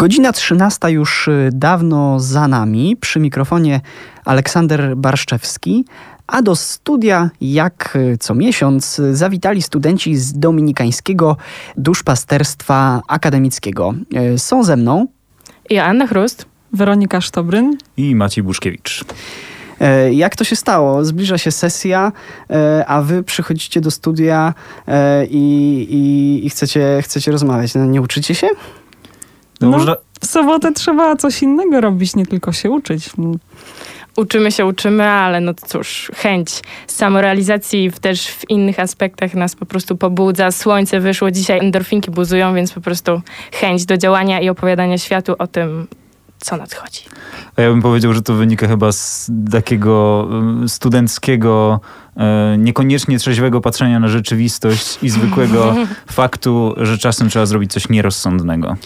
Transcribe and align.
Godzina 0.00 0.32
13 0.32 0.90
już 0.90 1.28
y, 1.28 1.50
dawno 1.52 2.20
za 2.20 2.48
nami. 2.48 2.96
Przy 3.00 3.20
mikrofonie 3.20 3.80
Aleksander 4.24 4.96
Barszczewski. 4.96 5.84
A 6.26 6.42
do 6.42 6.56
studia, 6.56 7.30
jak 7.40 7.96
y, 7.96 8.18
co 8.18 8.34
miesiąc, 8.34 8.98
y, 8.98 9.16
zawitali 9.16 9.62
studenci 9.62 10.16
z 10.16 10.38
Dominikańskiego 10.38 11.36
Duszpasterstwa 11.76 13.02
Akademickiego. 13.08 13.94
Są 14.36 14.64
ze 14.64 14.76
mną 14.76 15.06
Joanna 15.70 16.06
Chrust, 16.06 16.46
Weronika 16.72 17.20
Sztobryn 17.20 17.76
i 17.96 18.14
Maciej 18.14 18.44
Buszkiewicz. 18.44 19.04
Jak 20.10 20.36
to 20.36 20.44
się 20.44 20.56
stało? 20.56 21.04
Zbliża 21.04 21.38
się 21.38 21.50
sesja, 21.50 22.12
a 22.86 23.02
wy 23.02 23.22
przychodzicie 23.22 23.80
do 23.80 23.90
studia 23.90 24.54
i, 25.30 25.86
i, 25.90 26.46
i 26.46 26.50
chcecie, 26.50 27.00
chcecie 27.02 27.32
rozmawiać. 27.32 27.74
No, 27.74 27.86
nie 27.86 28.02
uczycie 28.02 28.34
się? 28.34 28.48
No, 29.60 29.70
no 29.70 29.76
można... 29.76 29.96
W 30.20 30.26
sobotę 30.26 30.72
trzeba 30.72 31.16
coś 31.16 31.42
innego 31.42 31.80
robić, 31.80 32.16
nie 32.16 32.26
tylko 32.26 32.52
się 32.52 32.70
uczyć. 32.70 33.10
Uczymy 34.16 34.52
się, 34.52 34.66
uczymy, 34.66 35.04
ale 35.04 35.40
no 35.40 35.54
cóż, 35.66 36.10
chęć 36.14 36.62
samorealizacji 36.86 37.92
też 38.00 38.28
w 38.28 38.50
innych 38.50 38.80
aspektach 38.80 39.34
nas 39.34 39.56
po 39.56 39.66
prostu 39.66 39.96
pobudza. 39.96 40.50
Słońce 40.50 41.00
wyszło, 41.00 41.30
dzisiaj 41.30 41.58
endorfinki 41.58 42.10
buzują, 42.10 42.54
więc 42.54 42.72
po 42.72 42.80
prostu 42.80 43.22
chęć 43.52 43.84
do 43.84 43.96
działania 43.96 44.40
i 44.40 44.48
opowiadania 44.48 44.98
światu 44.98 45.34
o 45.38 45.46
tym, 45.46 45.86
co 46.38 46.56
nadchodzi. 46.56 47.00
A 47.56 47.62
ja 47.62 47.70
bym 47.70 47.82
powiedział, 47.82 48.12
że 48.12 48.22
to 48.22 48.34
wynika 48.34 48.68
chyba 48.68 48.92
z 48.92 49.30
takiego 49.50 50.28
studenckiego, 50.66 51.80
e, 52.16 52.56
niekoniecznie 52.58 53.18
trzeźwego 53.18 53.60
patrzenia 53.60 54.00
na 54.00 54.08
rzeczywistość 54.08 54.98
i 55.02 55.10
zwykłego 55.10 55.74
faktu, 56.12 56.74
że 56.76 56.98
czasem 56.98 57.28
trzeba 57.28 57.46
zrobić 57.46 57.72
coś 57.72 57.88
nierozsądnego. 57.88 58.76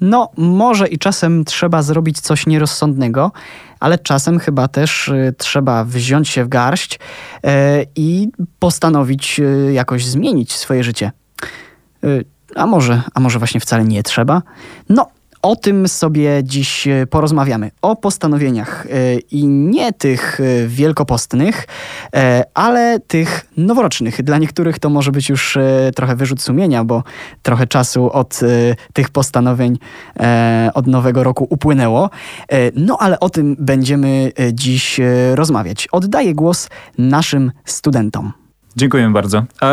No, 0.00 0.30
może 0.36 0.88
i 0.88 0.98
czasem 0.98 1.44
trzeba 1.44 1.82
zrobić 1.82 2.20
coś 2.20 2.46
nierozsądnego, 2.46 3.32
ale 3.80 3.98
czasem 3.98 4.38
chyba 4.38 4.68
też 4.68 5.08
y, 5.08 5.34
trzeba 5.38 5.84
wziąć 5.84 6.28
się 6.28 6.44
w 6.44 6.48
garść 6.48 6.94
y, 6.94 6.98
i 7.96 8.28
postanowić 8.58 9.40
y, 9.40 9.72
jakoś 9.72 10.06
zmienić 10.06 10.52
swoje 10.52 10.84
życie. 10.84 11.12
Y, 12.04 12.24
a 12.54 12.66
może, 12.66 13.02
a 13.14 13.20
może 13.20 13.38
właśnie 13.38 13.60
wcale 13.60 13.84
nie 13.84 14.02
trzeba? 14.02 14.42
No, 14.88 15.06
o 15.48 15.56
tym 15.56 15.88
sobie 15.88 16.40
dziś 16.44 16.88
e, 16.88 17.06
porozmawiamy. 17.06 17.70
O 17.82 17.96
postanowieniach 17.96 18.86
e, 18.86 19.18
i 19.18 19.46
nie 19.46 19.92
tych 19.92 20.40
e, 20.40 20.66
wielkopostnych, 20.66 21.66
ale 22.54 23.00
tych 23.00 23.46
noworocznych. 23.56 24.22
Dla 24.22 24.38
niektórych 24.38 24.78
to 24.78 24.90
może 24.90 25.12
być 25.12 25.28
już 25.28 25.58
trochę 25.94 26.16
wyrzut 26.16 26.42
sumienia, 26.42 26.84
bo 26.84 27.02
trochę 27.42 27.66
czasu 27.66 28.12
od 28.12 28.40
tych 28.92 29.10
postanowień 29.10 29.78
od 30.74 30.86
nowego 30.86 31.24
roku 31.24 31.46
upłynęło. 31.50 32.10
No 32.74 32.96
ale 33.00 33.20
o 33.20 33.30
tym 33.30 33.56
będziemy 33.58 34.32
dziś 34.52 35.00
rozmawiać. 35.34 35.88
Oddaję 35.92 36.34
głos 36.34 36.68
naszym 36.98 37.52
studentom. 37.64 38.32
Dziękuję 38.76 39.10
bardzo. 39.10 39.44
A 39.60 39.72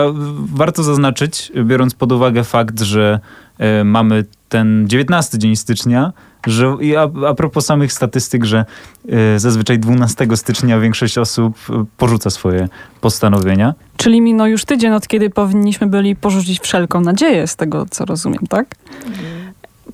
warto 0.53 0.83
zaznaczyć, 0.83 1.51
biorąc 1.65 1.93
pod 1.93 2.11
uwagę 2.11 2.43
fakt, 2.43 2.81
że 2.81 3.19
mamy 3.85 4.25
ten 4.55 4.87
19 4.87 5.37
dzień 5.37 5.55
stycznia, 5.55 6.13
że 6.47 6.77
a, 6.97 7.27
a 7.27 7.33
propos 7.33 7.65
samych 7.65 7.93
statystyk, 7.93 8.45
że 8.45 8.65
y, 9.35 9.39
zazwyczaj 9.39 9.79
12 9.79 10.27
stycznia 10.35 10.79
większość 10.79 11.17
osób 11.17 11.57
e, 11.69 11.85
porzuca 11.97 12.29
swoje 12.29 12.67
postanowienia. 13.01 13.73
Czyli 13.97 14.21
minął 14.21 14.47
już 14.47 14.65
tydzień, 14.65 14.91
od 14.91 15.07
kiedy 15.07 15.29
powinniśmy 15.29 15.87
byli 15.87 16.15
porzucić 16.15 16.59
wszelką 16.59 17.01
nadzieję, 17.01 17.47
z 17.47 17.55
tego 17.55 17.85
co 17.91 18.05
rozumiem, 18.05 18.47
tak? 18.49 18.75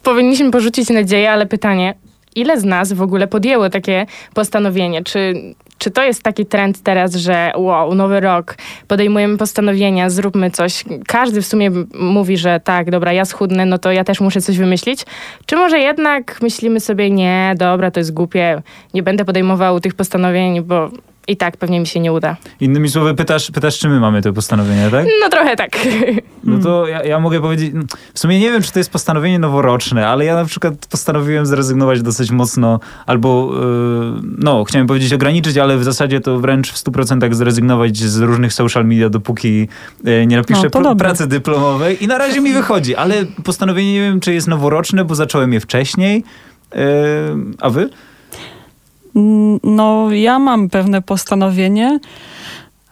Powinniśmy 0.03 0.51
porzucić 0.51 0.89
nadzieję, 0.89 1.31
ale 1.31 1.45
pytanie, 1.45 1.93
ile 2.35 2.59
z 2.59 2.63
nas 2.63 2.93
w 2.93 3.01
ogóle 3.01 3.27
podjęło 3.27 3.69
takie 3.69 4.05
postanowienie? 4.33 5.03
Czy 5.03 5.33
czy 5.81 5.91
to 5.91 6.03
jest 6.03 6.23
taki 6.23 6.45
trend 6.45 6.83
teraz, 6.83 7.15
że 7.15 7.51
wow, 7.55 7.95
nowy 7.95 8.19
rok, 8.19 8.55
podejmujemy 8.87 9.37
postanowienia, 9.37 10.09
zróbmy 10.09 10.51
coś. 10.51 10.83
Każdy 11.07 11.41
w 11.41 11.45
sumie 11.45 11.71
mówi, 11.93 12.37
że 12.37 12.59
tak, 12.63 12.91
dobra, 12.91 13.13
ja 13.13 13.25
schudnę, 13.25 13.65
no 13.65 13.77
to 13.77 13.91
ja 13.91 14.03
też 14.03 14.21
muszę 14.21 14.41
coś 14.41 14.57
wymyślić. 14.57 15.05
Czy 15.45 15.55
może 15.55 15.79
jednak 15.79 16.41
myślimy 16.41 16.79
sobie, 16.79 17.09
nie, 17.09 17.53
dobra, 17.57 17.91
to 17.91 17.99
jest 17.99 18.13
głupie, 18.13 18.61
nie 18.93 19.03
będę 19.03 19.25
podejmował 19.25 19.79
tych 19.79 19.93
postanowień, 19.93 20.61
bo 20.61 20.89
i 21.27 21.37
tak 21.37 21.57
pewnie 21.57 21.79
mi 21.79 21.87
się 21.87 21.99
nie 21.99 22.13
uda. 22.13 22.35
Innymi 22.59 22.89
słowy, 22.89 23.15
pytasz, 23.15 23.51
pytasz 23.51 23.79
czy 23.79 23.89
my 23.89 23.99
mamy 23.99 24.21
te 24.21 24.33
postanowienia, 24.33 24.89
tak? 24.89 25.05
No 25.21 25.29
trochę 25.29 25.55
tak. 25.55 25.77
No 26.43 26.59
to 26.59 26.87
ja, 26.87 27.03
ja, 27.03 27.19
mogę 27.19 27.41
powiedzieć, 27.41 27.73
w 28.13 28.19
sumie 28.19 28.39
nie 28.39 28.51
wiem, 28.51 28.61
czy 28.61 28.71
to 28.71 28.79
jest 28.79 28.91
postanowienie 28.91 29.39
noworoczne, 29.39 30.07
ale 30.07 30.25
ja 30.25 30.35
na 30.35 30.45
przykład 30.45 30.73
postanowiłem 30.89 31.45
zrezygnować 31.45 32.01
dosyć 32.01 32.31
mocno, 32.31 32.79
albo, 33.05 33.51
yy, 33.53 34.21
no, 34.37 34.63
chciałem 34.63 34.87
powiedzieć 34.87 35.13
ograniczyć, 35.13 35.57
ale 35.57 35.70
w 35.77 35.83
zasadzie 35.83 36.19
to 36.19 36.39
wręcz 36.39 36.71
w 36.71 36.83
100% 36.83 37.33
zrezygnować 37.33 37.97
z 37.97 38.19
różnych 38.19 38.53
social 38.53 38.85
media, 38.85 39.09
dopóki 39.09 39.67
yy, 40.03 40.27
nie 40.27 40.37
napiszę 40.37 40.61
no, 40.63 40.69
pr 40.69 40.97
pracy 40.97 41.27
dyplomowej 41.27 42.03
i 42.03 42.07
na 42.07 42.17
razie 42.17 42.41
mi 42.41 42.53
wychodzi, 42.53 42.95
ale 42.95 43.25
postanowienie 43.43 43.93
nie 43.93 44.01
wiem, 44.01 44.19
czy 44.19 44.33
jest 44.33 44.47
noworoczne, 44.47 45.05
bo 45.05 45.15
zacząłem 45.15 45.53
je 45.53 45.59
wcześniej. 45.59 46.23
Yy, 46.73 46.79
a 47.59 47.69
wy? 47.69 47.89
No, 49.63 50.11
ja 50.11 50.39
mam 50.39 50.69
pewne 50.69 51.01
postanowienie. 51.01 51.99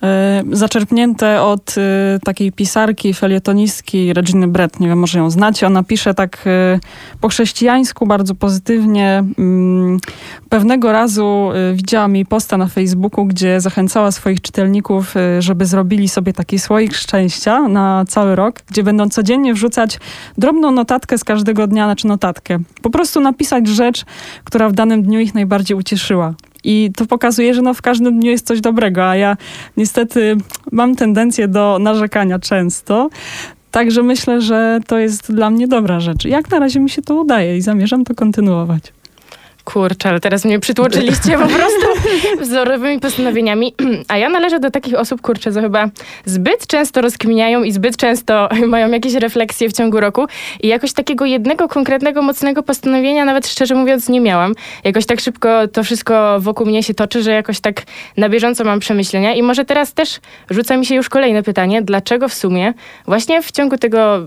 E, 0.04 0.44
zaczerpnięte 0.52 1.42
od 1.42 1.76
e, 1.78 2.20
takiej 2.24 2.52
pisarki, 2.52 3.14
felietonistki 3.14 4.14
Reginy 4.14 4.48
Brett, 4.48 4.80
nie 4.80 4.88
wiem, 4.88 5.00
może 5.00 5.20
ją 5.20 5.30
znacie. 5.30 5.68
Ona 5.68 5.84
pisze 5.84 6.14
tak 6.14 6.44
e, 6.46 6.80
po 7.22 7.28
chrześcijańsku, 7.30 8.08
bardzo 8.08 8.36
pozytywnie. 8.36 9.24
Mm, 9.38 9.98
pewnego 10.50 10.92
razu 10.92 11.50
widziałam 11.74 12.16
jej 12.16 12.26
posta 12.26 12.58
na 12.58 12.68
Facebooku, 12.68 13.26
gdzie 13.26 13.62
zachęcała 13.62 14.12
swoich 14.12 14.42
czytelników, 14.42 15.14
żeby 15.40 15.66
zrobili 15.66 16.10
sobie 16.10 16.34
taki 16.34 16.60
słoik 16.60 16.94
szczęścia 16.94 17.68
na 17.68 18.06
cały 18.08 18.36
rok, 18.36 18.62
gdzie 18.70 18.84
będą 18.84 19.10
codziennie 19.10 19.54
wrzucać 19.54 20.00
drobną 20.38 20.72
notatkę 20.72 21.18
z 21.18 21.24
każdego 21.24 21.68
dnia, 21.68 21.86
znaczy 21.86 22.08
notatkę. 22.08 22.60
Po 22.82 22.90
prostu 22.90 23.20
napisać 23.20 23.68
rzecz, 23.68 24.06
która 24.44 24.70
w 24.70 24.74
danym 24.74 25.04
dniu 25.04 25.20
ich 25.20 25.34
najbardziej 25.34 25.78
ucieszyła. 25.78 26.34
I 26.64 26.92
to 26.96 27.06
pokazuje, 27.06 27.54
że 27.54 27.62
no 27.62 27.74
w 27.74 27.82
każdym 27.82 28.20
dniu 28.20 28.32
jest 28.32 28.48
coś 28.48 28.62
dobrego, 28.62 29.10
a 29.10 29.16
ja 29.16 29.38
niestety 29.78 30.38
mam 30.72 30.96
tendencję 30.96 31.48
do 31.48 31.78
narzekania 31.80 32.40
często. 32.40 33.10
Także 33.72 34.04
myślę, 34.04 34.42
że 34.42 34.80
to 34.88 34.98
jest 34.98 35.34
dla 35.34 35.50
mnie 35.50 35.68
dobra 35.68 36.00
rzecz. 36.00 36.26
Jak 36.26 36.52
na 36.52 36.60
razie 36.60 36.80
mi 36.80 36.90
się 36.90 37.02
to 37.02 37.16
udaje 37.16 37.58
i 37.58 37.62
zamierzam 37.62 38.04
to 38.04 38.16
kontynuować. 38.16 38.94
Kurczę, 39.74 40.10
ale 40.10 40.20
teraz 40.20 40.46
mnie 40.46 40.60
przytłoczyliście 40.60 41.38
po 41.38 41.48
prostu 41.48 41.88
wzorowymi 42.42 43.00
postanowieniami. 43.00 43.74
A 44.08 44.18
ja 44.18 44.30
należę 44.30 44.60
do 44.60 44.72
takich 44.72 44.96
osób, 44.96 45.22
kurczę, 45.22 45.52
co 45.52 45.62
chyba 45.62 45.90
zbyt 46.26 46.68
często 46.68 47.02
rozkminiają 47.02 47.64
i 47.64 47.72
zbyt 47.72 47.98
często 47.98 48.50
mają 48.68 48.92
jakieś 48.92 49.14
refleksje 49.14 49.70
w 49.70 49.74
ciągu 49.74 50.00
roku. 50.00 50.26
I 50.62 50.68
jakoś 50.68 50.94
takiego 50.94 51.26
jednego 51.26 51.68
konkretnego, 51.68 52.22
mocnego 52.22 52.64
postanowienia 52.64 53.26
nawet 53.26 53.48
szczerze 53.48 53.76
mówiąc 53.76 54.10
nie 54.10 54.22
miałam. 54.22 54.54
Jakoś 54.84 55.06
tak 55.06 55.20
szybko 55.20 55.68
to 55.68 55.84
wszystko 55.84 56.40
wokół 56.40 56.66
mnie 56.66 56.84
się 56.84 56.94
toczy, 56.94 57.24
że 57.24 57.32
jakoś 57.32 57.60
tak 57.60 57.82
na 58.18 58.30
bieżąco 58.30 58.64
mam 58.64 58.80
przemyślenia. 58.80 59.34
I 59.34 59.44
może 59.44 59.66
teraz 59.66 59.94
też 59.94 60.20
rzuca 60.50 60.78
mi 60.78 60.86
się 60.86 60.96
już 60.96 61.10
kolejne 61.10 61.44
pytanie. 61.44 61.82
Dlaczego 61.82 62.28
w 62.28 62.34
sumie 62.34 62.74
właśnie 63.06 63.42
w 63.42 63.52
ciągu 63.52 63.78
tego, 63.78 64.20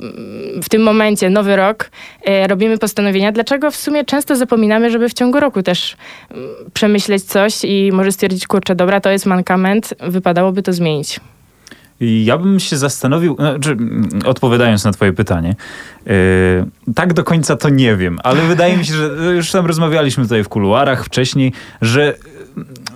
w 0.62 0.68
tym 0.68 0.82
momencie, 0.82 1.30
nowy 1.30 1.56
rok, 1.56 1.90
e, 2.24 2.46
robimy 2.46 2.78
postanowienia? 2.78 3.32
Dlaczego 3.32 3.70
w 3.70 3.76
sumie 3.76 4.04
często 4.04 4.36
zapominamy, 4.36 4.90
żeby 4.90 5.08
w 5.08 5.14
ciągu 5.14 5.31
ciągu 5.32 5.40
roku 5.40 5.62
też 5.62 5.96
mm, 6.30 6.48
przemyśleć 6.74 7.22
coś 7.22 7.64
i 7.64 7.90
może 7.92 8.12
stwierdzić, 8.12 8.46
kurczę, 8.46 8.74
dobra, 8.74 9.00
to 9.00 9.10
jest 9.10 9.26
mankament, 9.26 9.94
wypadałoby 10.00 10.62
to 10.62 10.72
zmienić. 10.72 11.20
Ja 12.00 12.38
bym 12.38 12.60
się 12.60 12.76
zastanowił, 12.76 13.34
znaczy, 13.34 13.70
mm, 13.70 14.08
odpowiadając 14.24 14.84
na 14.84 14.92
Twoje 14.92 15.12
pytanie, 15.12 15.54
yy, 16.06 16.14
tak 16.94 17.12
do 17.12 17.24
końca 17.24 17.56
to 17.56 17.68
nie 17.68 17.96
wiem, 17.96 18.18
ale 18.24 18.42
wydaje 18.42 18.76
mi 18.76 18.84
się, 18.86 18.94
że 18.94 19.34
już 19.34 19.50
tam 19.50 19.66
rozmawialiśmy 19.66 20.24
tutaj 20.24 20.44
w 20.44 20.48
kuluarach 20.48 21.04
wcześniej, 21.04 21.52
że 21.80 22.14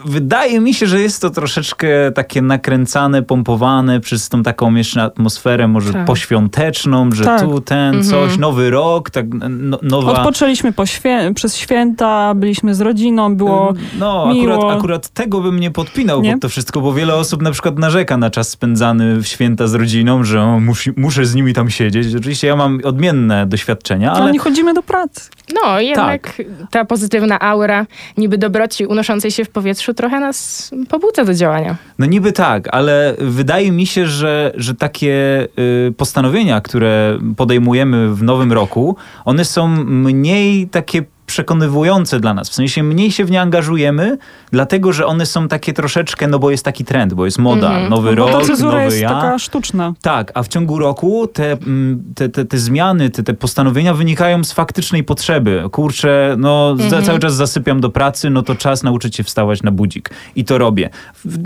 wydaje 0.06 0.60
mi 0.60 0.74
się, 0.74 0.86
że 0.86 1.00
jest 1.00 1.22
to 1.22 1.30
troszeczkę 1.30 1.88
takie 2.14 2.42
nakręcane, 2.42 3.22
pompowane 3.22 4.00
przez 4.00 4.28
tą 4.28 4.42
taką 4.42 4.74
jeszcze 4.74 5.02
atmosferę 5.02 5.68
może 5.68 5.92
tak. 5.92 6.06
poświąteczną, 6.06 7.12
że 7.12 7.24
tak. 7.24 7.40
tu 7.40 7.60
ten 7.60 7.94
mhm. 7.94 8.04
coś, 8.04 8.38
nowy 8.38 8.70
rok, 8.70 9.10
tak 9.10 9.26
no, 9.48 9.78
nowa... 9.82 10.12
Odpoczęliśmy 10.12 10.72
po 10.72 10.86
świę 10.86 11.32
przez 11.34 11.56
święta, 11.56 12.34
byliśmy 12.34 12.74
z 12.74 12.80
rodziną, 12.80 13.36
było 13.36 13.72
No, 13.98 14.32
miło. 14.34 14.54
Akurat, 14.54 14.78
akurat 14.78 15.08
tego 15.08 15.40
bym 15.40 15.60
nie 15.60 15.70
podpinał 15.70 16.22
nie? 16.22 16.32
pod 16.32 16.42
to 16.42 16.48
wszystko, 16.48 16.80
bo 16.80 16.92
wiele 16.92 17.14
osób 17.14 17.42
na 17.42 17.50
przykład 17.50 17.78
narzeka 17.78 18.16
na 18.16 18.30
czas 18.30 18.48
spędzany 18.48 19.16
w 19.16 19.26
święta 19.26 19.66
z 19.66 19.74
rodziną, 19.74 20.24
że 20.24 20.42
o, 20.42 20.60
musi, 20.60 20.90
muszę 20.96 21.26
z 21.26 21.34
nimi 21.34 21.54
tam 21.54 21.70
siedzieć. 21.70 22.14
Oczywiście 22.14 22.46
ja 22.46 22.56
mam 22.56 22.80
odmienne 22.84 23.46
doświadczenia, 23.46 24.12
ale... 24.12 24.22
Ale 24.22 24.32
nie 24.32 24.38
chodzimy 24.38 24.74
do 24.74 24.82
pracy. 24.82 25.30
No, 25.62 25.80
jednak 25.80 26.36
tak. 26.36 26.46
ta 26.70 26.84
pozytywna 26.84 27.40
aura 27.40 27.86
niby 28.18 28.38
dobroci 28.38 28.86
unoszącej 28.86 29.30
się 29.30 29.44
w 29.44 29.50
powietrzu 29.50 29.94
trochę 29.96 30.20
nas 30.20 30.70
pobudza 30.88 31.24
do 31.24 31.34
działania. 31.34 31.76
No 31.98 32.06
niby 32.06 32.32
tak, 32.32 32.68
ale 32.74 33.16
wydaje 33.18 33.72
mi 33.72 33.86
się, 33.86 34.06
że, 34.06 34.52
że 34.54 34.74
takie 34.74 35.48
y, 35.88 35.92
postanowienia, 35.92 36.60
które 36.60 37.18
podejmujemy 37.36 38.14
w 38.14 38.22
nowym 38.22 38.52
roku, 38.52 38.96
one 39.24 39.44
są 39.44 39.68
mniej 39.84 40.68
takie 40.68 41.02
przekonywujące 41.26 42.20
dla 42.20 42.34
nas. 42.34 42.48
W 42.50 42.54
sensie 42.54 42.82
mniej 42.82 43.10
się 43.12 43.24
w 43.24 43.30
nie 43.30 43.40
angażujemy, 43.40 44.18
dlatego 44.50 44.92
że 44.92 45.06
one 45.06 45.26
są 45.26 45.48
takie 45.48 45.72
troszeczkę, 45.72 46.28
no 46.28 46.38
bo 46.38 46.50
jest 46.50 46.64
taki 46.64 46.84
trend, 46.84 47.14
bo 47.14 47.24
jest 47.24 47.38
moda, 47.38 47.66
Mhm. 47.68 47.90
nowy 47.90 48.16
Bo 48.16 48.26
ta 48.26 48.32
rok, 48.32 48.44
cezura 48.46 48.72
nowy 48.72 48.84
jest 48.84 49.00
ja. 49.00 49.08
taka 49.08 49.38
sztuczna. 49.38 49.92
Tak, 50.02 50.32
a 50.34 50.42
w 50.42 50.48
ciągu 50.48 50.78
roku 50.78 51.26
te, 51.26 51.52
mm, 51.52 52.02
te, 52.14 52.28
te, 52.28 52.44
te 52.44 52.58
zmiany, 52.58 53.10
te, 53.10 53.22
te 53.22 53.34
postanowienia 53.34 53.94
wynikają 53.94 54.44
z 54.44 54.52
faktycznej 54.52 55.04
potrzeby. 55.04 55.62
Kurczę, 55.72 56.34
no 56.38 56.76
za, 56.76 56.84
Mhm. 56.84 57.04
cały 57.04 57.18
czas 57.18 57.34
zasypiam 57.34 57.80
do 57.80 57.90
pracy, 57.90 58.30
no 58.30 58.42
to 58.42 58.54
czas 58.54 58.82
nauczyć 58.82 59.16
się 59.16 59.24
wstawać 59.24 59.62
na 59.62 59.70
budzik. 59.70 60.10
I 60.36 60.44
to 60.44 60.58
robię. 60.58 60.90
W, 61.24 61.38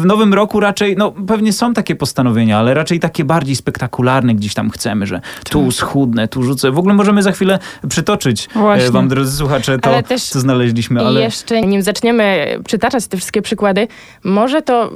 w 0.00 0.04
nowym 0.04 0.34
roku 0.34 0.60
raczej, 0.60 0.96
no 0.96 1.12
pewnie 1.26 1.52
są 1.52 1.74
takie 1.74 1.96
postanowienia, 1.96 2.58
ale 2.58 2.74
raczej 2.74 3.00
takie 3.00 3.24
bardziej 3.24 3.56
spektakularne 3.56 4.34
gdzieś 4.34 4.54
tam 4.54 4.70
chcemy, 4.70 5.06
że 5.06 5.20
tu 5.50 5.70
schudnę, 5.70 6.28
tu 6.28 6.42
rzucę. 6.42 6.70
W 6.70 6.78
ogóle 6.78 6.94
możemy 6.94 7.22
za 7.22 7.32
chwilę 7.32 7.58
przytoczyć 7.88 8.48
Właśnie. 8.54 8.88
e, 8.88 8.90
wam, 9.06 9.16
drodzy 9.16 9.36
słuchacze, 9.36 9.78
to, 9.78 9.90
Ale 9.90 10.02
też- 10.02 10.22
co 10.22 10.40
znaleźliśmy. 10.40 11.02
I 11.02 11.04
Ale... 11.04 11.20
jeszcze 11.20 11.60
nim 11.60 11.82
zaczniemy 11.82 12.46
przytaczać 12.64 13.06
te 13.06 13.16
wszystkie 13.16 13.42
przykłady, 13.42 13.88
może 14.24 14.62
to 14.62 14.90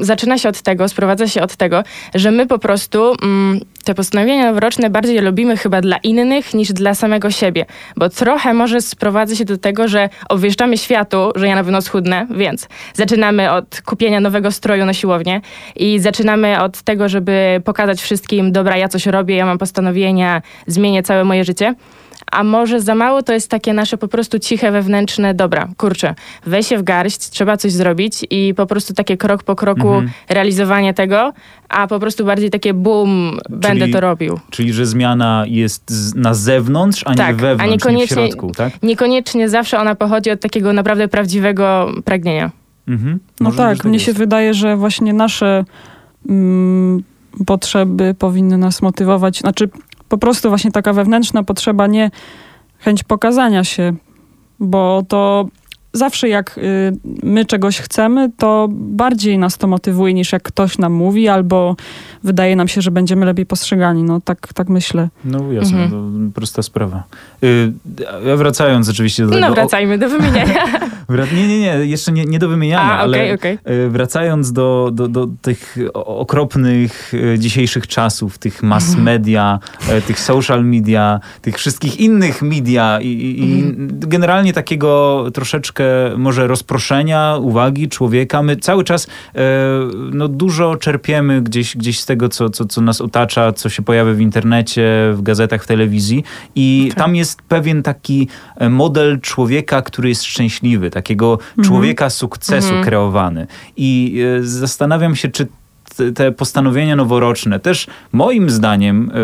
zaczyna 0.00 0.38
się 0.38 0.48
od 0.48 0.62
tego, 0.62 0.88
sprowadza 0.88 1.28
się 1.28 1.42
od 1.42 1.56
tego, 1.56 1.82
że 2.14 2.30
my 2.30 2.46
po 2.46 2.58
prostu 2.58 3.14
mm, 3.22 3.60
te 3.84 3.94
postanowienia 3.94 4.46
noworoczne 4.46 4.90
bardziej 4.90 5.20
lubimy 5.20 5.56
chyba 5.56 5.80
dla 5.80 5.96
innych 5.96 6.54
niż 6.54 6.72
dla 6.72 6.94
samego 6.94 7.30
siebie. 7.30 7.66
Bo 7.96 8.08
trochę 8.08 8.54
może 8.54 8.80
sprowadza 8.80 9.34
się 9.36 9.44
do 9.44 9.58
tego, 9.58 9.88
że 9.88 10.08
obwieszczamy 10.28 10.78
światu, 10.78 11.32
że 11.36 11.46
ja 11.48 11.54
na 11.54 11.64
pewno 11.64 11.82
schudnę, 11.82 12.26
więc 12.30 12.68
zaczynamy 12.94 13.52
od 13.52 13.82
kupienia 13.84 14.20
nowego 14.20 14.52
stroju 14.52 14.84
na 14.84 14.94
siłownię 14.94 15.40
i 15.76 15.98
zaczynamy 16.00 16.62
od 16.62 16.82
tego, 16.82 17.08
żeby 17.08 17.62
pokazać 17.64 18.02
wszystkim, 18.02 18.52
dobra, 18.52 18.76
ja 18.76 18.88
coś 18.88 19.06
robię, 19.06 19.36
ja 19.36 19.46
mam 19.46 19.58
postanowienia, 19.58 20.42
zmienię 20.66 21.02
całe 21.02 21.24
moje 21.24 21.44
życie. 21.44 21.74
A 22.34 22.44
może 22.44 22.80
za 22.80 22.94
mało 22.94 23.22
to 23.22 23.32
jest 23.32 23.50
takie 23.50 23.72
nasze 23.74 23.98
po 23.98 24.08
prostu 24.08 24.38
ciche 24.38 24.70
wewnętrzne, 24.72 25.34
dobra, 25.34 25.68
kurczę, 25.76 26.14
weź 26.46 26.66
się 26.66 26.78
w 26.78 26.82
garść, 26.82 27.18
trzeba 27.30 27.56
coś 27.56 27.72
zrobić 27.72 28.26
i 28.30 28.54
po 28.56 28.66
prostu 28.66 28.94
takie 28.94 29.16
krok 29.16 29.42
po 29.42 29.56
kroku 29.56 29.88
Mhm. 29.94 30.10
realizowanie 30.28 30.94
tego, 30.94 31.32
a 31.68 31.86
po 31.86 32.00
prostu 32.00 32.24
bardziej 32.24 32.50
takie 32.50 32.74
boom, 32.74 33.38
będę 33.50 33.88
to 33.88 34.00
robił. 34.00 34.40
Czyli, 34.50 34.72
że 34.72 34.86
zmiana 34.86 35.44
jest 35.48 35.90
z, 35.90 36.14
na 36.14 36.34
zewnątrz, 36.34 37.02
a 37.06 37.10
nie 37.10 37.16
Tak, 37.16 37.30
a 37.30 37.38
wewnątrz, 37.38 37.60
nie 37.60 37.68
w 37.68 37.70
niekoniecznie- 37.70 38.06
środku, 38.28 38.52
tak? 38.56 38.72
Niekoniecznie 38.82 39.48
zawsze 39.48 39.78
ona 39.78 39.94
pochodzi 39.94 40.30
od 40.30 40.40
takiego 40.40 40.72
naprawdę 40.72 41.08
prawdziwego 41.08 41.92
pragnienia. 42.04 42.50
Mhm. 42.88 43.18
No 43.40 43.44
Może 43.44 43.56
tak, 43.56 43.84
mnie 43.84 43.94
jest. 43.94 44.06
się 44.06 44.12
wydaje, 44.12 44.54
że 44.54 44.76
właśnie 44.76 45.12
nasze 45.12 45.64
mm, 46.28 47.02
potrzeby 47.46 48.14
powinny 48.18 48.58
nas 48.58 48.82
motywować. 48.82 49.38
Znaczy, 49.38 49.68
po 50.14 50.18
prostu 50.18 50.48
właśnie 50.48 50.70
taka 50.70 50.92
wewnętrzna 50.92 51.42
potrzeba, 51.42 51.86
nie 51.86 52.10
chęć 52.78 53.02
pokazania 53.02 53.64
się, 53.64 53.94
bo 54.60 55.02
to 55.08 55.48
zawsze 55.92 56.28
jak 56.28 56.58
y, 56.58 56.92
my 57.22 57.44
czegoś 57.44 57.80
chcemy, 57.80 58.30
to 58.36 58.68
bardziej 58.70 59.38
nas 59.38 59.58
to 59.58 59.66
motywuje 59.66 60.14
niż 60.14 60.32
jak 60.32 60.42
ktoś 60.42 60.78
nam 60.78 60.92
mówi, 60.92 61.28
albo 61.28 61.76
wydaje 62.24 62.56
nam 62.56 62.68
się, 62.68 62.82
że 62.82 62.90
będziemy 62.90 63.26
lepiej 63.26 63.46
postrzegani. 63.46 64.02
No 64.02 64.20
tak, 64.24 64.52
tak 64.54 64.68
myślę. 64.68 65.08
No 65.24 65.52
jasne, 65.52 65.82
Mhm. 65.84 66.30
to 66.30 66.34
prosta 66.34 66.62
sprawa. 66.62 67.02
Y, 67.44 67.72
ja 68.26 68.36
wracając 68.36 68.88
oczywiście 68.88 69.24
do 69.26 69.30
tego... 69.30 69.48
No 69.48 69.54
wracajmy 69.54 69.98
do 69.98 70.08
wymieniania. 70.08 70.64
Nie, 71.36 71.48
nie, 71.48 71.60
nie, 71.60 71.66
jeszcze 71.86 72.12
nie, 72.12 72.24
nie 72.24 72.38
do 72.38 72.48
wymieniania, 72.48 72.82
A, 72.92 72.98
ale 72.98 73.18
okej, 73.18 73.32
okej. 73.34 73.58
y, 73.86 73.88
wracając 73.90 74.52
do, 74.52 74.90
do, 74.92 75.08
do 75.08 75.28
tych 75.42 75.76
okropnych 75.94 77.14
y, 77.14 77.38
dzisiejszych 77.38 77.86
czasów, 77.86 78.38
tych 78.38 78.62
mass 78.62 78.84
Mhm. 78.88 79.04
media, 79.04 79.58
y, 79.98 80.02
tych 80.02 80.20
social 80.20 80.64
media, 80.64 81.20
tych 81.42 81.56
wszystkich 81.58 82.00
innych 82.00 82.42
media 82.42 83.00
i, 83.00 83.06
i, 83.08 83.38
i 83.40 83.62
Mhm. 83.62 83.88
generalnie 84.00 84.52
takiego 84.52 85.24
troszeczkę 85.34 85.84
może 86.16 86.46
rozproszenia 86.46 87.36
uwagi 87.40 87.88
człowieka. 87.88 88.42
My 88.42 88.56
cały 88.56 88.84
czas 88.84 89.04
y, 89.06 89.08
no, 90.12 90.28
dużo 90.28 90.76
czerpiemy 90.76 91.42
gdzieś, 91.42 91.76
gdzieś 91.76 92.00
z 92.00 92.06
tego, 92.06 92.13
co, 92.28 92.50
co, 92.50 92.64
co 92.64 92.80
nas 92.80 93.00
otacza, 93.00 93.52
co 93.52 93.68
się 93.68 93.82
pojawia 93.82 94.12
w 94.12 94.20
internecie, 94.20 95.10
w 95.14 95.22
gazetach, 95.22 95.64
w 95.64 95.66
telewizji 95.66 96.24
i 96.54 96.86
Tak. 96.88 96.98
tam 96.98 97.16
jest 97.16 97.42
pewien 97.42 97.82
taki 97.82 98.28
e, 98.56 98.68
model 98.68 99.20
człowieka, 99.20 99.82
który 99.82 100.08
jest 100.08 100.24
szczęśliwy, 100.24 100.90
takiego 100.90 101.38
człowieka 101.64 102.10
sukcesu 102.10 102.66
Mhm. 102.68 102.84
kreowany. 102.84 103.46
I 103.76 104.20
e, 104.38 104.42
zastanawiam 104.42 105.16
się, 105.16 105.28
czy 105.28 105.46
te- 105.96 106.12
te 106.12 106.32
postanowienia 106.32 106.96
noworoczne 106.96 107.60
też 107.60 107.86
moim 108.12 108.50
zdaniem 108.50 109.10
e, 109.10 109.14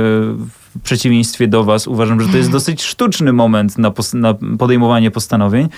w 0.77 0.83
przeciwieństwie 0.83 1.49
do 1.49 1.65
was 1.65 1.87
uważam, 1.87 2.21
że 2.21 2.29
to 2.29 2.37
jest 2.37 2.51
dosyć 2.51 2.83
sztuczny 2.83 3.33
moment 3.33 3.79
na, 3.79 3.91
pos- 3.91 4.15
na 4.15 4.35
podejmowanie 4.59 5.11
postanowień. 5.11 5.69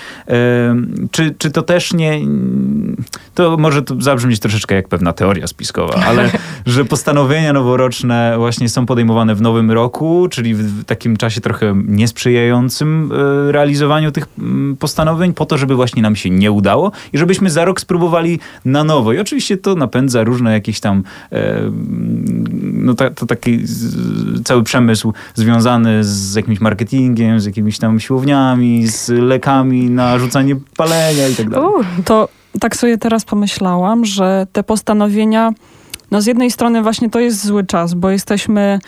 Czy, 1.10 1.34
czy 1.38 1.50
to 1.50 1.62
też 1.62 1.92
nie... 1.92 2.20
To 3.34 3.56
może 3.56 3.82
to 3.82 4.00
zabrzmieć 4.00 4.40
troszeczkę 4.40 4.74
jak 4.74 4.88
pewna 4.88 5.12
teoria 5.12 5.46
spiskowa, 5.46 5.94
ale 5.94 6.30
że 6.66 6.84
postanowienia 6.84 7.52
noworoczne 7.52 8.34
właśnie 8.36 8.68
są 8.68 8.86
podejmowane 8.86 9.34
w 9.34 9.40
nowym 9.40 9.70
roku, 9.70 10.28
czyli 10.30 10.54
w, 10.54 10.84
takim 10.84 11.16
czasie 11.16 11.40
trochę 11.40 11.74
niesprzyjającym 11.86 13.12
e, 13.12 13.52
realizowaniu 13.52 14.12
tych 14.12 14.26
postanowień, 14.78 15.34
po 15.34 15.46
to, 15.46 15.58
żeby 15.58 15.74
właśnie 15.74 16.02
nam 16.02 16.16
się 16.16 16.30
nie 16.30 16.52
udało 16.52 16.92
i 17.12 17.18
żebyśmy 17.18 17.50
za 17.50 17.64
rok 17.64 17.80
spróbowali 17.80 18.38
na 18.64 18.84
nowo. 18.84 19.12
I 19.12 19.18
oczywiście 19.18 19.56
to 19.56 19.74
napędza 19.74 20.24
różne 20.24 20.52
jakieś 20.52 20.80
tam, 20.80 21.02
e, 21.32 21.60
no 22.72 22.94
ta, 22.94 23.10
to 23.10 23.26
taki 23.26 23.58
cały 24.44 24.62
przemysł 24.62 24.81
związany 25.34 26.05
z 26.05 26.34
jakimś 26.34 26.61
marketingiem, 26.61 27.40
z 27.40 27.46
jakimiś 27.46 27.79
tam 27.79 28.00
siłowniami, 28.00 28.87
z 28.87 29.08
lekami 29.08 29.90
na 29.90 30.19
rzucanie 30.19 30.56
palenia 30.76 31.29
i 31.29 31.34
tak 31.34 31.50
dalej. 31.50 31.69
To 32.05 32.29
tak 32.61 32.76
sobie 32.76 32.99
teraz 32.99 33.25
pomyślałam, 33.25 34.05
że 34.05 34.46
te 34.52 34.62
postanowienia, 34.62 35.52
no 36.11 36.23
z 36.23 36.26
jednej 36.26 36.50
strony 36.50 36.82
właśnie 36.82 37.11
to 37.11 37.20
jest 37.20 37.46
zły 37.46 37.67
czas, 37.67 37.94
bo 37.94 38.11
jesteśmy, 38.11 38.79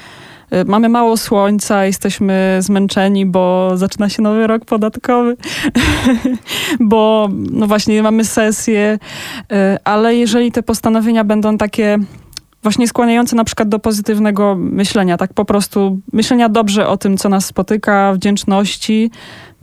y, 0.54 0.64
mamy 0.64 0.88
mało 0.88 1.16
słońca, 1.16 1.84
jesteśmy 1.84 2.58
zmęczeni, 2.60 3.26
bo 3.26 3.72
zaczyna 3.74 4.08
się 4.08 4.22
nowy 4.22 4.46
rok 4.46 4.64
podatkowy, 4.64 5.36
bo 6.80 7.28
no 7.50 7.66
właśnie 7.66 8.02
mamy 8.02 8.24
sesję, 8.24 8.98
y, 9.52 9.56
ale 9.84 10.16
jeżeli 10.16 10.52
te 10.52 10.62
postanowienia 10.62 11.24
będą 11.24 11.58
takie 11.58 11.98
właśnie 12.64 12.88
skłaniające 12.88 13.36
na 13.36 13.44
przykład 13.44 13.68
do 13.68 13.78
pozytywnego 13.78 14.56
myślenia, 14.58 15.16
tak 15.16 15.34
po 15.34 15.44
prostu 15.44 15.98
myślenia 16.12 16.48
dobrze 16.48 16.88
o 16.88 16.96
tym, 16.96 17.16
co 17.16 17.28
nas 17.28 17.46
spotyka, 17.46 18.12
wdzięczności, 18.12 19.10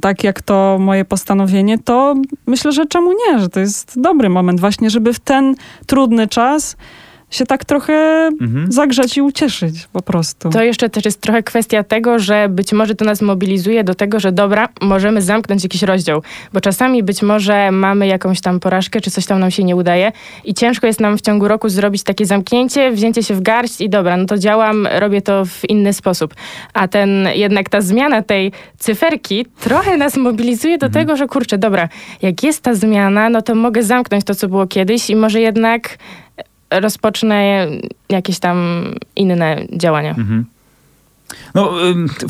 tak 0.01 0.23
jak 0.23 0.42
to 0.42 0.78
moje 0.80 1.06
postanowienie, 1.06 1.80
to 1.80 2.16
myślę, 2.47 2.71
że 2.71 2.85
czemu 2.85 3.11
nie, 3.11 3.40
że 3.40 3.49
to 3.49 3.59
jest 3.59 4.02
dobry 4.02 4.30
moment 4.30 4.59
właśnie, 4.59 4.90
żeby 4.90 5.14
w 5.14 5.19
ten 5.19 5.56
trudny 5.85 6.28
czas 6.28 6.78
się 7.31 7.45
tak 7.45 7.66
trochę 7.66 7.94
Mhm. 8.42 8.71
zagrzać 8.71 9.18
i 9.18 9.21
ucieszyć 9.21 9.88
po 9.94 10.02
prostu. 10.02 10.50
To 10.50 10.64
jeszcze 10.64 10.90
też 10.90 11.06
jest 11.06 11.21
trochę 11.21 11.44
kwestia 11.44 11.83
tego, 11.83 12.19
że 12.19 12.50
być 12.50 12.73
może 12.73 12.95
to 12.95 13.06
nas 13.06 13.21
mobilizuje 13.21 13.83
do 13.83 13.95
tego, 13.95 14.19
że 14.19 14.31
dobra, 14.31 14.69
możemy 14.81 15.21
zamknąć 15.21 15.64
jakiś 15.64 15.83
rozdział, 15.83 16.21
bo 16.54 16.61
czasami 16.61 17.04
być 17.04 17.21
może 17.21 17.71
mamy 17.71 18.07
jakąś 18.07 18.42
tam 18.42 18.59
porażkę, 18.59 19.02
czy 19.02 19.11
coś 19.11 19.26
tam 19.26 19.40
nam 19.40 19.52
się 19.52 19.64
nie 19.64 19.76
udaje 19.76 20.11
i 20.44 20.54
ciężko 20.54 20.88
jest 20.88 21.00
nam 21.00 21.18
w 21.18 21.21
ciągu 21.21 21.47
roku 21.47 21.69
zrobić 21.69 22.04
takie 22.04 22.26
zamknięcie, 22.26 22.92
wzięcie 22.92 23.23
się 23.23 23.33
w 23.33 23.42
garść 23.42 23.81
i 23.81 23.90
dobra, 23.90 24.18
no 24.18 24.26
to 24.26 24.38
działam, 24.38 24.88
robię 24.88 25.21
to 25.21 25.45
w 25.45 25.69
inny 25.69 25.94
sposób. 25.94 26.35
A 26.73 26.88
ten, 26.88 27.28
jednak 27.35 27.69
ta 27.69 27.81
zmiana 27.81 28.21
tej 28.21 28.52
cyferki 28.78 29.45
trochę 29.59 29.97
nas 29.97 30.18
mobilizuje 30.18 30.78
do 30.78 30.90
tego, 30.90 31.16
że 31.16 31.28
kurczę, 31.28 31.57
dobra, 31.57 31.90
jak 32.21 32.44
jest 32.44 32.61
ta 32.61 32.76
zmiana, 32.76 33.30
no 33.30 33.42
to 33.42 33.56
mogę 33.56 33.83
zamknąć 33.83 34.23
to, 34.26 34.35
co 34.35 34.47
było 34.47 34.68
kiedyś 34.68 35.09
i 35.09 35.16
może 35.16 35.42
jednak 35.42 35.97
rozpocznę 36.71 37.68
jakieś 38.09 38.40
tam 38.40 38.85
inne 39.16 39.66
działania. 39.71 40.09
Mhm. 40.09 40.45
No, 41.56 41.71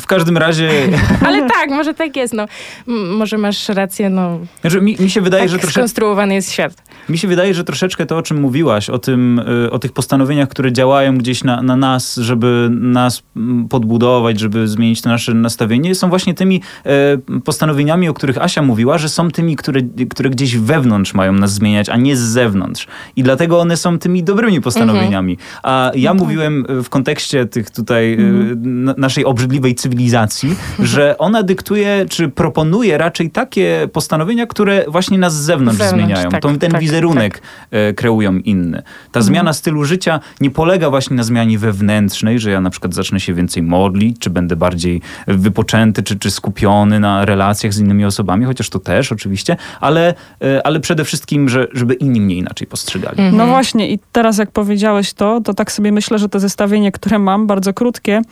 w 0.00 0.06
każdym 0.06 0.36
razie, 0.36 0.70
Ale 1.26 1.48
tak, 1.48 1.70
może 1.70 1.94
tak 1.94 2.16
jest. 2.16 2.34
No. 2.34 2.46
M- 2.88 3.16
może 3.16 3.38
masz 3.38 3.68
rację, 3.68 4.10
no. 4.10 4.38
znaczy 4.60 4.80
mi, 4.80 4.96
mi 5.00 5.10
się 5.10 5.20
wydaje, 5.20 5.42
tak 5.42 5.50
że 5.50 5.58
troszeczkę 5.58 5.80
skonstruowany 5.80 6.34
jest 6.34 6.52
świat. 6.52 6.82
Mi 7.08 7.18
się 7.18 7.28
wydaje, 7.28 7.54
że 7.54 7.64
troszeczkę 7.64 8.06
to, 8.06 8.16
o 8.16 8.22
czym 8.22 8.40
mówiłaś, 8.40 8.90
o, 8.90 8.98
tym, 8.98 9.38
y, 9.64 9.70
o 9.70 9.78
tych 9.78 9.92
postanowieniach, 9.92 10.48
które 10.48 10.72
działają 10.72 11.18
gdzieś 11.18 11.44
na, 11.44 11.62
na 11.62 11.76
nas, 11.76 12.16
żeby 12.16 12.68
nas 12.70 13.22
podbudować, 13.70 14.40
żeby 14.40 14.68
zmienić 14.68 15.02
to 15.02 15.08
nasze 15.08 15.34
nastawienie, 15.34 15.94
są 15.94 16.08
właśnie 16.08 16.34
tymi 16.34 16.60
e, 16.86 17.40
postanowieniami, 17.40 18.08
o 18.08 18.14
których 18.14 18.38
Asia 18.38 18.62
mówiła, 18.62 18.98
że 18.98 19.08
są 19.08 19.30
tymi, 19.30 19.56
które, 19.56 19.80
które 20.10 20.30
gdzieś 20.30 20.56
wewnątrz 20.56 21.14
mają 21.14 21.32
nas 21.32 21.52
zmieniać, 21.52 21.88
a 21.88 21.96
nie 21.96 22.16
z 22.16 22.20
zewnątrz. 22.20 22.86
I 23.16 23.22
dlatego 23.22 23.60
one 23.60 23.76
są 23.76 23.98
tymi 23.98 24.22
dobrymi 24.22 24.60
postanowieniami. 24.60 25.38
A 25.62 25.90
ja 25.94 26.14
mówiłem 26.14 26.66
y, 26.70 26.82
w 26.82 26.88
kontekście 26.88 27.46
tych 27.46 27.70
tutaj 27.70 28.12
y, 28.12 28.56
na, 28.56 28.91
naszej 28.96 29.24
obrzydliwej 29.24 29.74
cywilizacji, 29.74 30.56
że 30.78 31.18
ona 31.18 31.42
dyktuje, 31.42 32.06
czy 32.08 32.28
proponuje 32.28 32.98
raczej 32.98 33.30
takie 33.30 33.88
postanowienia, 33.92 34.46
które 34.46 34.84
właśnie 34.88 35.18
nas 35.18 35.34
z 35.34 35.44
zewnątrz, 35.44 35.78
Zewnątrz, 35.78 36.04
zmieniają. 36.04 36.30
tak, 36.30 36.42
to, 36.42 36.48
ten 36.48 36.70
tak, 36.70 36.80
wizerunek 36.80 37.42
e, 37.70 37.92
kreują 37.92 38.36
inny. 38.36 38.82
Ta 39.12 39.20
zmiana 39.20 39.52
stylu 39.52 39.84
życia 39.84 40.20
nie 40.40 40.50
polega 40.50 40.90
właśnie 40.90 41.16
na 41.16 41.22
zmianie 41.22 41.58
wewnętrznej, 41.58 42.38
że 42.38 42.50
ja 42.50 42.60
na 42.60 42.70
przykład 42.70 42.94
zacznę 42.94 43.20
się 43.20 43.34
więcej 43.34 43.62
modlić, 43.62 44.18
czy 44.18 44.30
będę 44.30 44.56
bardziej 44.56 45.00
wypoczęty, 45.26 46.02
czy, 46.02 46.18
czy 46.18 46.30
skupiony 46.30 47.00
na 47.00 47.24
relacjach 47.24 47.74
z 47.74 47.78
innymi 47.78 48.04
osobami, 48.04 48.44
chociaż 48.44 48.70
to 48.70 48.78
też 48.78 49.12
oczywiście, 49.12 49.56
ale, 49.80 50.14
e, 50.42 50.66
ale 50.66 50.80
przede 50.80 51.04
wszystkim, 51.04 51.48
że, 51.48 51.66
żeby 51.72 51.94
inni 51.94 52.20
mnie 52.20 52.34
inaczej 52.34 52.66
postrzegali. 52.66 53.18
Mhm. 53.18 53.36
No 53.36 53.46
właśnie 53.46 53.90
i 53.90 53.98
teraz 54.12 54.38
jak 54.38 54.50
powiedziałeś 54.50 55.12
to, 55.12 55.40
to 55.40 55.54
tak 55.54 55.72
sobie 55.72 55.92
myślę, 55.92 56.18
że 56.18 56.28
to 56.28 56.40
zestawienie, 56.40 56.92
które 56.92 57.18
mam, 57.18 57.46
bardzo 57.46 57.74
krótkie, 57.74 58.22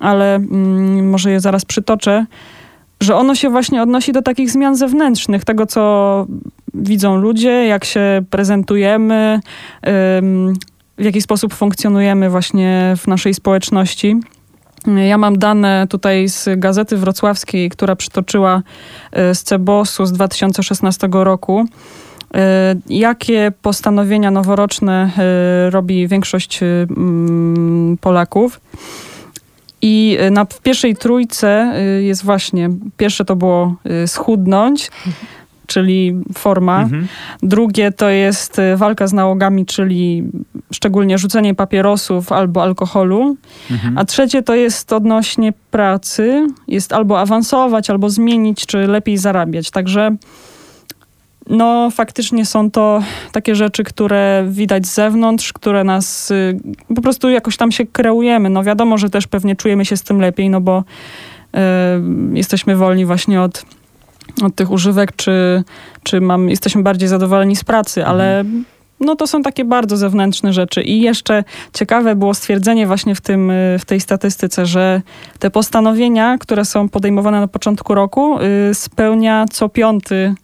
ale 0.00 0.34
mm, 0.34 1.10
może 1.10 1.30
je 1.30 1.40
zaraz 1.40 1.64
przytoczę, 1.64 2.26
że 3.00 3.16
ono 3.16 3.34
się 3.34 3.50
właśnie 3.50 3.82
odnosi 3.82 4.12
do 4.12 4.22
takich 4.22 4.50
zmian 4.50 4.76
zewnętrznych, 4.76 5.44
tego 5.44 5.66
co 5.66 6.26
widzą 6.74 7.16
ludzie, 7.16 7.66
jak 7.66 7.84
się 7.84 8.24
prezentujemy, 8.30 9.40
ym, 10.18 10.54
w 10.98 11.04
jaki 11.04 11.22
sposób 11.22 11.54
funkcjonujemy 11.54 12.30
właśnie 12.30 12.94
w 12.96 13.06
naszej 13.06 13.34
społeczności. 13.34 14.20
Ja 15.08 15.18
mam 15.18 15.38
dane 15.38 15.86
tutaj 15.90 16.28
z 16.28 16.48
Gazety 16.56 16.96
Wrocławskiej, 16.96 17.70
która 17.70 17.96
przytoczyła 17.96 18.62
y, 19.30 19.34
z 19.34 19.42
Cebosu 19.42 20.06
z 20.06 20.12
2016 20.12 21.08
roku. 21.12 21.60
Y, 21.60 22.38
Jakie 22.88 23.52
postanowienia 23.62 24.30
noworoczne 24.30 25.10
y, 25.66 25.70
robi 25.70 26.08
większość 26.08 26.60
mm, 26.62 27.96
Polaków? 28.00 28.60
I 29.86 30.18
y, 30.26 30.30
na, 30.30 30.44
w 30.44 30.60
pierwszej 30.60 30.96
trójce 30.96 31.72
y, 31.98 32.02
jest 32.02 32.24
właśnie, 32.24 32.70
pierwsze 32.96 33.24
to 33.24 33.36
było 33.36 33.76
y, 34.04 34.08
schudnąć, 34.08 34.90
czyli 35.66 36.14
forma. 36.34 36.82
Mhm. 36.82 37.08
Drugie 37.42 37.92
to 37.92 38.08
jest 38.08 38.60
walka 38.76 39.06
z 39.06 39.12
nałogami, 39.12 39.66
czyli 39.66 40.24
szczególnie 40.72 41.18
rzucenie 41.18 41.54
papierosów 41.54 42.32
albo 42.32 42.62
alkoholu. 42.62 43.36
Mhm. 43.70 43.98
A 43.98 44.04
trzecie 44.04 44.42
to 44.42 44.54
jest 44.54 44.92
odnośnie 44.92 45.52
pracy. 45.70 46.46
Jest 46.68 46.92
albo 46.92 47.20
awansować, 47.20 47.90
albo 47.90 48.10
zmienić, 48.10 48.66
czy 48.66 48.78
lepiej 48.78 49.18
zarabiać. 49.18 49.70
Także 49.70 50.16
no 51.46 51.90
faktycznie 51.90 52.46
są 52.46 52.70
to 52.70 53.02
takie 53.32 53.54
rzeczy, 53.54 53.84
które 53.84 54.46
widać 54.48 54.86
z 54.86 54.94
zewnątrz, 54.94 55.52
które 55.52 55.84
nas 55.84 56.30
y, 56.30 56.58
po 56.94 57.02
prostu 57.02 57.30
jakoś 57.30 57.56
tam 57.56 57.72
się 57.72 57.86
kreujemy. 57.86 58.50
No 58.50 58.62
wiadomo, 58.62 58.98
że 58.98 59.10
też 59.10 59.26
pewnie 59.26 59.56
czujemy 59.56 59.84
się 59.84 59.96
z 59.96 60.02
tym 60.02 60.20
lepiej, 60.20 60.50
no 60.50 60.60
bo 60.60 60.78
y, 60.78 61.58
jesteśmy 62.32 62.76
wolni 62.76 63.06
właśnie 63.06 63.42
od, 63.42 63.64
od 64.42 64.54
tych 64.54 64.70
używek, 64.70 65.16
czy, 65.16 65.64
czy 66.02 66.20
mam, 66.20 66.50
jesteśmy 66.50 66.82
bardziej 66.82 67.08
zadowoleni 67.08 67.56
z 67.56 67.64
pracy, 67.64 68.06
ale 68.06 68.44
no 69.00 69.16
to 69.16 69.26
są 69.26 69.42
takie 69.42 69.64
bardzo 69.64 69.96
zewnętrzne 69.96 70.52
rzeczy. 70.52 70.82
I 70.82 71.00
jeszcze 71.00 71.44
ciekawe 71.72 72.16
było 72.16 72.34
stwierdzenie 72.34 72.86
właśnie 72.86 73.14
w, 73.14 73.20
tym, 73.20 73.50
y, 73.50 73.78
w 73.78 73.84
tej 73.84 74.00
statystyce, 74.00 74.66
że 74.66 75.02
te 75.38 75.50
postanowienia, 75.50 76.38
które 76.38 76.64
są 76.64 76.88
podejmowane 76.88 77.40
na 77.40 77.48
początku 77.48 77.94
roku, 77.94 78.38
y, 78.70 78.74
spełnia 78.74 79.44
co 79.50 79.68
piąty 79.68 80.34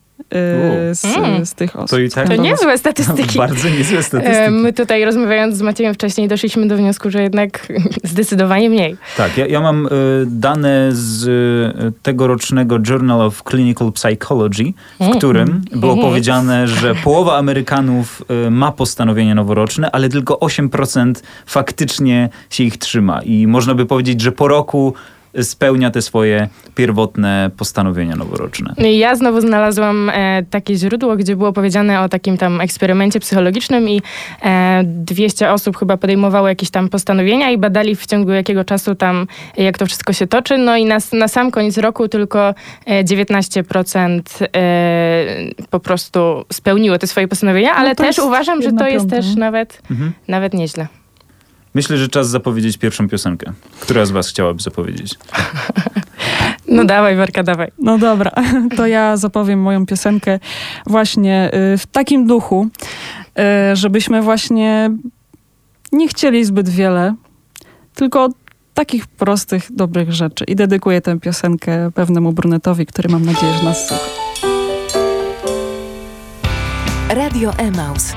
z, 0.93 1.05
Mm. 1.17 1.47
z 1.47 1.55
tych 1.55 1.77
osób. 1.77 1.91
To 1.91 1.99
i 1.99 2.11
tak 2.11 2.29
To 2.29 2.37
no, 2.37 2.43
niezłe 2.43 2.79
statystyki. 2.79 3.39
Bardzo 3.49 3.69
niezłe 3.69 4.03
statystyki. 4.03 4.51
My 4.51 4.73
tutaj 4.73 5.05
rozmawiając 5.05 5.57
z 5.57 5.63
Maciejem 5.63 5.95
wcześniej 5.95 6.29
doszliśmy 6.29 6.67
do 6.69 6.77
wniosku, 6.77 7.11
że 7.11 7.23
jednak 7.23 7.73
zdecydowanie 8.05 8.71
mniej. 8.71 8.97
Tak, 9.17 9.37
ja, 9.39 9.47
ja 9.47 9.61
mam 9.61 9.87
y, 9.87 9.91
dane 10.27 10.89
z 10.93 11.25
y, 11.25 11.93
tegorocznego 12.03 12.79
Journal 12.89 13.21
of 13.23 13.43
Clinical 13.51 13.93
Psychology, 13.93 14.73
w 15.01 15.03
Mm. 15.03 15.19
którym 15.19 15.63
było 15.73 15.93
Mhm. 15.93 16.11
powiedziane, 16.11 16.69
że 16.69 16.95
połowa 16.95 17.37
Amerykanów 17.37 18.23
y, 18.47 18.51
ma 18.51 18.73
postanowienia 18.73 19.35
noworoczne, 19.35 19.91
ale 19.91 20.09
tylko 20.09 20.39
8% 20.41 21.23
faktycznie 21.47 22.29
się 22.51 22.65
ich 22.65 22.77
trzyma. 22.77 23.23
I 23.23 23.47
można 23.47 23.75
by 23.75 23.87
powiedzieć, 23.87 24.21
że 24.21 24.33
po 24.33 24.49
roku 24.49 24.95
spełnia 25.43 25.91
te 25.91 26.03
swoje 26.03 26.49
pierwotne 26.75 27.51
postanowienia 27.57 28.17
noworoczne. 28.17 28.75
Ja 28.93 29.15
znowu 29.15 29.41
znalazłam 29.41 30.11
e, 30.15 30.43
takie 30.51 30.75
źródło, 30.75 31.17
gdzie 31.17 31.37
było 31.37 31.53
powiedziane 31.53 32.01
o 32.01 32.09
takim 32.09 32.39
tam 32.39 32.61
eksperymencie 32.61 33.21
psychologicznym 33.21 33.89
i 33.89 34.03
e, 34.45 34.83
200 34.85 35.51
osób 35.53 35.77
chyba 35.77 35.97
podejmowało 35.97 36.49
jakieś 36.49 36.71
tam 36.71 36.89
postanowienia 36.89 37.51
i 37.51 37.59
badali 37.59 37.97
w 37.97 38.07
ciągu 38.07 38.31
jakiego 38.31 38.65
czasu 38.65 38.95
tam, 38.95 39.27
jak 39.57 39.79
to 39.79 39.87
wszystko 39.87 40.13
się 40.13 40.27
toczy. 40.27 40.59
No 40.59 40.77
i 40.77 40.85
na, 40.85 40.99
na 41.13 41.29
sam 41.29 41.51
koniec 41.51 41.79
roku 41.79 42.09
tylko 42.09 42.55
e, 42.87 43.05
19% 43.05 44.21
e, 44.57 45.27
po 45.71 45.81
prostu 45.81 46.45
spełniło 46.53 46.99
te 46.99 47.07
swoje 47.07 47.29
postanowienia, 47.29 47.75
ale 47.75 47.89
No 47.89 47.95
też 47.95 48.19
uważam, 48.19 48.63
że 48.63 48.73
to 48.73 48.87
jest 48.89 49.05
piąta, 49.11 49.17
też 49.17 49.27
no. 49.35 49.41
nawet, 49.41 49.83
Mhm. 49.91 50.13
nawet 50.29 50.55
nieźle. 50.55 50.87
Myślę, 51.75 51.97
że 51.97 52.09
czas 52.09 52.29
zapowiedzieć 52.29 52.79
pierwszą 52.79 53.09
piosenkę. 53.09 53.53
Która 53.81 54.07
z 54.07 54.11
was 54.11 54.29
chciałaby 54.29 54.63
zapowiedzieć? 54.63 55.15
No 56.69 56.85
dawaj, 56.85 57.17
Werka, 57.17 57.43
dawaj. 57.43 57.69
No 57.79 57.99
dobra, 57.99 58.31
to 58.77 58.87
ja 58.87 59.17
zapowiem 59.17 59.61
moją 59.61 59.87
piosenkę 59.87 60.39
właśnie 60.87 61.51
y, 61.75 61.79
w 61.79 61.87
takim 61.87 62.27
duchu, 62.27 62.69
y, 63.73 63.77
żebyśmy 63.77 64.23
właśnie 64.23 64.91
nie 65.93 66.09
chcieli 66.09 66.45
zbyt 66.45 66.69
wiele, 66.69 67.15
tylko 67.95 68.29
takich 68.75 69.07
prostych, 69.07 69.73
dobrych 69.73 70.13
rzeczy. 70.13 70.45
I 70.45 70.57
dedykuję 70.57 71.01
tę 71.01 71.21
piosenkę 71.21 71.91
pewnemu 71.91 72.33
brunetowi, 72.33 72.87
który 72.87 73.09
mam 73.09 73.25
nadzieję, 73.25 73.53
że 73.53 73.65
nas 73.65 73.89
słucha. 73.89 74.05
Radio 77.09 77.53
Emaus. 77.59 78.13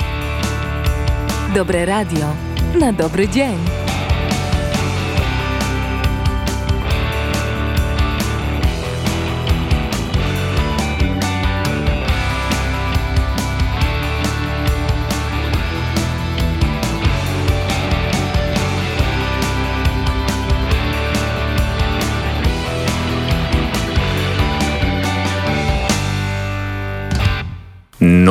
Dobre 1.56 1.86
radio 1.86 2.55
na 2.76 2.94
dobry 2.94 3.28
dzień. 3.28 3.85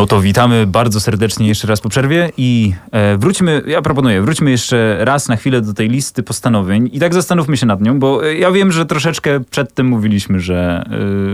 To 0.09 0.21
witamy 0.21 0.67
bardzo 0.67 1.01
serdecznie 1.01 1.49
jeszcze 1.49 1.67
raz 1.67 1.81
po 1.81 1.89
przerwie 1.89 2.31
i 2.37 2.75
e, 2.93 3.17
wróćmy, 3.17 3.63
ja 3.67 3.83
proponuję, 3.83 4.23
wróćmy 4.23 4.51
jeszcze 4.51 4.97
raz 5.01 5.29
na 5.29 5.37
chwilę 5.37 5.61
do 5.61 5.75
tej 5.75 5.89
listy 5.89 6.23
postanowień 6.23 6.91
i 6.93 7.01
tak 7.01 7.15
zastanówmy 7.15 7.57
się 7.57 7.67
nad 7.67 7.81
nią, 7.81 7.99
bo 7.99 8.27
e, 8.27 8.35
ja 8.35 8.51
wiem, 8.51 8.73
że 8.73 8.87
troszeczkę 8.87 9.41
przedtem 9.41 9.87
mówiliśmy, 9.87 10.41
że, 10.41 10.85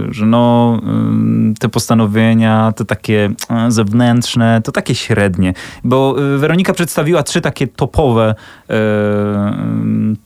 e, 0.09 0.13
że 0.15 0.27
no 0.27 0.81
te 1.59 1.69
postanowienia, 1.69 2.73
to 2.77 2.85
takie 2.85 3.31
zewnętrzne, 3.69 4.61
to 4.65 4.73
takie 4.73 4.95
średnie, 4.95 5.55
bo 5.85 6.15
Weronika 6.39 6.73
przedstawiła 6.73 7.23
trzy 7.23 7.41
takie 7.41 7.67
topowe 7.67 8.35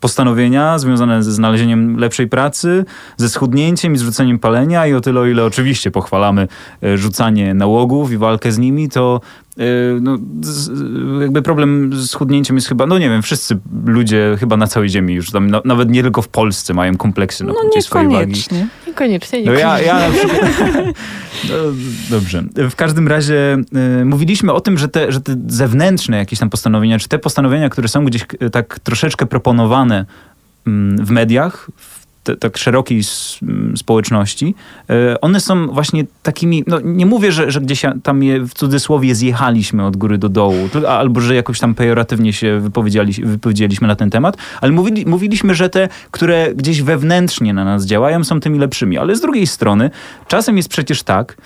postanowienia 0.01 0.79
związane 0.79 1.23
ze 1.23 1.33
znalezieniem 1.33 1.97
lepszej 1.97 2.29
pracy, 2.29 2.85
ze 3.17 3.29
schudnięciem 3.29 3.95
i 3.95 3.99
zrzuceniem 3.99 4.39
palenia 4.39 4.87
i 4.87 4.95
o 4.95 5.01
tyle, 5.01 5.21
o 5.21 5.27
ile 5.27 5.45
oczywiście 5.45 5.91
pochwalamy 5.91 6.49
rzucanie 6.95 7.55
nałogów 7.55 8.13
i 8.13 8.17
walkę 8.17 8.34
z 8.53 8.59
nimi, 8.59 8.89
to 8.89 9.21
e, 9.59 9.63
no, 10.01 10.19
jakby 11.21 11.43
problem 11.43 11.91
z 11.95 12.11
schudnięciem 12.11 12.57
jest 12.57 12.69
chyba, 12.69 12.87
no 12.87 12.99
nie 12.99 13.09
wiem, 13.11 13.23
wszyscy 13.23 13.59
ludzie 13.87 14.37
chyba 14.41 14.57
na 14.57 14.67
całej 14.67 14.89
ziemi 14.89 15.15
już 15.15 15.31
tam, 15.31 15.51
no, 15.51 15.63
nawet 15.65 15.91
nie 15.91 16.03
tylko 16.03 16.23
w 16.23 16.29
Polsce 16.29 16.75
mają 16.75 16.97
kompleksy 16.97 17.45
na 17.45 17.53
No 17.53 17.61
punkcie 17.61 17.83
swojej 17.83 18.09
wagi. 18.09 18.19
niekoniecznie. 18.19 18.67
Niekoniecznie, 18.87 19.43
No 19.45 19.53
ja, 19.53 19.81
ja 19.81 19.95
na 20.09 20.15
przykład... 20.15 20.41
No, 21.49 21.55
dobrze. 22.11 22.45
W 22.71 22.75
każdym 22.77 23.09
razie 23.09 23.57
y, 24.01 24.05
mówiliśmy 24.05 24.53
o 24.53 24.61
tym, 24.61 24.79
że 24.79 24.89
te, 24.89 25.13
że 25.13 25.21
te 25.21 25.37
zewnętrzne 25.47 26.17
jakieś 26.17 26.39
tam 26.39 26.51
postanowienia, 26.51 26.99
czy 26.99 27.09
te 27.09 27.19
postanowienia, 27.19 27.69
które 27.69 27.89
są 27.89 28.05
gdzieś 28.05 28.27
y, 28.43 28.51
tak 28.51 28.79
troszeczkę 28.79 29.27
proponowane 29.27 30.07
mm, 30.67 31.07
w 31.07 31.11
mediach, 31.11 31.71
w 31.77 31.94
tak 32.41 32.59
szerokiej 32.59 32.99
s- 32.99 33.39
m, 33.43 33.75
społeczności, 33.77 34.55
y, 35.15 35.21
one 35.21 35.41
są 35.41 35.67
właśnie 35.67 36.05
takimi, 36.23 36.65
no 36.67 36.81
nie 36.85 37.07
mówię, 37.07 37.33
że, 37.33 37.51
że 37.51 37.61
gdzieś 37.61 37.83
tam 38.03 38.23
je 38.23 38.41
w 38.41 38.55
cudzysłowie 38.55 39.15
zjechaliśmy 39.15 39.87
od 39.87 39.97
góry 39.97 40.19
do 40.19 40.29
dołu, 40.29 40.69
albo 40.89 41.21
że 41.21 41.35
jakoś 41.35 41.61
tam 41.61 41.75
pejoratywnie 41.75 42.33
się 42.33 42.61
wypowiedzieli, 42.61 43.13
wypowiedzieliśmy 43.13 43.89
na 43.89 43.97
ten 43.97 44.11
temat, 44.11 44.37
ale 44.61 44.73
mówili, 44.73 45.07
mówiliśmy, 45.07 45.55
że 45.55 45.69
te, 45.69 45.89
które 46.11 46.55
gdzieś 46.55 46.83
wewnętrznie 46.83 47.55
na 47.55 47.65
nas 47.65 47.87
działają, 47.87 48.25
są 48.25 48.41
tymi 48.41 48.59
lepszymi. 48.59 48.99
Ale 48.99 49.17
z 49.17 49.21
drugiej 49.21 49.47
strony, 49.47 49.91
czasem 50.29 50.57
jest 50.57 50.69
przecież 50.69 51.03
tak, 51.03 51.37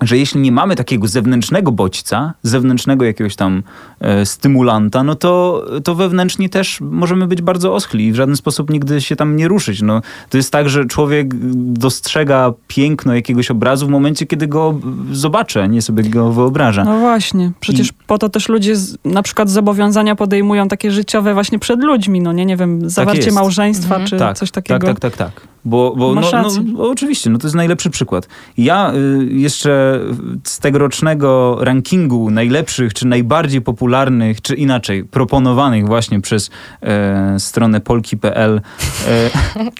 że 0.00 0.18
jeśli 0.18 0.40
nie 0.40 0.52
mamy 0.52 0.76
takiego 0.76 1.08
zewnętrznego 1.08 1.72
bodźca, 1.72 2.34
zewnętrznego 2.42 3.04
jakiegoś 3.04 3.36
tam 3.36 3.62
e, 4.00 4.26
stymulanta, 4.26 5.02
no 5.02 5.14
to, 5.14 5.64
to 5.84 5.94
wewnętrznie 5.94 6.48
też 6.48 6.80
możemy 6.80 7.26
być 7.26 7.42
bardzo 7.42 7.74
oschli 7.74 8.06
i 8.06 8.12
w 8.12 8.14
żaden 8.14 8.36
sposób 8.36 8.70
nigdy 8.70 9.00
się 9.00 9.16
tam 9.16 9.36
nie 9.36 9.48
ruszyć. 9.48 9.82
No, 9.82 10.02
to 10.30 10.36
jest 10.36 10.52
tak, 10.52 10.68
że 10.68 10.84
człowiek 10.84 11.34
dostrzega 11.54 12.52
piękno 12.68 13.14
jakiegoś 13.14 13.50
obrazu 13.50 13.86
w 13.86 13.90
momencie, 13.90 14.26
kiedy 14.26 14.46
go 14.46 14.80
zobaczy, 15.12 15.62
a 15.62 15.66
nie 15.66 15.82
sobie 15.82 16.02
go 16.02 16.32
wyobraża. 16.32 16.84
No 16.84 16.98
właśnie. 16.98 17.52
Przecież 17.60 17.88
I... 17.88 17.92
po 18.06 18.18
to 18.18 18.28
też 18.28 18.48
ludzie 18.48 18.76
z, 18.76 18.98
na 19.04 19.22
przykład 19.22 19.50
zobowiązania 19.50 20.16
podejmują 20.16 20.68
takie 20.68 20.90
życiowe 20.90 21.34
właśnie 21.34 21.58
przed 21.58 21.80
ludźmi, 21.80 22.20
no 22.20 22.32
nie, 22.32 22.46
nie 22.46 22.56
wiem, 22.56 22.80
tak 22.80 22.90
zawarcie 22.90 23.24
tak 23.24 23.34
małżeństwa 23.34 23.94
mhm. 23.94 24.06
czy 24.06 24.16
tak, 24.16 24.36
coś 24.36 24.50
takiego. 24.50 24.86
Tak, 24.86 25.00
tak, 25.00 25.16
tak, 25.16 25.32
tak. 25.32 25.55
Bo, 25.66 25.94
bo 25.96 26.14
no, 26.14 26.20
no, 26.64 26.88
oczywiście, 26.88 27.30
no 27.30 27.38
to 27.38 27.46
jest 27.46 27.56
najlepszy 27.56 27.90
przykład. 27.90 28.28
Ja 28.58 28.92
y, 28.94 29.28
jeszcze 29.32 30.00
z 30.44 30.58
tegorocznego 30.58 31.58
rankingu 31.60 32.30
najlepszych, 32.30 32.94
czy 32.94 33.06
najbardziej 33.06 33.60
popularnych, 33.60 34.42
czy 34.42 34.54
inaczej, 34.54 35.04
proponowanych 35.04 35.86
właśnie 35.86 36.20
przez 36.20 36.50
e, 36.82 37.40
stronę 37.40 37.80
polki.pl. 37.80 38.60
E, 39.08 39.30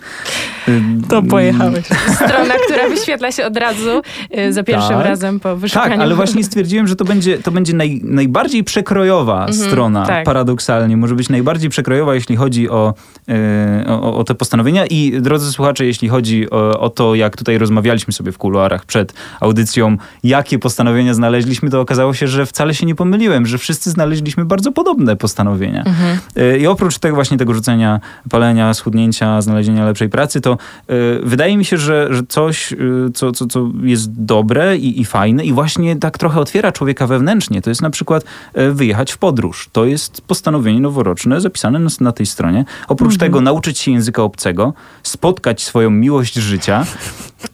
to 1.11 1.23
pojechałeś. 1.23 1.87
Strona, 2.15 2.55
która 2.67 2.89
wyświetla 2.89 3.33
się 3.33 3.47
od 3.47 3.57
razu 3.57 4.03
e, 4.31 4.53
za 4.53 4.63
pierwszym 4.63 4.97
tak. 4.97 5.07
razem 5.07 5.41
po 5.41 5.57
wyszukaniu. 5.57 5.91
Tak, 5.91 6.01
ale 6.01 6.15
właśnie 6.15 6.45
stwierdziłem, 6.45 6.89
że 6.89 6.97
to 6.97 7.05
będzie, 7.05 7.39
to 7.39 7.51
będzie 7.51 7.75
naj, 7.75 8.01
najbardziej 8.05 8.65
przekrojowa 8.65 9.47
mhm, 9.47 9.71
strona, 9.71 10.07
tak. 10.07 10.25
paradoksalnie. 10.25 10.97
Może 10.97 11.15
być 11.15 11.29
najbardziej 11.29 11.71
przekrojowa, 11.71 12.15
jeśli 12.15 12.37
chodzi 12.37 12.71
o, 12.71 12.95
e, 13.29 13.85
o, 13.89 14.17
o 14.17 14.25
te 14.25 14.35
postanowienia. 14.35 14.87
I 14.87 15.21
drodzy 15.21 15.53
słuchacze, 15.53 15.76
jeśli 15.85 16.09
chodzi 16.09 16.51
o, 16.51 16.81
o 16.81 16.91
to, 16.91 17.15
jak 17.15 17.37
tutaj 17.37 17.59
rozmawialiśmy 17.59 18.13
sobie 18.13 18.33
w 18.33 18.39
kuluarach 18.39 18.85
przed 18.85 19.15
audycją, 19.41 19.97
jakie 20.25 20.59
postanowienia 20.59 21.15
znaleźliśmy, 21.15 21.71
to 21.71 21.81
okazało 21.81 22.15
się, 22.15 22.29
że 22.29 22.47
wcale 22.47 22.75
się 22.75 22.87
nie 22.87 22.95
pomyliłem, 22.95 23.47
że 23.47 23.59
wszyscy 23.59 23.91
znaleźliśmy 23.91 24.45
bardzo 24.45 24.73
podobne 24.73 25.17
postanowienia. 25.17 25.85
Mhm. 25.85 26.19
E, 26.37 26.59
I 26.59 26.67
oprócz 26.67 26.99
tego 26.99 27.15
właśnie 27.15 27.39
tego 27.39 27.55
rzucenia, 27.55 28.01
palenia, 28.31 28.75
schudnięcia, 28.75 29.43
znalezienia 29.43 29.85
lepszej 29.85 30.09
pracy, 30.09 30.41
to 30.41 30.59
y, 30.91 31.21
wydaje 31.23 31.57
mi 31.57 31.65
się, 31.65 31.79
że, 31.79 32.09
że 32.11 32.23
coś, 32.29 32.75
co, 33.15 33.33
co, 33.33 33.47
co 33.47 33.71
jest 33.83 34.13
dobre 34.13 34.77
i, 34.77 35.01
i 35.01 35.05
fajne 35.05 35.45
i 35.45 35.53
właśnie 35.53 35.97
tak 35.97 36.19
trochę 36.19 36.41
otwiera 36.41 36.73
człowieka 36.73 37.07
wewnętrznie, 37.07 37.63
to 37.63 37.71
jest 37.71 37.83
na 37.83 37.91
przykład 37.91 38.25
wyjechać 38.73 39.13
w 39.13 39.19
podróż. 39.19 39.69
To 39.73 39.85
jest 39.85 40.21
postanowienie 40.21 40.81
noworoczne 40.81 41.41
zapisane 41.41 41.79
na, 41.79 41.91
na 42.01 42.13
tej 42.13 42.27
stronie. 42.27 42.65
Oprócz 42.89 43.13
mhm. 43.13 43.31
tego 43.31 43.41
nauczyć 43.41 43.79
się 43.79 43.91
języka 43.91 44.23
obcego, 44.23 44.75
spotkać 45.03 45.65
swoją 45.67 45.91
miłość 45.91 46.35
życia. 46.35 46.85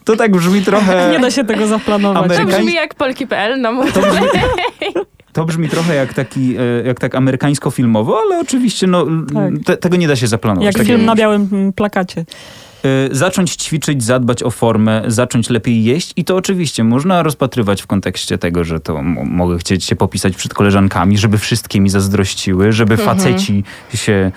To 0.05 0.17
tak 0.17 0.33
brzmi 0.33 0.63
trochę... 0.63 1.09
Nie 1.11 1.21
da 1.21 1.31
się 1.31 1.45
tego 1.45 1.67
zaplanować. 1.67 2.25
Amerykań... 2.25 2.51
To 2.51 2.59
brzmi 2.59 2.75
jak 2.75 2.95
polki.pl, 2.95 3.61
no 3.61 3.85
to 3.95 4.01
brzmi, 4.01 4.27
to 5.33 5.45
brzmi 5.45 5.69
trochę 5.69 5.95
jak 5.95 6.15
taki, 6.15 6.57
e, 6.57 6.87
jak 6.87 7.01
tak 7.01 7.15
amerykańsko-filmowo, 7.15 8.19
ale 8.27 8.41
oczywiście 8.41 8.87
no, 8.87 9.07
tak. 9.35 9.65
te, 9.65 9.77
tego 9.77 9.97
nie 9.97 10.09
da 10.09 10.17
się 10.17 10.27
zaplanować. 10.27 10.77
Jak 10.77 10.87
film 10.87 11.05
na 11.05 11.15
białym 11.15 11.73
plakacie. 11.77 12.25
Y, 12.85 13.15
zacząć 13.15 13.57
ćwiczyć, 13.57 14.05
zadbać 14.05 14.43
o 14.43 14.51
formę, 14.51 15.03
zacząć 15.07 15.51
lepiej 15.51 15.85
jeść 15.85 16.13
i 16.17 16.25
to 16.25 16.37
oczywiście 16.37 16.85
można 16.85 17.23
rozpatrywać 17.23 17.83
w 17.83 17.87
kontekście 17.87 18.39
tego, 18.39 18.65
że 18.65 18.81
to 18.81 19.03
mogę 19.03 19.59
chcieć 19.59 19.85
się 19.85 19.97
popisać 19.97 20.37
przed 20.37 20.55
koleżankami, 20.55 21.19
żeby 21.19 21.39
wszystkie 21.39 21.81
mi 21.81 21.91
zazdrościły, 21.91 22.73
żeby 22.73 22.95
mhm. 22.95 23.19
faceci 23.19 23.65
się 23.95 24.33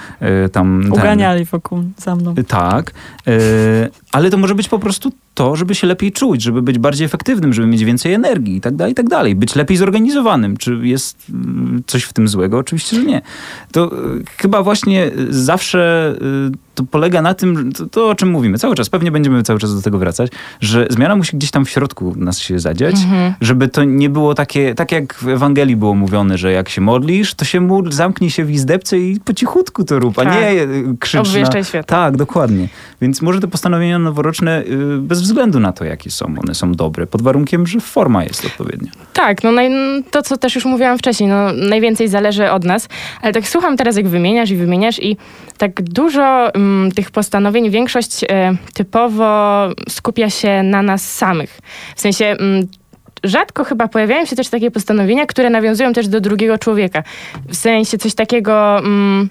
y, 0.46 0.50
tam... 0.50 0.90
Uganiali 0.92 1.40
ten, 1.40 1.50
wokół 1.52 1.84
za 1.98 2.16
mną. 2.16 2.36
Tak, 2.48 2.92
y, 3.28 3.90
ale 4.12 4.30
to 4.30 4.38
może 4.38 4.56
być 4.56 4.70
po 4.70 4.80
prostu 4.80 5.12
to, 5.34 5.56
żeby 5.56 5.76
się 5.76 5.88
lepiej 5.88 6.12
czuć, 6.12 6.42
żeby 6.42 6.62
być 6.62 6.80
bardziej 6.80 7.06
efektywnym, 7.06 7.54
żeby 7.54 7.68
mieć 7.68 7.84
więcej 7.84 8.14
energii 8.14 8.56
i 8.56 8.62
tak 8.62 8.76
dalej, 8.76 8.92
i 8.92 8.96
tak 8.96 9.10
dalej. 9.10 9.36
Być 9.36 9.56
lepiej 9.56 9.78
zorganizowanym. 9.78 10.58
Czy 10.58 10.80
jest 10.84 11.18
mm, 11.30 11.84
coś 11.88 12.04
w 12.04 12.14
tym 12.14 12.28
złego? 12.28 12.58
Oczywiście, 12.58 12.96
że 12.96 13.04
nie. 13.04 13.22
To 13.72 13.92
chyba 14.38 14.64
właśnie 14.64 15.12
zawsze 15.30 16.16
to 16.76 16.84
polega 16.84 17.22
na 17.22 17.34
tym, 17.34 17.72
to, 17.72 17.86
to, 17.86 18.10
o 18.10 18.16
czym 18.16 18.30
mówimy 18.30 18.58
cały 18.58 18.76
czas, 18.76 18.90
pewnie 18.90 19.12
będziemy 19.12 19.44
cały 19.44 19.60
czas 19.60 19.76
do 19.76 19.82
tego 19.82 19.98
wracać, 19.98 20.32
że 20.62 20.88
zmiana 20.90 21.16
musi 21.16 21.38
gdzieś 21.38 21.52
tam 21.52 21.66
w 21.66 21.70
środku 21.70 22.14
nas 22.18 22.40
się 22.40 22.60
zadziać, 22.60 22.96
mhm. 22.96 23.34
żeby 23.42 23.68
to 23.68 23.84
nie 23.84 24.10
było 24.10 24.34
takie, 24.34 24.76
tak 24.76 24.92
jak 24.92 25.14
w 25.14 25.28
Ewangelii 25.28 25.76
było 25.76 25.96
mówione, 25.96 26.38
że 26.38 26.52
jak 26.52 26.70
się 26.70 26.82
modlisz, 26.82 27.34
to 27.34 27.46
się 27.46 27.62
módl, 27.62 27.92
zamknij 27.92 28.30
się 28.30 28.46
w 28.46 28.52
izdebce 28.52 29.00
i 29.00 29.20
po 29.20 29.34
cichutku 29.34 29.84
to 29.84 30.00
rób, 30.00 30.16
tak. 30.16 30.28
a 30.28 30.42
nie 30.42 30.68
krzycz 31.00 31.34
na... 31.54 31.64
świat. 31.64 31.86
Tak, 31.86 32.18
dokładnie. 32.18 32.68
Więc 33.02 33.22
może 33.22 33.40
te 33.40 33.48
postanowienia 33.48 34.00
noworoczne 34.00 34.64
y, 34.64 34.98
bez 34.98 35.22
względu 35.22 35.60
na 35.60 35.72
to, 35.72 35.86
jakie 35.86 36.12
są, 36.12 36.26
one 36.26 36.56
są 36.56 36.72
dobre, 36.72 37.08
pod 37.08 37.22
warunkiem, 37.22 37.68
że 37.68 37.80
forma 37.80 38.24
jest 38.24 38.46
odpowiednia. 38.46 38.92
Tak, 39.14 39.44
no 39.44 39.52
naj, 39.52 39.70
to, 40.12 40.22
co 40.22 40.38
też 40.38 40.56
już 40.56 40.66
mówiłam 40.66 40.98
wcześniej, 40.98 41.30
no 41.30 41.54
najwięcej 41.54 42.08
zależy 42.08 42.52
od 42.52 42.64
nas, 42.64 42.88
ale 43.22 43.34
tak 43.34 43.48
słucham 43.48 43.78
teraz, 43.78 43.98
jak 43.98 44.08
wymieniasz 44.08 44.50
i 44.50 44.56
wymieniasz 44.56 45.00
i 45.00 45.18
tak 45.58 45.82
dużo 45.82 46.54
mm, 46.54 46.65
tych 46.96 47.12
postanowień, 47.12 47.70
większość 47.70 48.24
y, 48.24 48.28
typowo 48.74 49.70
skupia 49.90 50.30
się 50.30 50.64
na 50.64 50.82
nas 50.82 51.14
samych. 51.14 51.60
W 51.96 52.02
sensie... 52.02 52.26
Mm, 52.26 52.68
rzadko 53.24 53.64
chyba 53.64 53.88
pojawiają 53.88 54.26
się 54.26 54.36
też 54.36 54.50
takie 54.50 54.72
postanowienia, 54.72 55.26
które 55.26 55.50
nawiązują 55.50 55.94
też 55.94 56.08
do 56.08 56.22
drugiego 56.22 56.58
człowieka. 56.58 57.04
W 57.48 57.56
sensie 57.56 57.98
coś 57.98 58.16
takiego... 58.16 58.80
Mm, 58.80 59.30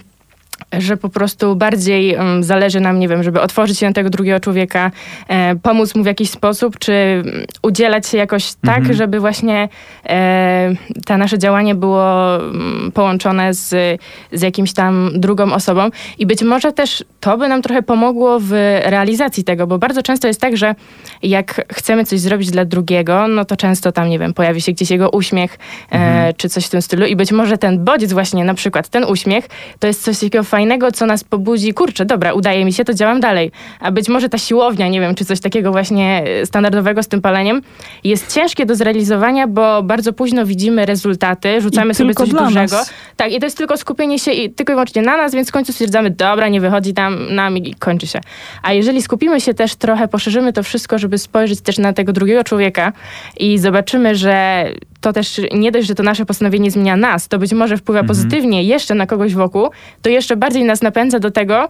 że 0.72 0.96
po 0.96 1.08
prostu 1.08 1.56
bardziej 1.56 2.16
um, 2.16 2.44
zależy 2.44 2.80
nam, 2.80 2.98
nie 2.98 3.08
wiem, 3.08 3.22
żeby 3.22 3.40
otworzyć 3.40 3.78
się 3.78 3.86
na 3.86 3.92
tego 3.92 4.10
drugiego 4.10 4.40
człowieka, 4.40 4.90
e, 5.28 5.56
pomóc 5.56 5.94
mu 5.94 6.02
w 6.02 6.06
jakiś 6.06 6.30
sposób, 6.30 6.78
czy 6.78 6.92
mm, 6.92 7.44
udzielać 7.62 8.06
się 8.06 8.18
jakoś 8.18 8.54
tak, 8.54 8.78
mhm. 8.78 8.96
żeby 8.96 9.20
właśnie 9.20 9.68
e, 10.06 10.74
to 11.06 11.16
nasze 11.16 11.38
działanie 11.38 11.74
było 11.74 12.36
um, 12.36 12.90
połączone 12.94 13.54
z, 13.54 14.00
z 14.32 14.42
jakimś 14.42 14.72
tam 14.72 15.10
drugą 15.14 15.52
osobą. 15.52 15.88
I 16.18 16.26
być 16.26 16.42
może 16.42 16.72
też 16.72 17.04
to 17.20 17.38
by 17.38 17.48
nam 17.48 17.62
trochę 17.62 17.82
pomogło 17.82 18.40
w 18.40 18.50
realizacji 18.84 19.44
tego, 19.44 19.66
bo 19.66 19.78
bardzo 19.78 20.02
często 20.02 20.28
jest 20.28 20.40
tak, 20.40 20.56
że 20.56 20.74
jak 21.22 21.66
chcemy 21.72 22.04
coś 22.04 22.20
zrobić 22.20 22.50
dla 22.50 22.64
drugiego, 22.64 23.28
no 23.28 23.44
to 23.44 23.56
często 23.56 23.92
tam, 23.92 24.08
nie 24.08 24.18
wiem, 24.18 24.34
pojawi 24.34 24.60
się 24.60 24.72
gdzieś 24.72 24.90
jego 24.90 25.10
uśmiech, 25.10 25.58
e, 25.90 25.94
mhm. 25.94 26.34
czy 26.36 26.48
coś 26.48 26.66
w 26.66 26.68
tym 26.68 26.82
stylu 26.82 27.06
i 27.06 27.16
być 27.16 27.32
może 27.32 27.58
ten 27.58 27.84
bodziec 27.84 28.12
właśnie, 28.12 28.44
na 28.44 28.54
przykład 28.54 28.88
ten 28.88 29.04
uśmiech, 29.04 29.48
to 29.78 29.86
jest 29.86 30.04
coś 30.04 30.18
takiego 30.18 30.44
fajnego, 30.54 30.92
co 30.92 31.06
nas 31.06 31.24
pobudzi, 31.24 31.74
kurczę, 31.74 32.04
dobra, 32.04 32.32
udaje 32.32 32.64
mi 32.64 32.72
się, 32.72 32.84
to 32.84 32.94
działam 32.94 33.20
dalej. 33.20 33.50
A 33.80 33.90
być 33.90 34.08
może 34.08 34.28
ta 34.28 34.38
siłownia, 34.38 34.88
nie 34.88 35.00
wiem, 35.00 35.14
czy 35.14 35.24
coś 35.24 35.40
takiego 35.40 35.72
właśnie 35.72 36.24
e, 36.26 36.46
standardowego 36.46 37.02
z 37.02 37.08
tym 37.08 37.20
paleniem, 37.22 37.62
jest 38.04 38.34
ciężkie 38.34 38.66
do 38.66 38.74
zrealizowania, 38.74 39.46
bo 39.46 39.82
bardzo 39.82 40.12
późno 40.12 40.46
widzimy 40.46 40.86
rezultaty, 40.86 41.60
rzucamy 41.60 41.92
I 41.92 41.94
sobie 41.94 42.14
coś 42.14 42.28
dużego. 42.28 42.76
Nas. 42.76 42.92
Tak, 43.16 43.32
i 43.32 43.38
to 43.40 43.46
jest 43.46 43.56
tylko 43.56 43.76
skupienie 43.76 44.18
się 44.18 44.32
i, 44.32 44.50
tylko 44.50 44.72
i 44.72 44.74
wyłącznie 44.74 45.02
na 45.02 45.16
nas, 45.16 45.34
więc 45.34 45.48
w 45.48 45.52
końcu 45.52 45.72
stwierdzamy, 45.72 46.10
dobra, 46.10 46.48
nie 46.48 46.60
wychodzi 46.60 46.94
tam 46.94 47.34
nam 47.34 47.56
i 47.56 47.74
kończy 47.74 48.06
się. 48.06 48.20
A 48.62 48.72
jeżeli 48.72 49.02
skupimy 49.02 49.40
się 49.40 49.54
też 49.54 49.76
trochę, 49.76 50.08
poszerzymy 50.08 50.52
to 50.52 50.62
wszystko, 50.62 50.98
żeby 50.98 51.18
spojrzeć 51.18 51.60
też 51.60 51.78
na 51.78 51.92
tego 51.92 52.12
drugiego 52.12 52.44
człowieka 52.44 52.92
i 53.36 53.58
zobaczymy, 53.58 54.14
że 54.14 54.64
to 55.04 55.12
też 55.12 55.40
nie 55.54 55.72
dość, 55.72 55.88
że 55.88 55.94
to 55.94 56.02
nasze 56.02 56.26
postanowienie 56.26 56.70
zmienia 56.70 56.96
nas, 56.96 57.28
to 57.28 57.38
być 57.38 57.52
może 57.52 57.76
wpływa 57.76 58.00
mhm. 58.00 58.08
pozytywnie 58.08 58.62
jeszcze 58.62 58.94
na 58.94 59.06
kogoś 59.06 59.34
wokół, 59.34 59.68
to 60.02 60.08
jeszcze 60.08 60.36
bardziej 60.36 60.64
nas 60.64 60.82
napędza 60.82 61.18
do 61.18 61.30
tego, 61.30 61.68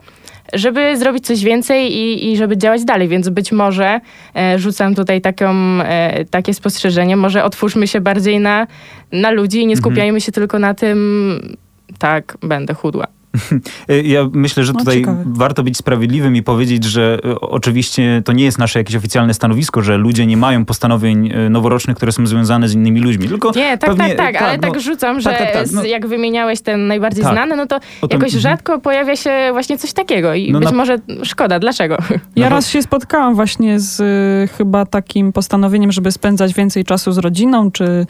żeby 0.52 0.96
zrobić 0.96 1.26
coś 1.26 1.44
więcej 1.44 1.92
i, 1.92 2.32
i 2.32 2.36
żeby 2.36 2.56
działać 2.56 2.84
dalej. 2.84 3.08
Więc 3.08 3.28
być 3.28 3.52
może 3.52 4.00
e, 4.36 4.58
rzucam 4.58 4.94
tutaj 4.94 5.20
taką, 5.20 5.54
e, 5.82 6.24
takie 6.24 6.54
spostrzeżenie, 6.54 7.16
może 7.16 7.44
otwórzmy 7.44 7.86
się 7.86 8.00
bardziej 8.00 8.40
na, 8.40 8.66
na 9.12 9.30
ludzi 9.30 9.58
i 9.58 9.66
nie 9.66 9.74
mhm. 9.74 9.82
skupiajmy 9.82 10.18
mhm. 10.18 10.20
się 10.20 10.32
tylko 10.32 10.58
na 10.58 10.74
tym, 10.74 11.56
tak, 11.98 12.38
będę 12.42 12.74
chudła. 12.74 13.06
Ja 14.14 14.28
myślę, 14.32 14.64
że 14.64 14.72
no, 14.72 14.78
tutaj 14.78 15.02
no, 15.02 15.16
warto 15.26 15.62
być 15.62 15.76
sprawiedliwym 15.76 16.36
i 16.36 16.42
powiedzieć, 16.42 16.84
że 16.84 17.18
e, 17.24 17.40
oczywiście 17.40 18.22
to 18.24 18.32
nie 18.32 18.44
jest 18.44 18.58
nasze 18.58 18.78
jakieś 18.78 18.96
oficjalne 18.96 19.34
stanowisko, 19.34 19.82
że 19.82 19.96
ludzie 19.96 20.26
nie 20.26 20.36
mają 20.36 20.64
postanowień 20.64 21.32
e, 21.32 21.50
noworocznych, 21.50 21.96
które 21.96 22.12
są 22.12 22.26
związane 22.26 22.68
z 22.68 22.74
innymi 22.74 23.00
ludźmi. 23.00 23.28
Tylko 23.28 23.52
nie, 23.56 23.78
tak, 23.78 23.90
pewnie, 23.90 24.14
tak, 24.14 24.16
tak, 24.16 24.42
ale 24.42 24.58
tak, 24.58 24.74
no, 24.74 24.80
rzucam, 24.80 25.20
że 25.20 25.30
tak, 25.30 25.38
tak, 25.38 25.52
tak 25.52 25.72
no, 25.72 25.84
jak 25.84 26.06
wymieniałeś 26.06 26.60
ten 26.60 26.86
najbardziej 26.86 27.24
tak. 27.24 27.32
znany, 27.32 27.56
no 27.56 27.66
to 27.66 27.80
jakoś 28.02 28.34
mhm. 28.34 28.40
rzadko 28.40 28.78
pojawia 28.78 29.16
się 29.16 29.48
właśnie 29.52 29.78
coś 29.78 29.92
takiego 29.92 30.34
i 30.34 30.52
no 30.52 30.60
być 30.60 30.70
na... 30.70 30.76
może 30.76 30.98
szkoda. 31.22 31.58
Dlaczego? 31.58 31.96
Ja 32.36 32.48
raz 32.48 32.68
się 32.68 32.82
spotkałam 32.82 33.34
właśnie 33.34 33.80
z 33.80 34.00
y, 34.00 34.56
chyba 34.56 34.86
takim 34.86 35.32
postanowieniem, 35.32 35.92
żeby 35.92 36.12
spędzać 36.12 36.54
więcej 36.54 36.84
czasu 36.84 37.12
z 37.12 37.18
rodziną, 37.18 37.70
czy 37.70 38.06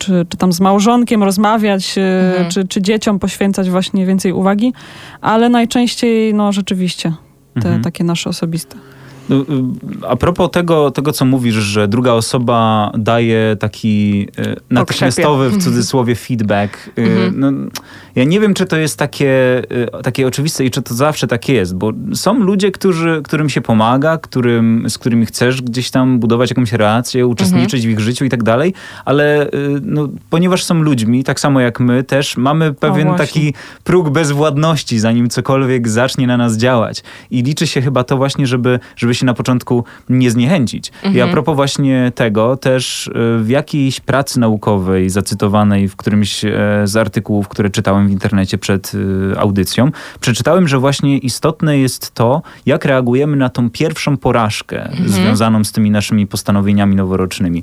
czy, 0.00 0.26
czy 0.28 0.36
tam 0.36 0.52
z 0.52 0.60
małżonkiem 0.60 1.22
rozmawiać, 1.22 1.98
e, 1.98 2.30
mhm. 2.30 2.50
czy, 2.50 2.68
czy 2.68 2.82
dzieciom 2.82 3.18
poświęcać 3.18 3.70
właśnie 3.70 4.06
więcej 4.06 4.32
uwagi, 4.32 4.72
ale 5.20 5.48
najczęściej, 5.48 6.34
no 6.34 6.52
rzeczywiście, 6.52 7.12
te 7.54 7.60
mhm. 7.60 7.82
takie 7.82 8.04
nasze 8.04 8.30
osobiste. 8.30 8.76
No, 9.28 9.36
y, 9.36 9.44
a 10.08 10.16
propos 10.16 10.50
tego, 10.50 10.90
tego, 10.90 11.12
co 11.12 11.24
mówisz, 11.24 11.54
że 11.54 11.88
druga 11.88 12.12
osoba 12.12 12.92
daje 12.98 13.56
taki 13.60 14.28
y, 14.38 14.56
natychmiastowy, 14.70 15.50
w 15.50 15.58
cudzysłowie, 15.64 16.14
feedback. 16.14 16.90
Y, 16.98 17.02
mhm. 17.02 17.40
No, 17.40 17.52
ja 18.14 18.24
nie 18.24 18.40
wiem, 18.40 18.54
czy 18.54 18.66
to 18.66 18.76
jest 18.76 18.98
takie, 18.98 19.62
takie 20.02 20.26
oczywiste 20.26 20.64
i 20.64 20.70
czy 20.70 20.82
to 20.82 20.94
zawsze 20.94 21.26
tak 21.26 21.48
jest, 21.48 21.74
bo 21.76 21.92
są 22.14 22.34
ludzie, 22.34 22.70
którzy, 22.70 23.20
którym 23.24 23.48
się 23.48 23.60
pomaga, 23.60 24.18
którym, 24.18 24.84
z 24.88 24.98
którymi 24.98 25.26
chcesz 25.26 25.62
gdzieś 25.62 25.90
tam 25.90 26.18
budować 26.18 26.50
jakąś 26.50 26.72
relację, 26.72 27.26
uczestniczyć 27.26 27.84
mhm. 27.84 27.96
w 27.96 27.98
ich 27.98 28.00
życiu 28.00 28.24
i 28.24 28.28
tak 28.28 28.42
dalej, 28.42 28.74
ale 29.04 29.50
no, 29.82 30.08
ponieważ 30.30 30.64
są 30.64 30.74
ludźmi, 30.74 31.24
tak 31.24 31.40
samo 31.40 31.60
jak 31.60 31.80
my 31.80 32.04
też, 32.04 32.36
mamy 32.36 32.72
pewien 32.72 33.14
taki 33.14 33.54
próg 33.84 34.10
bezwładności, 34.10 34.98
zanim 34.98 35.28
cokolwiek 35.28 35.88
zacznie 35.88 36.26
na 36.26 36.36
nas 36.36 36.56
działać. 36.56 37.02
I 37.30 37.42
liczy 37.42 37.66
się 37.66 37.82
chyba 37.82 38.04
to 38.04 38.16
właśnie, 38.16 38.46
żeby, 38.46 38.80
żeby 38.96 39.14
się 39.14 39.26
na 39.26 39.34
początku 39.34 39.84
nie 40.08 40.30
zniechęcić. 40.30 40.88
Mhm. 40.88 41.14
I 41.14 41.20
a 41.20 41.24
mhm. 41.24 41.32
propos 41.32 41.56
właśnie 41.56 42.12
tego, 42.14 42.56
też 42.56 43.08
e, 43.08 43.12
w 43.38 43.48
jakiejś 43.48 44.00
pracy 44.00 44.40
naukowej 44.40 45.10
zacytowanej 45.10 45.88
w 45.88 45.96
którymś 45.96 46.44
e, 46.44 46.50
z 46.84 46.96
artykułów, 46.96 47.48
które 47.48 47.70
czytałem 47.70 47.99
w 48.08 48.10
internecie 48.10 48.58
przed 48.58 48.92
e, 49.34 49.40
audycją, 49.40 49.90
przeczytałem, 50.20 50.68
że 50.68 50.78
właśnie 50.78 51.18
istotne 51.18 51.78
jest 51.78 52.14
to, 52.14 52.42
jak 52.66 52.84
reagujemy 52.84 53.36
na 53.36 53.48
tą 53.48 53.70
pierwszą 53.70 54.16
porażkę 54.16 54.84
mhm. 54.84 55.08
związaną 55.08 55.64
z 55.64 55.72
tymi 55.72 55.90
naszymi 55.90 56.26
postanowieniami 56.26 56.96
noworocznymi. 56.96 57.62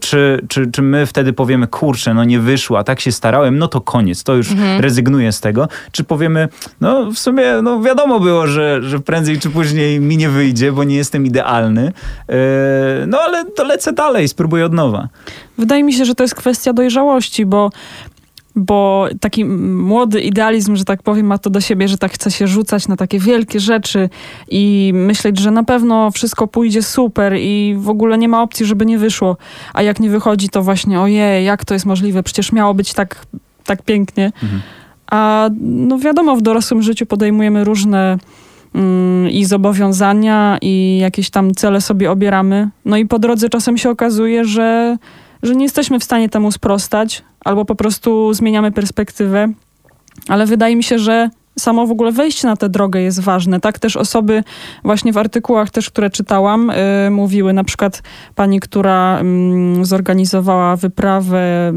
Czy, 0.00 0.40
czy, 0.48 0.70
czy 0.70 0.82
my 0.82 1.06
wtedy 1.06 1.32
powiemy, 1.32 1.66
kurczę, 1.66 2.14
no 2.14 2.24
nie 2.24 2.40
wyszło, 2.40 2.78
a 2.78 2.84
tak 2.84 3.00
się 3.00 3.12
starałem, 3.12 3.58
no 3.58 3.68
to 3.68 3.80
koniec, 3.80 4.24
to 4.24 4.34
już 4.34 4.50
mhm. 4.50 4.80
rezygnuję 4.80 5.32
z 5.32 5.40
tego. 5.40 5.68
Czy 5.92 6.04
powiemy, 6.04 6.48
no 6.80 7.10
w 7.10 7.18
sumie 7.18 7.62
no 7.62 7.80
wiadomo 7.80 8.20
było, 8.20 8.46
że, 8.46 8.82
że 8.82 9.00
prędzej 9.00 9.38
czy 9.38 9.50
później 9.50 10.00
mi 10.00 10.16
nie 10.16 10.28
wyjdzie, 10.28 10.72
bo 10.72 10.84
nie 10.84 10.96
jestem 10.96 11.26
idealny, 11.26 11.92
e, 12.28 12.34
no 13.06 13.18
ale 13.20 13.44
to 13.44 13.64
lecę 13.64 13.92
dalej, 13.92 14.28
spróbuję 14.28 14.66
od 14.66 14.72
nowa. 14.72 15.08
Wydaje 15.58 15.84
mi 15.84 15.92
się, 15.92 16.04
że 16.04 16.14
to 16.14 16.24
jest 16.24 16.34
kwestia 16.34 16.72
dojrzałości, 16.72 17.46
bo 17.46 17.70
bo 18.56 19.08
taki 19.20 19.44
młody 19.44 20.20
idealizm, 20.20 20.76
że 20.76 20.84
tak 20.84 21.02
powiem, 21.02 21.26
ma 21.26 21.38
to 21.38 21.50
do 21.50 21.60
siebie, 21.60 21.88
że 21.88 21.98
tak 21.98 22.12
chce 22.12 22.30
się 22.30 22.46
rzucać 22.46 22.88
na 22.88 22.96
takie 22.96 23.18
wielkie 23.18 23.60
rzeczy 23.60 24.08
i 24.50 24.92
myśleć, 24.94 25.38
że 25.38 25.50
na 25.50 25.62
pewno 25.62 26.10
wszystko 26.10 26.46
pójdzie 26.46 26.82
super 26.82 27.34
i 27.38 27.76
w 27.78 27.88
ogóle 27.88 28.18
nie 28.18 28.28
ma 28.28 28.42
opcji, 28.42 28.66
żeby 28.66 28.86
nie 28.86 28.98
wyszło. 28.98 29.36
A 29.74 29.82
jak 29.82 30.00
nie 30.00 30.10
wychodzi, 30.10 30.48
to 30.48 30.62
właśnie 30.62 31.00
ojej, 31.00 31.44
jak 31.44 31.64
to 31.64 31.74
jest 31.74 31.86
możliwe? 31.86 32.22
Przecież 32.22 32.52
miało 32.52 32.74
być 32.74 32.94
tak, 32.94 33.26
tak 33.64 33.82
pięknie. 33.82 34.32
Mhm. 34.42 34.62
A 35.10 35.50
no 35.60 35.98
wiadomo, 35.98 36.36
w 36.36 36.42
dorosłym 36.42 36.82
życiu 36.82 37.06
podejmujemy 37.06 37.64
różne 37.64 38.18
mm, 38.74 39.30
i 39.30 39.44
zobowiązania, 39.44 40.58
i 40.62 40.98
jakieś 41.00 41.30
tam 41.30 41.54
cele 41.54 41.80
sobie 41.80 42.10
obieramy. 42.10 42.68
No 42.84 42.96
i 42.96 43.06
po 43.06 43.18
drodze 43.18 43.48
czasem 43.48 43.78
się 43.78 43.90
okazuje, 43.90 44.44
że, 44.44 44.96
że 45.42 45.54
nie 45.56 45.62
jesteśmy 45.62 45.98
w 45.98 46.04
stanie 46.04 46.28
temu 46.28 46.52
sprostać, 46.52 47.22
albo 47.46 47.64
po 47.64 47.74
prostu 47.74 48.34
zmieniamy 48.34 48.72
perspektywę. 48.72 49.48
Ale 50.28 50.46
wydaje 50.46 50.76
mi 50.76 50.82
się, 50.82 50.98
że 50.98 51.30
samo 51.58 51.86
w 51.86 51.90
ogóle 51.90 52.12
wejście 52.12 52.48
na 52.48 52.56
tę 52.56 52.68
drogę 52.68 53.00
jest 53.00 53.20
ważne. 53.20 53.60
Tak 53.60 53.78
też 53.78 53.96
osoby 53.96 54.44
właśnie 54.84 55.12
w 55.12 55.18
artykułach 55.18 55.70
też, 55.70 55.90
które 55.90 56.10
czytałam, 56.10 56.72
yy, 57.04 57.10
mówiły, 57.10 57.52
na 57.52 57.64
przykład 57.64 58.02
pani, 58.34 58.60
która 58.60 59.20
yy, 59.76 59.84
zorganizowała 59.84 60.76
wyprawę 60.76 61.72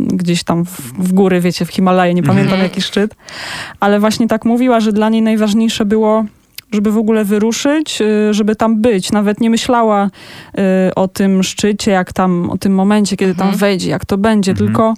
yy, 0.00 0.16
gdzieś 0.16 0.44
tam 0.44 0.64
w, 0.64 0.80
w, 0.80 1.12
góry, 1.12 1.40
wiecie, 1.40 1.64
w 1.64 1.70
Himalaje, 1.70 2.14
nie 2.14 2.22
pamiętam 2.22 2.52
mhm. 2.52 2.62
jaki 2.62 2.82
szczyt, 2.82 3.14
ale 3.80 4.00
właśnie 4.00 4.28
tak 4.28 4.44
mówiła, 4.44 4.80
że 4.80 4.92
dla 4.92 5.08
niej 5.08 5.22
najważniejsze 5.22 5.84
było 5.84 6.24
żeby 6.72 6.92
w 6.92 6.98
ogóle 6.98 7.24
wyruszyć, 7.24 8.00
y, 8.00 8.34
żeby 8.34 8.56
tam 8.56 8.80
być. 8.80 9.12
Nawet 9.12 9.40
nie 9.40 9.50
myślała 9.50 10.10
y, 10.88 10.94
o 10.94 11.08
tym 11.08 11.42
szczycie, 11.42 11.90
jak 11.90 12.12
tam, 12.12 12.50
o 12.50 12.58
tym 12.58 12.74
momencie, 12.74 13.16
kiedy 13.16 13.34
tam 13.34 13.46
mhm. 13.46 13.58
wejdzie, 13.58 13.90
jak 13.90 14.04
to 14.04 14.18
będzie, 14.18 14.50
mhm. 14.50 14.66
tylko 14.66 14.94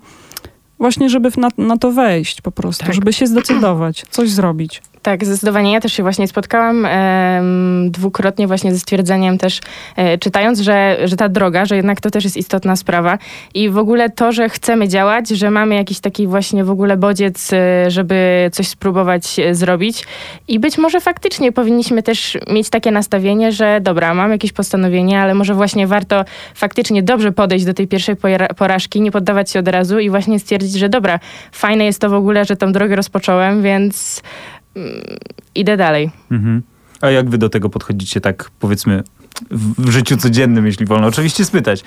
właśnie, 0.78 1.10
żeby 1.10 1.30
na, 1.36 1.48
na 1.58 1.76
to 1.76 1.92
wejść 1.92 2.40
po 2.40 2.50
prostu, 2.50 2.84
tak. 2.84 2.94
żeby 2.94 3.12
się 3.12 3.26
zdecydować, 3.26 4.04
coś 4.10 4.30
zrobić. 4.30 4.82
Tak, 5.02 5.24
zdecydowanie. 5.24 5.72
Ja 5.72 5.80
też 5.80 5.92
się 5.92 6.02
właśnie 6.02 6.28
spotkałam 6.28 6.86
e, 6.86 7.42
dwukrotnie 7.90 8.46
właśnie 8.46 8.72
ze 8.72 8.78
stwierdzeniem 8.78 9.38
też, 9.38 9.60
e, 9.96 10.18
czytając, 10.18 10.60
że, 10.60 10.98
że 11.04 11.16
ta 11.16 11.28
droga, 11.28 11.66
że 11.66 11.76
jednak 11.76 12.00
to 12.00 12.10
też 12.10 12.24
jest 12.24 12.36
istotna 12.36 12.76
sprawa 12.76 13.18
i 13.54 13.70
w 13.70 13.78
ogóle 13.78 14.10
to, 14.10 14.32
że 14.32 14.48
chcemy 14.48 14.88
działać, 14.88 15.28
że 15.28 15.50
mamy 15.50 15.74
jakiś 15.74 16.00
taki 16.00 16.26
właśnie 16.26 16.64
w 16.64 16.70
ogóle 16.70 16.96
bodziec, 16.96 17.52
e, 17.52 17.90
żeby 17.90 18.50
coś 18.52 18.68
spróbować 18.68 19.38
e, 19.38 19.54
zrobić 19.54 20.04
i 20.48 20.58
być 20.58 20.78
może 20.78 21.00
faktycznie 21.00 21.52
powinniśmy 21.52 22.02
też 22.02 22.38
mieć 22.50 22.70
takie 22.70 22.90
nastawienie, 22.90 23.52
że 23.52 23.80
dobra, 23.80 24.14
mam 24.14 24.30
jakieś 24.30 24.52
postanowienie, 24.52 25.20
ale 25.20 25.34
może 25.34 25.54
właśnie 25.54 25.86
warto 25.86 26.24
faktycznie 26.54 27.02
dobrze 27.02 27.32
podejść 27.32 27.64
do 27.64 27.74
tej 27.74 27.86
pierwszej 27.86 28.16
porażki, 28.56 29.00
nie 29.00 29.10
poddawać 29.10 29.50
się 29.50 29.58
od 29.58 29.68
razu 29.68 29.98
i 29.98 30.10
właśnie 30.10 30.38
stwierdzić, 30.38 30.72
że 30.72 30.88
dobra, 30.88 31.20
fajne 31.52 31.84
jest 31.84 32.00
to 32.00 32.10
w 32.10 32.14
ogóle, 32.14 32.44
że 32.44 32.56
tą 32.56 32.72
drogę 32.72 32.96
rozpocząłem, 32.96 33.62
więc 33.62 34.22
idę 35.54 35.76
dalej. 35.76 36.10
Mhm. 36.30 36.62
A 37.00 37.10
jak 37.10 37.30
wy 37.30 37.38
do 37.38 37.48
tego 37.48 37.70
podchodzicie 37.70 38.20
tak 38.20 38.50
powiedzmy 38.60 39.02
w, 39.50 39.86
w 39.86 39.90
życiu 39.90 40.16
codziennym, 40.16 40.66
jeśli 40.66 40.86
wolno 40.86 41.06
oczywiście 41.06 41.44
spytać? 41.44 41.84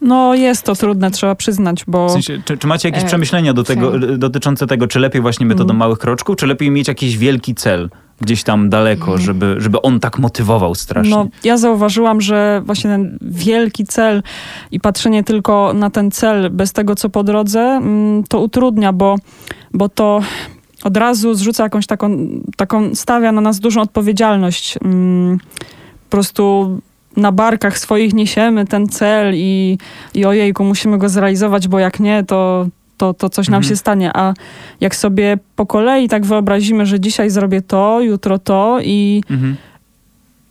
No 0.00 0.34
jest 0.34 0.62
to 0.62 0.74
trudne, 0.74 1.10
trzeba 1.10 1.34
przyznać, 1.34 1.84
bo... 1.86 2.08
W 2.08 2.12
sensie, 2.12 2.42
czy, 2.44 2.58
czy, 2.58 2.66
macie 2.66 2.88
jakieś 2.88 3.04
e, 3.04 3.06
przemyślenia 3.06 3.52
do 3.52 3.64
tego, 3.64 3.92
dotyczące 3.98 4.66
tego, 4.66 4.86
czy 4.86 5.00
lepiej 5.00 5.22
właśnie 5.22 5.46
metodą 5.46 5.70
mm. 5.70 5.76
małych 5.76 5.98
kroczków, 5.98 6.36
czy 6.36 6.46
lepiej 6.46 6.70
mieć 6.70 6.88
jakiś 6.88 7.18
wielki 7.18 7.54
cel 7.54 7.90
gdzieś 8.20 8.42
tam 8.42 8.70
daleko, 8.70 9.06
mm. 9.12 9.20
żeby, 9.20 9.54
żeby 9.58 9.82
on 9.82 10.00
tak 10.00 10.18
motywował 10.18 10.74
strasznie? 10.74 11.10
No, 11.10 11.28
ja 11.44 11.56
zauważyłam, 11.56 12.20
że 12.20 12.62
właśnie 12.64 12.90
ten 12.90 13.18
wielki 13.22 13.84
cel 13.84 14.22
i 14.70 14.80
patrzenie 14.80 15.24
tylko 15.24 15.72
na 15.74 15.90
ten 15.90 16.10
cel 16.10 16.50
bez 16.50 16.72
tego, 16.72 16.94
co 16.94 17.08
po 17.08 17.24
drodze, 17.24 17.60
mm, 17.60 18.24
to 18.24 18.40
utrudnia, 18.40 18.92
bo, 18.92 19.16
bo 19.72 19.88
to 19.88 20.20
od 20.82 20.96
razu 20.96 21.34
zrzuca 21.34 21.62
jakąś 21.62 21.86
taką, 21.86 22.18
taką 22.56 22.94
stawia 22.94 23.32
na 23.32 23.40
nas 23.40 23.60
dużą 23.60 23.80
odpowiedzialność. 23.80 24.78
Mm, 24.84 25.38
po 26.04 26.10
prostu 26.10 26.78
na 27.16 27.32
barkach 27.32 27.78
swoich 27.78 28.14
niesiemy 28.14 28.66
ten 28.66 28.88
cel 28.88 29.32
i, 29.34 29.78
i 30.14 30.24
ojejku, 30.24 30.64
musimy 30.64 30.98
go 30.98 31.08
zrealizować, 31.08 31.68
bo 31.68 31.78
jak 31.78 32.00
nie, 32.00 32.24
to, 32.24 32.66
to, 32.96 33.14
to 33.14 33.30
coś 33.30 33.48
nam 33.48 33.58
mhm. 33.58 33.68
się 33.68 33.76
stanie. 33.76 34.10
A 34.14 34.34
jak 34.80 34.96
sobie 34.96 35.38
po 35.56 35.66
kolei 35.66 36.08
tak 36.08 36.26
wyobrazimy, 36.26 36.86
że 36.86 37.00
dzisiaj 37.00 37.30
zrobię 37.30 37.62
to, 37.62 38.00
jutro 38.00 38.38
to 38.38 38.78
i, 38.82 39.22
mhm. 39.30 39.56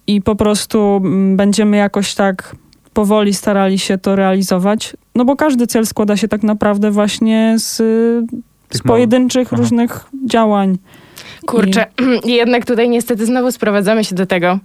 i 0.08 0.22
po 0.22 0.36
prostu 0.36 1.02
mm, 1.04 1.38
będziemy 1.38 1.78
jakoś 1.78 2.16
tak 2.16 2.56
powoli 2.94 3.34
starali 3.34 3.80
się 3.80 3.98
to 3.98 4.16
realizować, 4.16 4.98
no 5.16 5.26
bo 5.26 5.36
każdy 5.36 5.68
cel 5.68 5.86
składa 5.86 6.18
się 6.18 6.28
tak 6.28 6.44
naprawdę 6.44 6.92
właśnie 6.92 7.56
z 7.58 7.82
z 8.76 8.82
pojedynczych 8.82 9.52
różnych 9.52 10.06
działań. 10.26 10.78
Kurczę, 11.46 11.86
I... 12.26 12.34
jednak 12.34 12.66
tutaj 12.66 12.90
niestety 12.90 13.26
znowu 13.26 13.52
sprowadzamy 13.52 14.04
się 14.04 14.16
do 14.16 14.26
tego, 14.26 14.60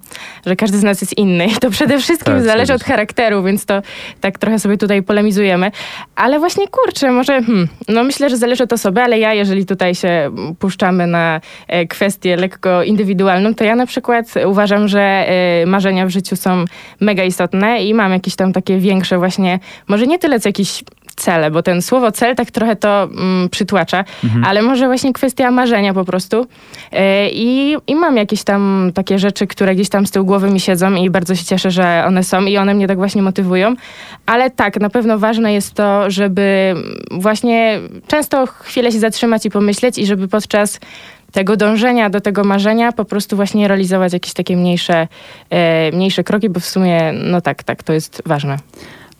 że 0.46 0.56
każdy 0.56 0.78
z 0.78 0.82
nas 0.82 1.00
jest 1.00 1.18
inny. 1.18 1.46
I 1.46 1.56
to 1.56 1.70
przede 1.70 1.98
wszystkim 1.98 2.34
tak, 2.34 2.42
zależy 2.42 2.74
od 2.74 2.84
charakteru, 2.84 3.42
więc 3.42 3.66
to 3.66 3.82
tak 4.20 4.38
trochę 4.38 4.58
sobie 4.58 4.78
tutaj 4.78 5.02
polemizujemy. 5.02 5.70
Ale 6.16 6.38
właśnie 6.38 6.68
kurczę, 6.68 7.12
może, 7.12 7.42
hmm, 7.42 7.68
no 7.88 8.04
myślę, 8.04 8.30
że 8.30 8.36
zależy 8.36 8.64
od 8.64 8.72
osoby, 8.72 9.02
ale 9.02 9.18
ja, 9.18 9.34
jeżeli 9.34 9.66
tutaj 9.66 9.94
się 9.94 10.30
puszczamy 10.58 11.06
na 11.06 11.40
e, 11.68 11.86
kwestię 11.86 12.36
lekko 12.36 12.82
indywidualną, 12.82 13.54
to 13.54 13.64
ja 13.64 13.76
na 13.76 13.86
przykład 13.86 14.26
uważam, 14.46 14.88
że 14.88 15.00
e, 15.00 15.66
marzenia 15.66 16.06
w 16.06 16.10
życiu 16.10 16.36
są 16.36 16.64
mega 17.00 17.24
istotne 17.24 17.84
i 17.84 17.94
mam 17.94 18.12
jakieś 18.12 18.36
tam 18.36 18.52
takie 18.52 18.78
większe 18.78 19.18
właśnie, 19.18 19.58
może 19.88 20.06
nie 20.06 20.18
tyle 20.18 20.40
co 20.40 20.48
jakiś 20.48 20.84
cele, 21.20 21.50
bo 21.50 21.62
ten 21.62 21.82
słowo 21.82 22.12
cel 22.12 22.36
tak 22.36 22.50
trochę 22.50 22.76
to 22.76 23.02
mm, 23.02 23.48
przytłacza, 23.48 24.04
mhm. 24.24 24.44
ale 24.44 24.62
może 24.62 24.86
właśnie 24.86 25.12
kwestia 25.12 25.50
marzenia 25.50 25.94
po 25.94 26.04
prostu. 26.04 26.46
Yy, 26.92 26.98
i, 27.32 27.76
I 27.86 27.94
mam 27.94 28.16
jakieś 28.16 28.44
tam 28.44 28.90
takie 28.94 29.18
rzeczy, 29.18 29.46
które 29.46 29.74
gdzieś 29.74 29.88
tam 29.88 30.06
z 30.06 30.10
tyłu 30.10 30.26
głowy 30.26 30.50
mi 30.50 30.60
siedzą 30.60 30.94
i 30.94 31.10
bardzo 31.10 31.34
się 31.34 31.44
cieszę, 31.44 31.70
że 31.70 32.04
one 32.06 32.24
są 32.24 32.42
i 32.42 32.56
one 32.56 32.74
mnie 32.74 32.88
tak 32.88 32.98
właśnie 32.98 33.22
motywują. 33.22 33.74
Ale 34.26 34.50
tak, 34.50 34.80
na 34.80 34.90
pewno 34.90 35.18
ważne 35.18 35.52
jest 35.52 35.74
to, 35.74 36.10
żeby 36.10 36.74
właśnie 37.10 37.80
często 38.06 38.46
chwilę 38.46 38.92
się 38.92 38.98
zatrzymać 38.98 39.46
i 39.46 39.50
pomyśleć 39.50 39.98
i 39.98 40.06
żeby 40.06 40.28
podczas 40.28 40.80
tego 41.32 41.56
dążenia 41.56 42.10
do 42.10 42.20
tego 42.20 42.44
marzenia 42.44 42.92
po 42.92 43.04
prostu 43.04 43.36
właśnie 43.36 43.68
realizować 43.68 44.12
jakieś 44.12 44.32
takie 44.32 44.56
mniejsze, 44.56 45.08
e, 45.50 45.92
mniejsze 45.92 46.24
kroki, 46.24 46.50
bo 46.50 46.60
w 46.60 46.64
sumie, 46.64 47.12
no 47.12 47.40
tak, 47.40 47.62
tak, 47.62 47.82
to 47.82 47.92
jest 47.92 48.22
ważne. 48.26 48.56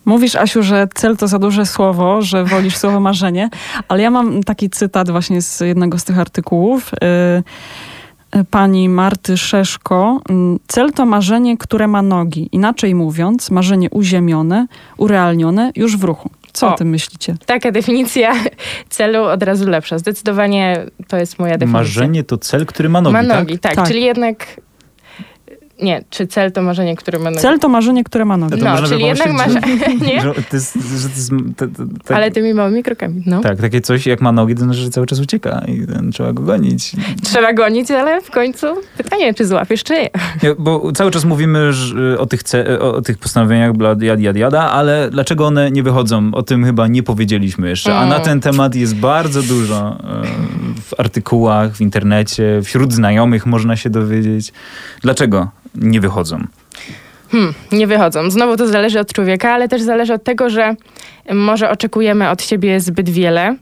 Mówisz, 0.05 0.35
Asiu, 0.35 0.63
że 0.63 0.87
cel 0.95 1.17
to 1.17 1.27
za 1.27 1.39
duże 1.39 1.65
słowo, 1.65 2.21
że 2.21 2.43
wolisz 2.43 2.77
słowo 2.77 2.99
marzenie, 2.99 3.49
ale 3.87 4.03
ja 4.03 4.11
mam 4.11 4.43
taki 4.43 4.69
cytat 4.69 5.09
właśnie 5.09 5.41
z 5.41 5.59
jednego 5.59 5.99
z 5.99 6.03
tych 6.03 6.19
artykułów. 6.19 6.91
Y, 6.93 8.37
y, 8.39 8.43
pani 8.43 8.89
Marty 8.89 9.37
Szeszko. 9.37 10.21
Cel 10.67 10.91
to 10.91 11.05
marzenie, 11.05 11.57
które 11.57 11.87
ma 11.87 12.01
nogi. 12.01 12.49
Inaczej 12.51 12.95
mówiąc, 12.95 13.51
marzenie 13.51 13.89
uziemione, 13.89 14.67
urealnione, 14.97 15.71
już 15.75 15.97
w 15.97 16.03
ruchu. 16.03 16.29
Co 16.53 16.67
o, 16.67 16.73
o 16.73 16.77
tym 16.77 16.89
myślicie? 16.89 17.35
Taka 17.45 17.71
definicja 17.71 18.33
celu 18.89 19.23
od 19.23 19.43
razu 19.43 19.69
lepsza. 19.69 19.97
Zdecydowanie 19.97 20.85
to 21.07 21.17
jest 21.17 21.39
moja 21.39 21.57
definicja. 21.57 21.79
Marzenie 21.79 22.23
to 22.23 22.37
cel, 22.37 22.65
który 22.65 22.89
ma 22.89 23.01
nogi, 23.01 23.13
Ma 23.13 23.23
nogi, 23.23 23.59
tak. 23.59 23.61
tak. 23.61 23.75
tak. 23.75 23.87
Czyli 23.87 24.03
jednak 24.03 24.45
Nie, 25.81 26.03
czy 26.09 26.27
cel 26.27 26.51
to 26.51 26.61
marzenie, 26.61 26.95
które 26.95 27.19
ma 27.19 27.29
nogi? 27.29 27.41
Cel 27.41 27.59
to 27.59 27.69
marzenie, 27.69 28.03
które 28.03 28.25
ma 28.25 28.37
nogi. 28.37 28.61
No, 28.63 28.81
by 28.81 28.87
czyli 28.87 29.05
jednak 29.05 29.33
masz... 29.33 29.53
nie? 30.07 30.21
Że 30.21 30.33
to 30.33 30.55
jest, 30.55 30.73
że 30.73 31.09
to 31.09 31.15
jest, 31.15 31.31
to, 31.57 31.67
to, 31.67 31.83
tak, 32.07 32.17
Ale 32.17 32.31
tymi 32.31 32.53
małymi 32.53 32.83
krokami, 32.83 33.23
no. 33.25 33.41
Tak, 33.41 33.61
takie 33.61 33.81
coś 33.81 34.05
jak 34.05 34.21
ma 34.21 34.31
nogi, 34.31 34.55
to 34.55 34.63
znaczy, 34.63 34.79
że 34.79 34.89
cały 34.89 35.07
czas 35.07 35.19
ucieka 35.19 35.61
i 35.67 35.87
ten, 35.87 36.11
trzeba 36.11 36.33
go 36.33 36.43
gonić. 36.43 36.91
Trzeba 37.23 37.53
gonić, 37.53 37.91
ale 37.91 38.21
w 38.21 38.31
końcu 38.31 38.67
pytanie, 38.97 39.33
czy 39.33 39.45
złapiesz, 39.45 39.83
czy 39.83 39.93
nie. 39.93 40.09
Nie, 40.43 40.55
bo 40.59 40.91
cały 40.91 41.11
czas 41.11 41.25
mówimy 41.25 41.73
że, 41.73 42.19
o, 42.19 42.25
tych 42.25 42.43
ce, 42.43 42.79
o, 42.79 43.01
tych 43.01 43.17
postanowieniach 43.17 43.73
jad, 44.01 44.21
jad, 44.21 44.35
jada, 44.35 44.71
ale 44.71 45.09
dlaczego 45.11 45.45
one 45.45 45.71
nie 45.71 45.83
wychodzą? 45.83 46.31
O 46.33 46.43
tym 46.43 46.65
chyba 46.65 46.87
nie 46.87 47.03
powiedzieliśmy 47.03 47.69
jeszcze. 47.69 47.97
A 47.97 48.05
na 48.05 48.15
Mm. 48.15 48.25
ten 48.25 48.41
temat 48.41 48.75
jest 48.75 48.95
bardzo 48.95 49.41
dużo 49.41 49.97
e, 50.03 50.23
w 50.81 50.99
artykułach, 50.99 51.75
w 51.75 51.81
internecie, 51.81 52.61
wśród 52.63 52.93
znajomych 52.93 53.45
można 53.45 53.75
się 53.75 53.89
dowiedzieć. 53.89 54.53
Dlaczego 55.01 55.47
nie 55.75 56.01
wychodzą? 56.01 56.47
Hmm, 57.31 57.53
nie 57.71 57.87
wychodzą. 57.87 58.31
Znowu 58.31 58.57
to 58.57 58.67
zależy 58.67 58.99
od 58.99 59.13
człowieka, 59.13 59.51
ale 59.51 59.67
też 59.67 59.81
zależy 59.81 60.13
od 60.13 60.23
tego, 60.23 60.49
że 60.49 60.75
może 61.31 61.69
oczekujemy 61.69 62.29
od 62.29 62.41
siebie 62.41 62.79
zbyt 62.79 63.09
wiele 63.09 63.55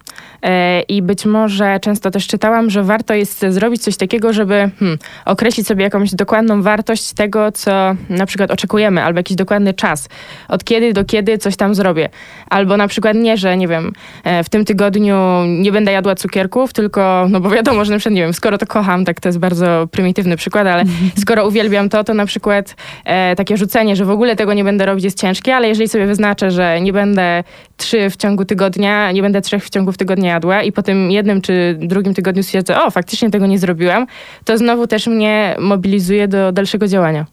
i 0.88 1.02
być 1.02 1.26
może 1.26 1.80
często 1.80 2.12
też 2.12 2.28
czytałam, 2.28 2.70
że 2.70 2.84
warto 2.84 3.14
jest 3.14 3.46
zrobić 3.50 3.84
coś 3.84 3.98
takiego, 3.98 4.34
żeby 4.34 4.72
hmm, 4.80 4.98
określić 5.26 5.68
sobie 5.68 5.84
jakąś 5.84 6.16
dokładną 6.16 6.62
wartość 6.62 7.14
tego, 7.14 7.52
co 7.52 7.72
na 8.10 8.26
przykład 8.26 8.52
oczekujemy, 8.52 9.04
albo 9.04 9.20
jakiś 9.20 9.38
dokładny 9.38 9.74
czas, 9.74 10.10
od 10.48 10.64
kiedy 10.64 10.94
do 10.94 11.06
kiedy 11.06 11.38
coś 11.38 11.56
tam 11.56 11.76
zrobię. 11.76 12.10
Albo 12.50 12.78
na 12.78 12.88
przykład 12.88 13.16
nie, 13.16 13.38
że 13.38 13.58
nie 13.58 13.68
wiem, 13.68 13.94
e, 14.24 14.44
w 14.44 14.50
tym 14.50 14.66
tygodniu 14.66 15.16
nie 15.46 15.72
będę 15.72 15.92
jadła 15.92 16.16
cukierków, 16.16 16.74
tylko, 16.74 17.28
no 17.30 17.40
bo 17.40 17.50
wiadomo, 17.50 17.86
że 17.86 17.92
na 17.92 17.98
przykład, 17.98 18.16
nie 18.16 18.22
wiem, 18.22 18.34
skoro 18.34 18.58
to 18.58 18.68
kocham, 18.68 19.06
tak 19.06 19.20
to 19.20 19.30
jest 19.30 19.40
bardzo 19.40 19.88
prymitywny 19.92 20.38
przykład, 20.38 20.68
ale 20.68 20.84
skoro 21.22 21.48
uwielbiam 21.48 21.90
to, 21.90 22.04
to 22.04 22.14
na 22.14 22.26
przykład 22.26 22.76
e, 23.06 23.36
takie 23.36 23.58
rzucenie, 23.58 23.96
że 23.96 24.06
w 24.06 24.10
ogóle 24.10 24.36
tego 24.36 24.54
nie 24.54 24.64
będę 24.64 24.86
robić 24.86 25.06
jest 25.06 25.20
ciężkie, 25.20 25.56
ale 25.56 25.68
jeżeli 25.68 25.90
sobie 25.90 26.06
wyznaczę, 26.06 26.52
że 26.52 26.82
nie 26.82 26.94
będę 26.94 27.44
trzy 27.78 28.10
w 28.10 28.18
ciągu 28.18 28.46
tygodnia, 28.46 29.12
nie 29.12 29.22
będę 29.22 29.42
trzech 29.42 29.66
w 29.66 29.70
ciągu 29.70 29.94
tygodnia 29.94 30.29
jadła 30.30 30.64
i 30.64 30.72
po 30.72 30.84
tym 30.84 31.12
jednym 31.12 31.42
czy 31.42 31.78
drugim 31.82 32.14
tygodniu 32.14 32.44
stwierdzę, 32.44 32.82
o, 32.84 32.92
faktycznie 32.92 33.30
tego 33.30 33.48
nie 33.48 33.60
zrobiłam, 33.60 34.08
to 34.46 34.58
znowu 34.58 34.88
też 34.88 35.08
mnie 35.08 35.56
mobilizuje 35.60 36.28
do 36.28 36.52
dalszego 36.52 36.88
działania. 36.88 37.26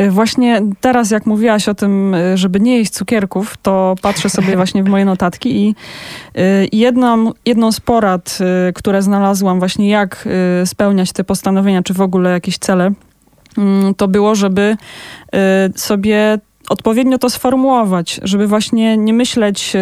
Y, 0.00 0.10
Właśnie 0.10 0.62
teraz, 0.80 1.10
jak 1.10 1.26
mówiłaś 1.26 1.68
o 1.68 1.74
tym, 1.74 2.14
y, 2.14 2.36
żeby 2.36 2.60
nie 2.60 2.78
jeść 2.78 2.92
cukierków, 2.92 3.56
to 3.62 3.94
patrzę 4.02 4.30
sobie 4.30 4.56
właśnie 4.60 4.82
w 4.82 4.88
moje 4.88 5.04
notatki 5.04 5.56
i 5.56 5.74
y, 6.38 6.68
jedną, 6.72 7.32
jedną 7.46 7.72
z 7.72 7.80
porad, 7.80 8.38
które 8.74 9.02
znalazłam 9.02 9.58
właśnie 9.58 9.88
jak 9.88 10.28
spełniać 10.64 11.12
te 11.12 11.24
postanowienia, 11.24 11.82
czy 11.82 11.94
w 11.94 12.00
ogóle 12.00 12.30
jakieś 12.30 12.58
cele, 12.58 12.92
mm, 13.58 13.94
to 13.94 14.08
było, 14.08 14.34
żeby 14.34 14.76
sobie 15.76 16.38
odpowiednio 16.68 17.18
to 17.18 17.30
sformułować, 17.30 18.20
żeby 18.22 18.46
właśnie 18.46 18.96
nie 18.96 19.12
myśleć 19.12 19.72
y, 19.76 19.78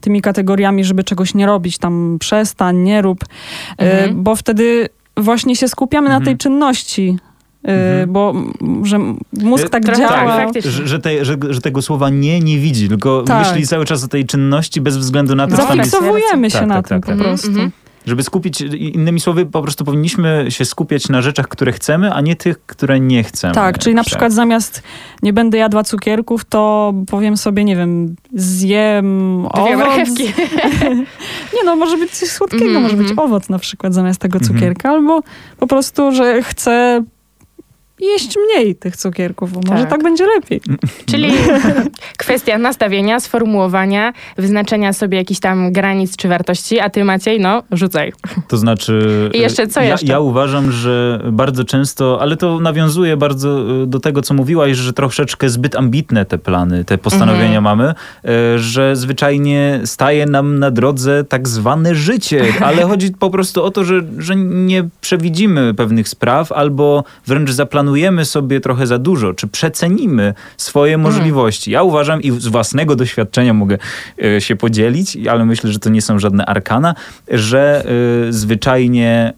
tymi 0.00 0.22
kategoriami, 0.22 0.84
żeby 0.84 1.04
czegoś 1.04 1.34
nie 1.34 1.46
robić, 1.46 1.78
tam 1.78 2.16
przestań, 2.20 2.76
nie 2.76 3.02
rób, 3.02 3.24
y, 3.24 3.26
Mhm. 3.84 4.22
bo 4.22 4.36
wtedy 4.36 4.88
właśnie 5.16 5.56
się 5.56 5.68
skupiamy 5.68 6.08
na 6.08 6.16
Mhm. 6.16 6.24
tej 6.24 6.36
czynności. 6.36 7.18
y, 7.68 7.70
Mhm. 7.70 8.12
Bo 8.12 8.34
że 8.82 8.98
mózg 9.32 9.68
tak 9.68 9.82
trochę 9.84 9.98
działa. 10.00 10.36
tak. 10.36 10.62
Że, 10.62 10.86
że, 10.88 10.98
te, 10.98 11.24
że, 11.24 11.36
że 11.50 11.60
tego 11.60 11.82
słowa 11.82 12.10
nie 12.10 12.40
nie 12.40 12.58
widzi, 12.58 12.88
tylko 12.88 13.22
Tak. 13.22 13.46
myśli 13.48 13.66
cały 13.66 13.84
czas 13.84 14.04
o 14.04 14.08
tej 14.08 14.26
czynności 14.26 14.80
bez 14.80 14.96
względu 14.96 15.34
na 15.34 15.46
to, 15.46 15.50
No, 15.50 15.56
co 15.58 15.66
tam 15.66 15.78
jest. 15.78 15.90
Zafiksowujemy 15.90 16.50
się 16.50 16.58
Tak, 16.58 16.68
na 16.68 16.74
tak, 16.82 16.88
tym 16.88 17.00
tak, 17.00 17.10
po 17.10 17.18
tak. 17.18 17.28
prostu. 17.28 17.48
Mhm. 17.48 17.70
Żeby 18.08 18.22
skupić, 18.22 18.60
innymi 18.78 19.20
słowy, 19.20 19.46
po 19.46 19.62
prostu 19.62 19.84
powinniśmy 19.84 20.46
się 20.48 20.64
skupiać 20.64 21.08
na 21.08 21.22
rzeczach, 21.22 21.48
które 21.48 21.72
chcemy, 21.72 22.12
a 22.12 22.20
nie 22.20 22.36
tych, 22.36 22.66
które 22.66 23.00
nie 23.00 23.22
chcemy. 23.24 23.54
Tak, 23.54 23.78
czyli 23.78 23.94
na 23.94 24.02
Tak. 24.02 24.06
przykład 24.06 24.32
zamiast 24.32 24.82
nie 25.22 25.32
będę 25.32 25.58
jadła 25.58 25.84
cukierków, 25.84 26.44
to 26.44 26.92
powiem 27.10 27.36
sobie, 27.36 27.64
nie 27.64 27.76
wiem, 27.76 28.16
zjem 28.34 29.42
Dwie 29.54 29.62
owoc. 29.74 29.86
marchewki. 29.86 30.24
Nie 31.54 31.64
no, 31.64 31.76
może 31.76 31.96
być 31.96 32.10
coś 32.10 32.28
słodkiego, 32.28 32.64
Mhm, 32.64 32.82
może 32.82 32.96
być 32.96 33.10
mhm. 33.10 33.28
owoc 33.28 33.48
na 33.48 33.58
przykład 33.58 33.94
zamiast 33.94 34.20
tego 34.20 34.38
Mhm. 34.38 34.54
cukierka, 34.58 34.90
albo 34.90 35.20
po 35.58 35.66
prostu, 35.66 36.12
że 36.12 36.42
chcę 36.42 37.04
jeść 38.00 38.36
mniej 38.36 38.74
tych 38.76 38.96
cukierków, 38.96 39.52
bo 39.52 39.60
może 39.66 39.82
Tak. 39.82 39.90
tak 39.90 40.02
będzie 40.02 40.26
lepiej. 40.26 40.60
Czyli 41.06 41.32
kwestia 42.18 42.58
nastawienia, 42.58 43.20
sformułowania, 43.20 44.12
wyznaczenia 44.36 44.92
sobie 44.92 45.18
jakichś 45.18 45.40
tam 45.40 45.72
granic 45.72 46.16
czy 46.16 46.28
wartości, 46.28 46.80
a 46.80 46.90
ty 46.90 47.04
Maciej, 47.04 47.40
no, 47.40 47.62
rzucaj. 47.72 48.12
To 48.48 48.56
znaczy. 48.56 49.02
I 49.34 49.38
jeszcze 49.38 49.66
co 49.66 49.80
ja, 49.80 49.86
jeszcze? 49.88 50.06
Ja 50.06 50.20
uważam, 50.20 50.72
że 50.72 51.22
bardzo 51.32 51.64
często, 51.64 52.18
ale 52.20 52.36
to 52.36 52.60
nawiązuje 52.60 53.16
bardzo 53.16 53.82
y, 53.82 53.86
do 53.86 54.00
tego, 54.00 54.22
co 54.22 54.34
mówiłaś, 54.34 54.76
że 54.76 54.92
troszeczkę 54.92 55.48
zbyt 55.48 55.76
ambitne 55.76 56.24
te 56.24 56.38
plany, 56.38 56.84
te 56.84 56.98
postanowienia 56.98 57.58
Mhm. 57.58 57.64
mamy, 57.64 57.94
y, 58.54 58.58
że 58.58 58.96
zwyczajnie 58.96 59.80
staje 59.84 60.26
nam 60.26 60.58
na 60.58 60.70
drodze 60.70 61.24
tak 61.24 61.48
zwane 61.48 61.94
życie, 61.94 62.44
ale 62.60 62.82
chodzi 62.82 63.10
po 63.18 63.30
prostu 63.30 63.64
o 63.64 63.70
to, 63.70 63.84
że, 63.84 64.02
że 64.18 64.36
nie 64.36 64.88
przewidzimy 65.00 65.74
pewnych 65.74 66.08
spraw 66.08 66.52
albo 66.52 67.04
wręcz 67.26 67.50
zaplanujemy 67.50 67.87
sobie 68.24 68.60
trochę 68.60 68.86
za 68.86 68.98
dużo, 68.98 69.34
czy 69.34 69.46
przecenimy 69.48 70.34
swoje 70.56 70.94
Mhm. 70.94 71.14
możliwości. 71.14 71.70
Ja 71.70 71.82
uważam 71.82 72.22
i 72.22 72.30
z 72.30 72.46
własnego 72.46 72.96
doświadczenia 72.96 73.54
mogę 73.54 73.78
y, 74.24 74.40
się 74.40 74.56
podzielić, 74.56 75.18
ale 75.26 75.44
myślę, 75.44 75.72
że 75.72 75.78
to 75.78 75.90
nie 75.90 76.02
są 76.02 76.18
żadne 76.18 76.46
arkana, 76.46 76.94
że 77.30 77.84
y, 78.28 78.32
zwyczajnie 78.32 79.32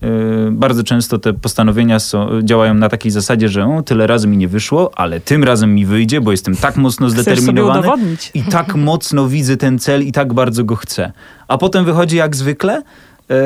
y, 0.48 0.50
bardzo 0.50 0.84
często 0.84 1.18
te 1.18 1.32
postanowienia 1.32 1.98
są, 1.98 2.42
działają 2.42 2.74
na 2.74 2.88
takiej 2.88 3.10
zasadzie, 3.12 3.48
że 3.48 3.64
o, 3.66 3.82
tyle 3.82 4.06
razy 4.06 4.28
mi 4.28 4.36
nie 4.36 4.48
wyszło, 4.48 4.90
ale 4.94 5.20
tym 5.20 5.44
razem 5.44 5.74
mi 5.74 5.86
wyjdzie, 5.86 6.20
bo 6.20 6.30
jestem 6.30 6.56
tak 6.56 6.76
mocno 6.76 7.10
zdeterminowany 7.10 7.88
i 8.34 8.42
tak 8.42 8.74
mocno 8.90 9.28
widzę 9.28 9.56
ten 9.56 9.78
cel 9.78 10.02
i 10.06 10.12
tak 10.12 10.32
bardzo 10.34 10.64
go 10.64 10.76
chcę. 10.76 11.12
A 11.48 11.58
potem 11.58 11.84
wychodzi 11.84 12.16
jak 12.16 12.36
zwykle, 12.36 12.82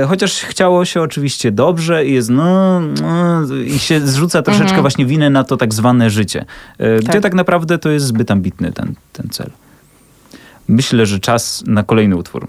chociaż 0.09 0.41
chciało 0.41 0.85
się 0.85 1.03
oczywiście 1.03 1.53
dobrze 1.53 2.07
i 2.07 2.13
jest 2.15 2.31
no, 2.31 2.81
no 2.81 3.41
i 3.67 3.79
się 3.79 4.01
zrzuca 4.01 4.43
troszeczkę 4.43 4.65
Mhm. 4.65 4.81
właśnie 4.83 5.07
winę 5.07 5.31
na 5.31 5.45
to 5.45 5.57
tak 5.57 5.75
zwane 5.75 6.11
życie, 6.11 6.45
e, 6.79 6.97
gdzie 6.99 7.13
Tak. 7.13 7.23
tak 7.23 7.35
naprawdę 7.35 7.79
to 7.79 7.91
jest 7.91 8.07
zbyt 8.07 8.31
ambitny 8.31 8.73
ten, 8.73 8.95
ten 9.13 9.29
cel. 9.31 9.51
Myślę, 10.69 11.07
że 11.07 11.21
czas 11.21 11.65
na 11.67 11.83
kolejny 11.83 12.17
utwór. 12.17 12.49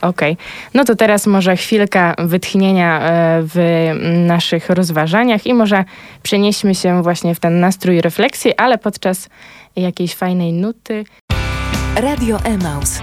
Okej. 0.00 0.36
No 0.74 0.84
to 0.84 0.96
teraz 0.96 1.26
może 1.26 1.56
chwilka 1.56 2.14
wytchnienia 2.18 3.00
e, 3.00 3.40
w 3.42 3.90
naszych 4.26 4.70
rozważaniach 4.70 5.46
i 5.46 5.54
może 5.54 5.84
przenieśmy 6.22 6.74
się 6.74 7.02
właśnie 7.02 7.34
w 7.34 7.40
ten 7.40 7.60
nastrój 7.60 8.00
refleksji, 8.00 8.56
ale 8.56 8.78
podczas 8.78 9.28
jakiejś 9.76 10.14
fajnej 10.14 10.52
nuty. 10.52 11.04
Radio 11.96 12.38
Emaus. 12.44 13.00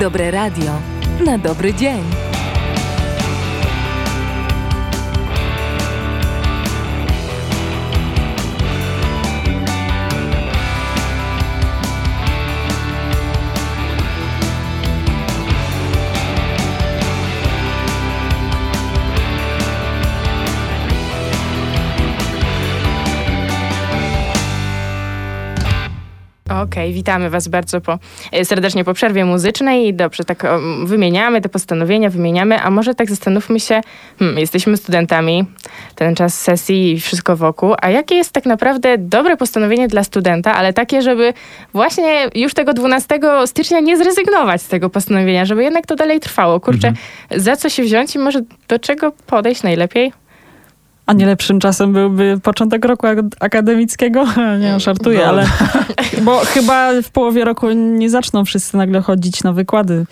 Dobre 0.00 0.30
radio 0.30 0.95
na 1.20 1.38
dobry 1.38 1.74
dzień. 1.74 2.25
Okej, 26.50 26.92
witamy 26.92 27.30
Was 27.30 27.48
bardzo 27.48 27.80
po, 27.80 27.98
e, 28.32 28.44
serdecznie 28.44 28.84
po 28.84 28.94
przerwie 28.94 29.24
muzycznej. 29.24 29.94
Dobrze, 29.94 30.24
tak 30.24 30.44
o, 30.44 30.60
wymieniamy 30.84 31.40
te 31.40 31.48
postanowienia, 31.48 32.10
wymieniamy, 32.10 32.62
a 32.62 32.70
może 32.70 32.94
tak 32.94 33.10
zastanówmy 33.10 33.60
się, 33.60 33.80
hmm, 34.18 34.38
jesteśmy 34.38 34.76
studentami, 34.76 35.44
ten 35.94 36.14
czas 36.14 36.40
sesji 36.40 36.92
i 36.92 37.00
wszystko 37.00 37.36
wokół, 37.36 37.74
a 37.82 37.90
jakie 37.90 38.14
jest 38.14 38.32
tak 38.32 38.46
naprawdę 38.46 38.98
dobre 38.98 39.36
postanowienie 39.36 39.88
dla 39.88 40.04
studenta, 40.04 40.54
ale 40.54 40.72
takie, 40.72 41.02
żeby 41.02 41.32
właśnie 41.72 42.30
już 42.34 42.54
tego 42.54 42.72
12 42.72 43.18
stycznia 43.46 43.80
nie 43.80 43.96
zrezygnować 43.96 44.62
z 44.62 44.68
tego 44.68 44.90
postanowienia, 44.90 45.44
żeby 45.44 45.62
jednak 45.62 45.86
to 45.86 45.96
dalej 45.96 46.20
trwało. 46.20 46.60
Kurczę, 46.60 46.92
za 47.36 47.56
co 47.56 47.68
się 47.68 47.82
wziąć 47.82 48.14
i 48.14 48.18
może 48.18 48.40
do 48.68 48.78
czego 48.78 49.12
podejść 49.26 49.62
najlepiej? 49.62 50.25
A 51.06 51.12
nie 51.12 51.26
lepszym 51.26 51.60
czasem 51.60 51.92
byłby 51.92 52.40
początek 52.42 52.84
roku 52.84 53.06
ak- 53.06 53.36
akademickiego? 53.40 54.24
Nie, 54.60 54.72
no, 54.72 54.80
żartuję, 54.80 55.18
No. 55.18 55.24
ale 55.26 55.46
bo 56.24 56.38
chyba 56.38 56.90
w 57.02 57.10
połowie 57.10 57.44
roku 57.44 57.70
nie 57.72 58.10
zaczną 58.10 58.44
wszyscy 58.44 58.76
nagle 58.76 59.00
chodzić 59.00 59.42
na 59.42 59.52
wykłady. 59.52 60.06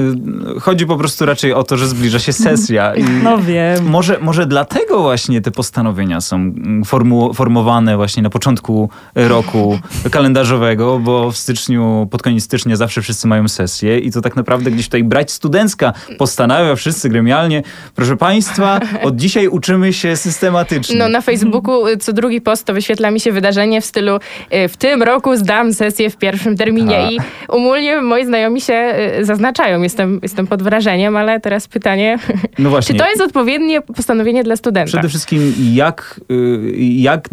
Y, 0.00 0.60
Chodzi 0.60 0.86
po 0.86 0.96
prostu 0.96 1.26
raczej 1.26 1.52
o 1.52 1.62
to, 1.64 1.76
że 1.76 1.88
zbliża 1.88 2.18
się 2.18 2.32
sesja. 2.32 2.94
I 2.94 3.04
No 3.24 3.38
wiem. 3.38 3.84
może, 3.84 4.18
może 4.20 4.46
dlatego 4.46 5.02
właśnie 5.02 5.40
te 5.40 5.50
postanowienia 5.50 6.20
są 6.20 6.52
formu, 6.86 7.34
formowane 7.34 7.96
właśnie 7.96 8.22
na 8.22 8.30
początku 8.30 8.90
roku 9.14 9.78
kalendarzowego, 10.10 10.98
bo 10.98 11.30
w 11.30 11.36
styczniu, 11.36 12.08
pod 12.10 12.22
koniec 12.22 12.44
stycznia 12.44 12.76
zawsze 12.76 13.02
wszyscy 13.02 13.28
mają 13.28 13.48
sesję 13.48 13.98
i 13.98 14.10
to 14.12 14.20
tak 14.20 14.36
naprawdę 14.36 14.70
gdzieś 14.70 14.86
tutaj 14.86 15.04
brać 15.04 15.30
studencka 15.32 15.92
postanawia 16.18 16.74
wszyscy 16.76 17.08
gremialnie. 17.08 17.62
Proszę 17.94 18.16
Państwa, 18.16 18.80
od 19.02 19.16
dzisiaj 19.16 19.48
uczymy 19.48 19.92
się 19.92 20.16
systematycznie. 20.16 20.96
No 20.98 21.08
na 21.08 21.20
Facebooku 21.20 21.86
y, 21.86 21.96
co 21.96 22.12
drugi 22.12 22.40
post 22.40 22.64
to 22.64 22.74
wyświetla 22.74 23.10
mi 23.10 23.20
się 23.20 23.32
wydarzenie 23.32 23.80
w 23.80 23.84
stylu 23.84 24.16
y, 24.16 24.68
w 24.68 24.76
tym 24.76 25.02
roku 25.02 25.36
zdam 25.36 25.72
sesję 25.74 26.10
w 26.10 26.16
pierwszym 26.16 26.56
terminie 26.56 26.96
Ha. 26.96 27.10
i 27.10 27.18
umólnie 27.48 28.00
moi 28.02 28.26
znajomi 28.26 28.60
się 28.60 28.94
zaznaczają. 29.22 29.82
Jestem, 29.86 30.18
jestem 30.22 30.46
pod 30.46 30.62
wrażeniem, 30.62 31.16
ale 31.16 31.40
teraz 31.40 31.68
pytanie, 31.68 32.18
No 32.58 32.70
właśnie. 32.70 32.94
czy 32.94 32.98
to 33.00 33.08
jest 33.10 33.20
odpowiednie 33.22 33.82
postanowienie 33.82 34.44
dla 34.44 34.56
studenta? 34.56 34.88
Przede 34.88 35.08
wszystkim 35.08 35.54
jak, 35.72 36.20
y, 36.30 36.72
jak 36.78 37.28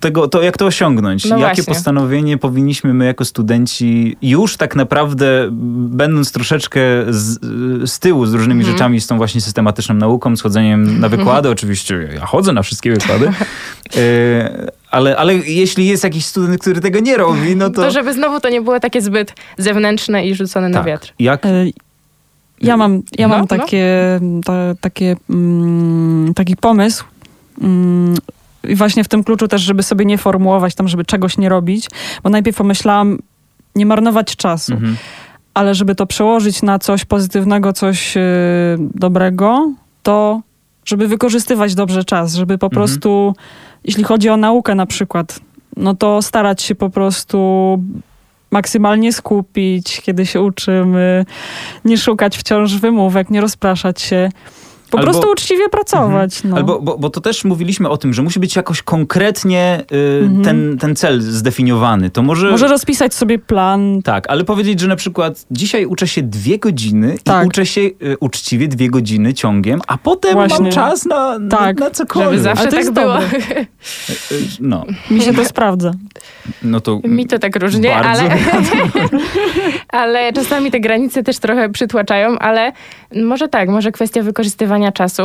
tego, 0.00 0.28
to, 0.28 0.42
jak 0.42 0.56
to 0.58 0.66
osiągnąć? 0.66 1.24
No 1.24 1.38
Jakie 1.38 1.44
właśnie. 1.62 1.64
postanowienie 1.74 2.38
powinniśmy 2.38 2.94
my 2.94 3.06
jako 3.06 3.24
studenci 3.24 4.16
już 4.22 4.56
tak 4.56 4.76
naprawdę 4.76 5.48
będąc 5.88 6.32
troszeczkę 6.32 6.80
z, 7.08 7.38
z 7.90 7.98
tyłu 7.98 8.26
z 8.26 8.34
różnymi 8.34 8.60
Mhm. 8.60 8.72
rzeczami, 8.76 9.00
z 9.00 9.06
tą 9.06 9.16
właśnie 9.16 9.40
systematyczną 9.40 9.94
nauką, 9.94 10.36
z 10.36 10.40
chodzeniem 10.42 11.00
na 11.00 11.08
wykłady, 11.08 11.48
oczywiście 11.50 12.08
ja 12.14 12.26
chodzę 12.26 12.52
na 12.52 12.62
wszystkie 12.62 12.90
wykłady, 12.92 13.26
y, 13.96 14.70
ale, 14.90 15.16
ale 15.16 15.34
jeśli 15.34 15.86
jest 15.86 16.04
jakiś 16.04 16.24
student, 16.26 16.60
który 16.60 16.80
tego 16.80 17.00
nie 17.00 17.16
robi, 17.16 17.56
no 17.56 17.70
to... 17.70 17.82
To 17.82 17.90
żeby 17.90 18.12
znowu 18.12 18.40
to 18.40 18.48
nie 18.48 18.60
było 18.62 18.80
takie 18.80 19.00
zbyt 19.02 19.34
zewnętrzne 19.58 20.26
i 20.26 20.34
rzucone 20.34 20.68
na 20.68 20.78
tak. 20.78 20.86
wiatr. 20.86 21.12
Jak, 21.18 21.46
E, 21.46 21.50
Ja 22.62 22.76
mam, 22.76 23.02
ja 23.18 23.28
No, 23.28 23.34
mam 23.34 23.40
no. 23.40 23.46
takie, 23.46 23.86
ta, 24.44 24.52
takie, 24.80 25.16
mm, 25.30 26.34
taki 26.34 26.56
pomysł. 26.56 27.04
Mm, 27.60 28.14
I 28.68 28.74
właśnie 28.74 29.04
w 29.04 29.08
tym 29.08 29.24
kluczu 29.24 29.48
też, 29.48 29.62
żeby 29.62 29.82
sobie 29.82 30.04
nie 30.04 30.18
formułować 30.18 30.74
tam, 30.74 30.88
żeby 30.88 31.04
czegoś 31.04 31.38
nie 31.38 31.48
robić, 31.48 31.86
bo 32.22 32.30
najpierw 32.30 32.56
pomyślałam, 32.56 33.18
nie 33.76 33.86
marnować 33.86 34.36
czasu, 34.36 34.72
mhm. 34.72 34.96
ale 35.54 35.74
żeby 35.74 35.94
to 35.94 36.06
przełożyć 36.06 36.62
na 36.62 36.78
coś 36.78 37.04
pozytywnego, 37.04 37.72
coś 37.72 38.16
e, 38.16 38.20
dobrego, 38.78 39.72
to 40.02 40.40
żeby 40.84 41.08
wykorzystywać 41.08 41.74
dobrze 41.74 42.04
czas, 42.04 42.34
żeby 42.34 42.58
po 42.58 42.66
Mhm. 42.66 42.74
prostu, 42.80 43.34
jeśli 43.84 44.04
chodzi 44.04 44.28
o 44.28 44.36
naukę 44.36 44.74
na 44.74 44.86
przykład, 44.86 45.40
no 45.76 45.94
to 45.94 46.22
starać 46.22 46.62
się 46.62 46.74
po 46.74 46.90
prostu 46.90 47.78
maksymalnie 48.52 49.12
skupić, 49.12 50.00
kiedy 50.00 50.26
się 50.26 50.40
uczymy, 50.40 51.24
nie 51.84 51.98
szukać 51.98 52.38
wciąż 52.38 52.74
wymówek, 52.74 53.30
nie 53.30 53.40
rozpraszać 53.40 54.02
się. 54.02 54.28
Po 54.92 54.98
Albo- 54.98 55.10
prostu 55.10 55.30
uczciwie 55.30 55.68
pracować. 55.68 56.44
No. 56.44 56.56
Albo, 56.56 56.80
bo, 56.80 56.98
bo 56.98 57.10
to 57.10 57.20
też 57.20 57.44
mówiliśmy 57.44 57.88
o 57.88 57.96
tym, 57.96 58.14
że 58.14 58.22
musi 58.22 58.40
być 58.40 58.56
jakoś 58.56 58.82
konkretnie 58.82 59.84
y, 59.92 60.24
Mhm. 60.24 60.44
ten, 60.44 60.78
ten 60.78 60.96
cel 60.96 61.20
zdefiniowany. 61.20 62.10
To 62.10 62.22
może... 62.22 62.50
Może 62.50 62.68
rozpisać 62.68 63.14
sobie 63.14 63.38
plan. 63.38 64.02
Tak, 64.04 64.24
ale 64.30 64.44
powiedzieć, 64.44 64.80
że 64.80 64.88
na 64.88 64.96
przykład 64.96 65.46
dzisiaj 65.50 65.86
uczę 65.86 66.08
się 66.08 66.22
dwie 66.22 66.58
godziny 66.58 67.16
Tak. 67.24 67.44
i 67.44 67.48
uczę 67.48 67.66
się 67.66 67.80
y, 67.80 67.92
uczciwie 68.20 68.68
dwie 68.68 68.90
godziny 68.90 69.34
ciągiem, 69.34 69.80
a 69.86 69.98
potem 69.98 70.36
mam 70.36 70.48
Właśnie. 70.48 70.72
czas 70.72 71.04
na, 71.06 71.38
na, 71.38 71.56
Tak. 71.56 71.80
na 71.80 71.90
cokolwiek. 71.90 72.30
Żeby 72.32 72.42
zawsze 72.42 72.64
tak 72.68 72.78
jest 72.78 72.92
było. 72.92 73.18
Y, 73.22 74.34
y, 74.34 74.46
No, 74.60 74.84
Mi 75.10 75.20
się 75.20 75.34
to 75.34 75.44
sprawdza. 75.44 75.90
no 76.62 76.80
to... 76.80 77.00
Mi 77.04 77.26
to 77.26 77.38
tak 77.38 77.56
różnie, 77.56 77.88
Bardzo. 77.88 78.22
ale, 78.22 78.30
ale 79.88 80.32
czasami 80.32 80.70
te 80.70 80.80
granice 80.80 81.22
też 81.22 81.38
trochę 81.38 81.68
przytłaczają, 81.68 82.38
ale 82.38 82.72
może 83.24 83.48
tak, 83.48 83.68
może 83.68 83.92
kwestia 83.92 84.22
wykorzystywania 84.22 84.81
czasu, 84.90 85.22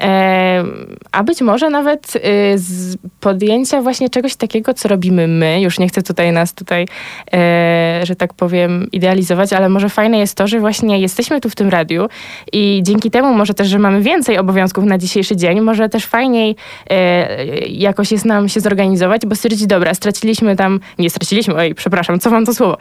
e, 0.00 0.64
a 1.12 1.22
być 1.22 1.40
może 1.40 1.70
nawet 1.70 2.12
e, 2.16 2.20
z 2.58 2.96
podjęcia 3.20 3.82
właśnie 3.82 4.10
czegoś 4.10 4.36
takiego, 4.36 4.74
co 4.74 4.88
robimy 4.88 5.28
my. 5.28 5.60
Już 5.60 5.78
nie 5.78 5.88
chcę 5.88 6.02
tutaj 6.02 6.32
nas 6.32 6.54
tutaj, 6.54 6.86
e, 7.34 8.00
że 8.02 8.16
tak 8.16 8.34
powiem, 8.34 8.88
idealizować, 8.92 9.52
ale 9.52 9.68
może 9.68 9.88
fajne 9.88 10.18
jest 10.18 10.36
to, 10.36 10.46
że 10.46 10.60
właśnie 10.60 11.00
jesteśmy 11.00 11.40
tu 11.40 11.50
w 11.50 11.54
tym 11.54 11.68
radiu 11.68 12.08
i 12.52 12.80
dzięki 12.82 13.10
temu 13.10 13.34
może 13.34 13.54
też, 13.54 13.68
że 13.68 13.78
mamy 13.78 14.00
więcej 14.00 14.38
obowiązków 14.38 14.84
na 14.84 14.98
dzisiejszy 14.98 15.36
dzień, 15.36 15.60
może 15.60 15.88
też 15.88 16.06
fajniej 16.06 16.56
e, 16.90 17.46
jakoś 17.66 18.12
jest 18.12 18.24
nam 18.24 18.48
się 18.48 18.60
zorganizować, 18.60 19.26
bo 19.26 19.34
stwierdzić, 19.34 19.66
dobra, 19.66 19.94
straciliśmy 19.94 20.56
tam, 20.56 20.80
nie 20.98 21.10
straciliśmy, 21.10 21.54
oj, 21.54 21.74
przepraszam, 21.74 22.20
co 22.20 22.30
wam 22.30 22.46
to 22.46 22.54
słowo, 22.54 22.78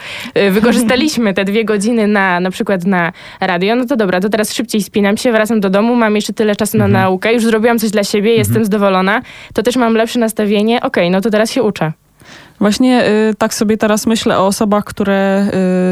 wykorzystaliśmy 0.51 1.33
te 1.33 1.45
dwie 1.45 1.65
godziny 1.65 2.07
na, 2.07 2.39
na 2.39 2.51
przykład 2.51 2.85
na 2.85 3.11
radio, 3.39 3.75
no 3.75 3.85
to 3.85 3.95
dobra, 3.95 4.19
to 4.19 4.29
teraz 4.29 4.53
szybciej 4.53 4.81
spinam 4.81 5.17
się, 5.17 5.31
wracam 5.31 5.59
do 5.59 5.69
domu, 5.69 5.95
mam 5.95 6.12
jeszcze 6.15 6.33
tyle 6.33 6.55
czasu 6.55 6.77
na 6.77 6.87
naukę, 6.87 7.33
już 7.33 7.43
zrobiłam 7.43 7.79
coś 7.79 7.91
dla 7.91 8.03
siebie, 8.03 8.35
jestem 8.35 8.63
zadowolona, 8.63 9.21
to 9.53 9.63
też 9.63 9.75
mam 9.75 9.95
lepsze 9.95 10.19
nastawienie, 10.19 10.81
okej, 10.81 11.09
no 11.09 11.21
to 11.21 11.29
teraz 11.29 11.51
się 11.51 11.63
uczę. 11.63 11.91
Właśnie 12.59 13.05
y, 13.29 13.35
tak 13.37 13.53
sobie 13.53 13.77
teraz 13.77 14.05
myślę 14.05 14.39
o 14.39 14.47
osobach, 14.47 14.83
które 14.83 15.47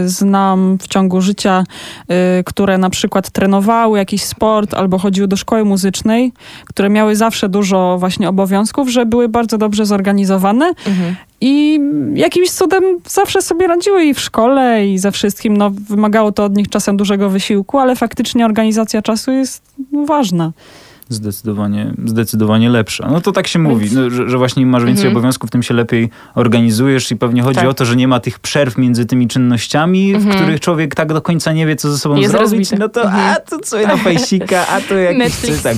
y, 0.05 0.09
znam 0.09 0.77
w 0.77 0.87
ciągu 0.87 1.21
życia, 1.21 1.63
y, 2.39 2.43
które 2.43 2.77
na 2.77 2.89
przykład 2.89 3.29
trenowały 3.29 3.97
jakiś 3.97 4.23
sport 4.23 4.73
albo 4.73 4.97
chodziły 4.97 5.27
do 5.27 5.37
szkoły 5.37 5.65
muzycznej, 5.65 6.33
które 6.65 6.89
miały 6.89 7.15
zawsze 7.15 7.49
dużo 7.49 7.97
właśnie 7.99 8.29
obowiązków, 8.29 8.89
że 8.89 9.05
były 9.05 9.29
bardzo 9.29 9.57
dobrze 9.57 9.85
zorganizowane 9.85 10.73
i 11.41 11.79
jakimś 12.13 12.51
cudem 12.51 12.83
zawsze 13.07 13.41
sobie 13.41 13.67
radziły 13.67 14.05
i 14.05 14.13
w 14.13 14.19
szkole 14.19 14.87
i 14.87 14.97
ze 14.97 15.11
wszystkim. 15.11 15.57
No, 15.57 15.71
wymagało 15.89 16.31
to 16.31 16.43
od 16.43 16.57
nich 16.57 16.69
czasem 16.69 16.97
dużego 16.97 17.29
wysiłku, 17.29 17.79
ale 17.79 17.95
faktycznie 17.95 18.45
organizacja 18.45 19.01
czasu 19.01 19.31
jest 19.31 19.63
ważna. 20.05 20.51
Zdecydowanie, 21.13 21.93
zdecydowanie 22.06 22.69
lepsza. 22.69 23.08
No 23.12 23.21
to 23.21 23.32
tak 23.32 23.47
się 23.47 23.60
mówi, 23.60 23.89
no, 23.93 24.10
że, 24.10 24.30
że 24.30 24.38
właśnie 24.38 24.63
im 24.63 24.69
masz 24.69 24.86
więcej 24.86 25.06
Mhm. 25.06 25.17
obowiązków, 25.17 25.50
tym 25.52 25.63
się 25.63 25.74
lepiej 25.74 26.10
organizujesz 26.36 27.12
i 27.12 27.15
pewnie 27.15 27.41
chodzi 27.41 27.60
Tak. 27.60 27.67
o 27.69 27.74
to, 27.74 27.86
że 27.86 27.95
nie 27.95 28.08
ma 28.08 28.19
tych 28.19 28.39
przerw 28.39 28.78
między 28.78 29.06
tymi 29.06 29.28
czynnościami, 29.28 30.13
w 30.13 30.15
Mhm. 30.15 30.36
których 30.36 30.60
człowiek 30.60 30.95
tak 30.95 31.13
do 31.13 31.21
końca 31.21 31.54
nie 31.54 31.65
wie, 31.67 31.76
co 31.76 31.91
ze 31.91 31.97
sobą 31.97 32.15
Jest 32.15 32.32
zrobić. 32.32 32.52
rozbity. 32.52 32.76
No 32.80 32.89
to 32.89 33.04
Mhm. 33.04 33.34
a 33.34 33.36
to 33.36 33.60
co 33.60 33.88
na 33.88 33.97
fejsika, 33.97 34.67
a 34.76 34.82
to 34.82 34.95
jakiś 34.95 35.19
Netflix. 35.19 35.63
tak. 35.63 35.78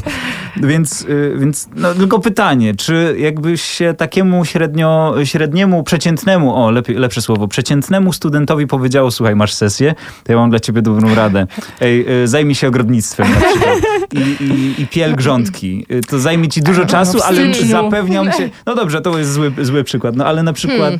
Więc, 0.57 1.01
y, 1.01 1.33
więc 1.39 1.67
no, 1.75 1.93
tylko 1.93 2.19
pytanie, 2.19 2.75
czy 2.75 3.15
jakbyś 3.19 3.61
się 3.61 3.93
takiemu 3.97 4.45
średnio, 4.45 5.15
średniemu, 5.23 5.83
przeciętnemu, 5.83 6.55
o 6.65 6.71
lepiej, 6.71 6.95
lepsze 6.95 7.21
słowo, 7.21 7.47
przeciętnemu 7.47 8.13
studentowi 8.13 8.67
powiedziało, 8.67 9.11
słuchaj, 9.11 9.35
masz 9.35 9.53
sesję, 9.53 9.95
to 10.23 10.31
ja 10.31 10.37
mam 10.37 10.49
dla 10.49 10.59
ciebie 10.59 10.81
dobrą 10.81 11.15
radę. 11.15 11.47
Ej, 11.81 12.21
y, 12.23 12.27
zajmij 12.27 12.55
się 12.55 12.67
ogrodnictwem 12.67 13.27
na 13.31 13.35
przykład 13.41 13.77
i, 14.13 14.43
i, 14.43 14.81
i 14.81 14.87
piel 14.87 15.15
grządki. 15.15 15.85
Y, 15.91 16.01
To 16.01 16.19
zajmie 16.19 16.47
ci 16.49 16.61
dużo 16.61 16.85
czasu, 16.85 17.17
w 17.17 17.21
ale 17.21 17.53
zapewniam 17.53 18.31
cię, 18.31 18.49
no 18.65 18.75
dobrze, 18.75 19.01
to 19.01 19.17
jest 19.17 19.31
zły, 19.33 19.51
zły 19.61 19.83
przykład, 19.83 20.15
no 20.15 20.25
ale 20.25 20.43
na 20.43 20.53
przykład, 20.53 20.93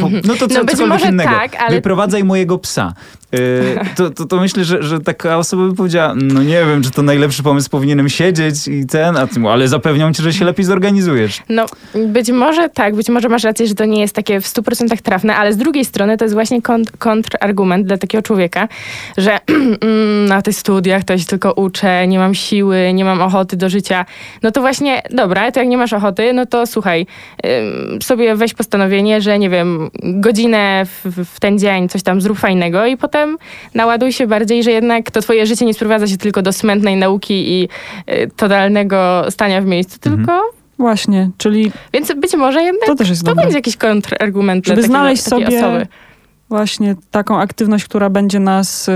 po, 0.00 0.08
no 0.24 0.34
to 0.34 0.48
co, 0.48 0.58
No 0.60 0.64
cokolwiek 0.64 1.04
innego. 1.08 1.30
tak, 1.30 1.56
ale- 1.60 1.70
Wyprowadzaj 1.76 2.24
mojego 2.24 2.58
psa. 2.58 2.94
Y, 3.34 3.78
to, 3.96 4.10
to, 4.10 4.24
to 4.24 4.40
myślę, 4.40 4.64
że, 4.64 4.82
że 4.82 5.00
taka 5.00 5.38
osoba 5.38 5.68
by 5.68 5.74
powiedziała, 5.74 6.14
no 6.16 6.42
nie 6.42 6.64
wiem, 6.64 6.82
czy 6.82 6.90
to 6.90 7.02
najlepszy 7.02 7.42
pomysł, 7.42 7.70
powinienem 7.70 8.08
siedzieć 8.08 8.68
i 8.68 8.86
ten, 8.86 9.16
a 9.16 9.26
ty, 9.26 9.40
mu, 9.40 9.48
ale 9.48 9.68
zapewniam 9.68 10.14
cię, 10.14 10.22
że 10.22 10.32
się 10.32 10.44
lepiej 10.44 10.64
zorganizujesz. 10.64 11.42
No, 11.48 11.66
być 12.06 12.30
może 12.30 12.68
tak, 12.68 12.94
być 12.94 13.08
może 13.08 13.28
masz 13.28 13.44
rację, 13.44 13.66
że 13.66 13.74
to 13.74 13.84
nie 13.84 14.00
jest 14.00 14.14
takie 14.14 14.40
w 14.40 14.44
100% 14.46 15.02
trafne, 15.02 15.36
ale 15.36 15.52
z 15.52 15.56
drugiej 15.56 15.84
strony 15.84 16.16
to 16.16 16.24
jest 16.24 16.34
właśnie 16.34 16.60
kont- 16.60 16.90
kontrargument 16.98 17.86
dla 17.86 17.96
takiego 17.98 18.22
człowieka, 18.22 18.68
że 19.18 19.38
mm, 19.48 20.26
na 20.26 20.42
tych 20.42 20.56
studiach 20.56 21.04
to 21.04 21.18
się 21.18 21.24
tylko 21.24 21.52
uczę, 21.52 22.06
nie 22.06 22.18
mam 22.18 22.34
siły, 22.34 22.92
nie 22.94 23.04
mam 23.04 23.20
ochoty 23.20 23.56
do 23.56 23.68
życia. 23.68 24.06
No 24.42 24.50
to 24.50 24.60
właśnie, 24.60 25.02
dobra, 25.10 25.52
to 25.52 25.60
jak 25.60 25.68
nie 25.68 25.78
masz 25.78 25.92
ochoty, 25.92 26.32
no 26.32 26.46
to 26.46 26.66
słuchaj, 26.66 27.06
sobie 28.02 28.36
weź 28.36 28.54
postanowienie, 28.54 29.20
że 29.20 29.38
nie 29.38 29.50
wiem, 29.50 29.90
godzinę 30.02 30.86
w, 30.86 31.24
w 31.34 31.40
ten 31.40 31.58
dzień 31.58 31.88
coś 31.88 32.02
tam 32.02 32.20
zrób 32.20 32.38
fajnego 32.38 32.86
i 32.86 32.96
potem 32.96 33.19
naładuj 33.74 34.12
się 34.12 34.26
bardziej, 34.26 34.62
że 34.62 34.70
jednak 34.70 35.10
to 35.10 35.20
twoje 35.20 35.46
życie 35.46 35.66
nie 35.66 35.74
sprowadza 35.74 36.06
się 36.06 36.16
tylko 36.16 36.42
do 36.42 36.52
smętnej 36.52 36.96
nauki 36.96 37.52
i 37.52 37.68
y, 38.12 38.30
totalnego 38.36 39.24
stania 39.30 39.60
w 39.62 39.64
miejscu, 39.66 39.98
Mhm. 40.06 40.16
tylko 40.16 40.42
Właśnie, 40.78 41.30
czyli 41.38 41.72
więc 41.92 42.12
być 42.16 42.36
może 42.36 42.62
jednak 42.62 42.86
to 42.86 42.94
też 42.94 43.08
jest 43.08 43.22
to 43.22 43.26
dobre. 43.26 43.42
będzie 43.44 43.58
jakiś 43.58 43.76
kontrargument 43.76 44.66
Żeby 44.66 44.74
dla 44.74 44.82
takiego, 44.82 44.98
znaleźć 44.98 45.22
takiej 45.24 45.44
sobie 45.46 45.58
osoby. 45.58 45.86
właśnie 46.48 46.94
taką 47.10 47.40
aktywność, 47.40 47.84
która 47.84 48.10
będzie 48.10 48.40
nas 48.40 48.88
y, 48.88 48.92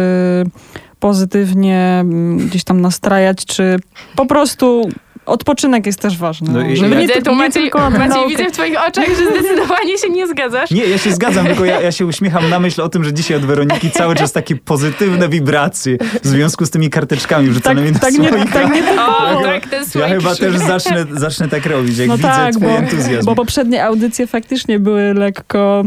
pozytywnie 1.08 1.98
mm, 2.00 2.38
gdzieś 2.38 2.64
tam 2.64 2.80
nastrajać, 2.80 3.46
czy 3.46 3.76
po 4.16 4.26
prostu 4.26 4.88
odpoczynek 5.26 5.86
jest 5.86 6.00
też 6.00 6.18
ważny. 6.18 6.48
No 6.52 6.68
i- 6.68 6.76
Żeby 6.76 6.94
Ja- 6.94 7.00
nie, 7.00 7.08
ty- 7.08 7.30
nie 7.30 7.36
Maciej, 7.36 7.62
tylko 7.62 7.90
Maciej 7.90 8.08
naukę. 8.08 8.28
widzę 8.28 8.44
w 8.44 8.52
twoich 8.52 8.76
oczach, 8.88 9.04
że 9.08 9.14
zdecydowanie 9.14 9.98
się 9.98 10.10
nie 10.10 10.26
zgadzasz. 10.28 10.70
Nie, 10.70 10.84
ja 10.84 10.98
się 10.98 11.12
zgadzam, 11.12 11.46
tylko 11.46 11.64
ja, 11.64 11.80
ja 11.80 11.92
się 11.92 12.06
uśmiecham 12.06 12.50
na 12.50 12.60
myśl 12.60 12.82
o 12.82 12.88
tym, 12.88 13.04
że 13.04 13.12
dzisiaj 13.12 13.36
od 13.36 13.44
Weroniki 13.44 13.90
cały 13.90 14.14
czas 14.14 14.32
takie 14.32 14.56
pozytywne 14.56 15.28
wibracje 15.28 15.96
w 16.22 16.26
związku 16.28 16.66
z 16.66 16.70
tymi 16.70 16.90
karteczkami 16.90 17.44
Tak, 17.44 17.52
wrzuconymi 17.52 17.92
na 17.92 17.98
tak, 17.98 18.12
nie, 18.14 18.28
słoika. 18.28 18.52
tak 18.52 18.74
nie 18.74 18.82
O, 19.02 19.42
tak, 19.42 19.66
ten 19.68 19.84
Ja 19.94 20.08
chyba 20.08 20.34
też 20.34 20.56
zacznę, 20.56 21.04
zacznę 21.12 21.48
tak 21.48 21.66
robić, 21.66 21.98
jak 21.98 22.08
No 22.08 22.16
widzę 22.16 22.28
tak, 22.28 22.54
twój 22.54 22.68
bo, 22.68 22.76
entuzjazm. 22.78 23.26
bo 23.26 23.34
poprzednie 23.34 23.84
audycje 23.84 24.26
faktycznie 24.26 24.78
były 24.78 25.14
lekko 25.14 25.84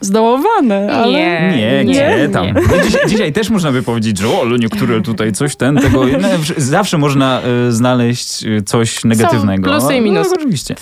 Zdołowane, 0.00 0.92
ale... 0.92 1.12
Nie, 1.12 1.52
Nie, 1.56 1.84
nie, 1.84 2.16
nie, 2.18 2.28
tam. 2.28 2.46
nie. 2.46 2.52
No 2.52 2.60
Dziś, 2.84 2.96
dzisiaj 3.08 3.32
też 3.32 3.50
można 3.50 3.72
by 3.72 3.82
powiedzieć, 3.82 4.18
że 4.18 4.28
o, 4.28 4.40
ale 4.40 4.58
niektóre 4.58 5.00
tutaj 5.00 5.32
coś 5.32 5.56
ten, 5.56 5.76
tego. 5.76 6.04
No, 6.22 6.28
zawsze 6.56 6.98
można 6.98 7.40
e, 7.40 7.72
znaleźć 7.72 8.44
e, 8.46 8.62
coś 8.62 9.04
negatywnego. 9.04 9.70
plusy 9.70 9.94
i 9.96 10.00
minusy. 10.00 10.30
No, 10.30 10.36
oczywiście. 10.36 10.74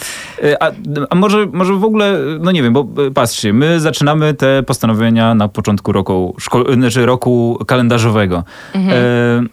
E, 0.43 0.63
A, 0.63 0.71
a 1.11 1.15
może, 1.15 1.47
może 1.53 1.75
w 1.75 1.85
ogóle, 1.85 2.19
no 2.41 2.53
nie 2.53 2.63
wiem, 2.63 2.73
bo 2.73 2.87
patrzcie, 3.15 3.53
my 3.53 3.81
zaczynamy 3.81 4.35
te 4.35 4.63
postanowienia 4.63 5.35
na 5.35 5.49
początku 5.49 5.93
roku, 5.93 6.37
szko- 6.41 6.75
znaczy 6.75 7.07
roku 7.07 7.59
kalendarzowego. 7.67 8.45
Mhm. 8.75 8.95
E, 8.99 9.49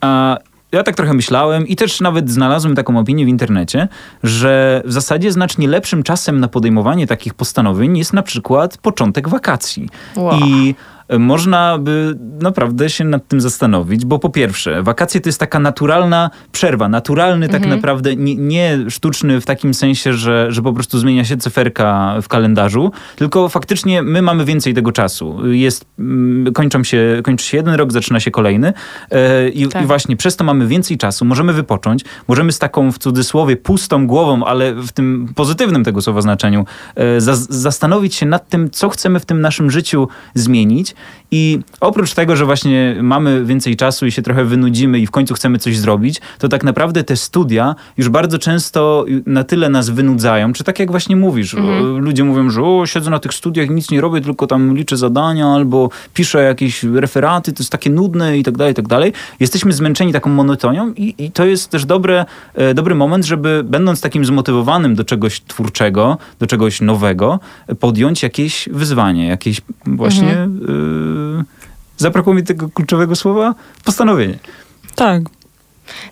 a 0.00 0.38
ja 0.72 0.82
tak 0.82 0.94
trochę 0.94 1.14
myślałem 1.14 1.66
i 1.66 1.76
też 1.76 2.00
nawet 2.00 2.30
znalazłem 2.30 2.74
taką 2.74 2.98
opinię 2.98 3.24
w 3.24 3.28
internecie, 3.28 3.88
że 4.22 4.82
w 4.84 4.92
zasadzie 4.92 5.32
znacznie 5.32 5.68
lepszym 5.68 6.02
czasem 6.02 6.40
na 6.40 6.48
podejmowanie 6.48 7.06
takich 7.06 7.34
postanowień 7.34 7.98
jest 7.98 8.12
na 8.12 8.22
przykład 8.22 8.78
początek 8.78 9.28
wakacji. 9.28 9.88
Wow. 10.16 10.40
I 10.40 10.74
można 11.18 11.78
by 11.78 12.18
naprawdę 12.40 12.90
się 12.90 13.04
nad 13.04 13.28
tym 13.28 13.40
zastanowić, 13.40 14.04
bo 14.04 14.18
po 14.18 14.30
pierwsze, 14.30 14.82
wakacje 14.82 15.20
to 15.20 15.28
jest 15.28 15.40
taka 15.40 15.58
naturalna 15.58 16.30
przerwa, 16.52 16.88
naturalny 16.88 17.48
tak 17.48 17.66
naprawdę, 17.66 18.16
nie, 18.16 18.36
nie 18.36 18.78
sztuczny 18.88 19.40
w 19.40 19.46
takim 19.46 19.74
sensie, 19.74 20.12
że, 20.12 20.46
że 20.52 20.62
po 20.62 20.72
prostu 20.72 20.98
zmienia 20.98 21.24
się 21.24 21.36
cyferka 21.36 22.14
w 22.22 22.28
kalendarzu, 22.28 22.92
tylko 23.16 23.48
faktycznie 23.48 24.02
my 24.02 24.22
mamy 24.22 24.44
więcej 24.44 24.74
tego 24.74 24.92
czasu. 24.92 25.52
Jest, 25.52 25.84
mm, 25.98 26.52
kończą 26.52 26.84
się, 26.84 27.20
kończy 27.24 27.46
się 27.46 27.56
jeden 27.56 27.74
rok, 27.74 27.92
zaczyna 27.92 28.20
się 28.20 28.30
kolejny 28.30 28.72
e, 29.10 29.48
i, 29.48 29.68
Tak. 29.68 29.82
i 29.82 29.86
właśnie 29.86 30.16
przez 30.16 30.36
to 30.36 30.44
mamy 30.44 30.66
więcej 30.66 30.98
czasu, 30.98 31.24
możemy 31.24 31.52
wypocząć, 31.52 32.04
możemy 32.28 32.52
z 32.52 32.58
taką 32.58 32.92
w 32.92 32.98
cudzysłowie 32.98 33.56
pustą 33.56 34.06
głową, 34.06 34.44
ale 34.44 34.74
w 34.74 34.92
tym 34.92 35.28
pozytywnym 35.34 35.84
tego 35.84 36.02
słowa 36.02 36.20
znaczeniu, 36.20 36.64
e, 36.94 37.20
zas- 37.20 37.46
zastanowić 37.50 38.14
się 38.14 38.26
nad 38.26 38.48
tym, 38.48 38.70
co 38.70 38.88
chcemy 38.88 39.20
w 39.20 39.26
tym 39.26 39.40
naszym 39.40 39.70
życiu 39.70 40.08
zmienić 40.34 40.95
i 41.30 41.58
oprócz 41.80 42.14
tego, 42.14 42.36
że 42.36 42.44
właśnie 42.44 42.96
mamy 43.02 43.44
więcej 43.44 43.76
czasu 43.76 44.06
i 44.06 44.12
się 44.12 44.22
trochę 44.22 44.44
wynudzimy 44.44 44.98
i 44.98 45.06
w 45.06 45.10
końcu 45.10 45.34
chcemy 45.34 45.58
coś 45.58 45.78
zrobić, 45.78 46.20
to 46.38 46.48
tak 46.48 46.64
naprawdę 46.64 47.04
te 47.04 47.16
studia 47.16 47.74
już 47.96 48.08
bardzo 48.08 48.38
często 48.38 49.04
na 49.26 49.44
tyle 49.44 49.68
nas 49.68 49.90
wynudzają, 49.90 50.52
czy 50.52 50.64
tak 50.64 50.78
jak 50.78 50.90
właśnie 50.90 51.16
mówisz, 51.16 51.54
o, 51.54 51.60
ludzie 51.98 52.24
mówią, 52.24 52.50
że 52.50 52.62
o, 52.62 52.86
siedzę 52.86 53.10
na 53.10 53.18
tych 53.18 53.34
studiach 53.34 53.68
i 53.68 53.70
nic 53.70 53.90
nie 53.90 54.00
robię, 54.00 54.20
tylko 54.20 54.46
tam 54.46 54.76
liczę 54.76 54.96
zadania 54.96 55.46
albo 55.46 55.90
piszę 56.14 56.42
jakieś 56.42 56.82
referaty, 56.82 57.52
to 57.52 57.62
jest 57.62 57.72
takie 57.72 57.90
nudne 57.90 58.38
i 58.38 58.42
tak 58.42 58.56
dalej, 58.56 58.72
i 58.72 58.74
tak 58.74 58.88
dalej. 58.88 59.12
Jesteśmy 59.40 59.72
zmęczeni 59.72 60.12
taką 60.12 60.30
monotonią 60.30 60.92
i, 60.92 61.14
i 61.18 61.30
to 61.30 61.44
jest 61.44 61.70
też 61.70 61.84
dobre, 61.84 62.24
e, 62.54 62.74
dobry 62.74 62.94
moment, 62.94 63.24
żeby 63.24 63.64
będąc 63.64 64.00
takim 64.00 64.24
zmotywowanym 64.24 64.94
do 64.94 65.04
czegoś 65.04 65.40
twórczego, 65.40 66.18
do 66.38 66.46
czegoś 66.46 66.80
nowego, 66.80 67.40
e, 67.66 67.74
podjąć 67.74 68.22
jakieś 68.22 68.68
wyzwanie, 68.72 69.26
jakieś 69.26 69.60
właśnie... 69.86 70.48
y, 70.68 70.85
zabrakło 71.96 72.34
mi 72.34 72.42
tego 72.42 72.68
kluczowego 72.68 73.16
słowa, 73.16 73.54
postanowienie. 73.84 74.38
Tak. 74.94 75.22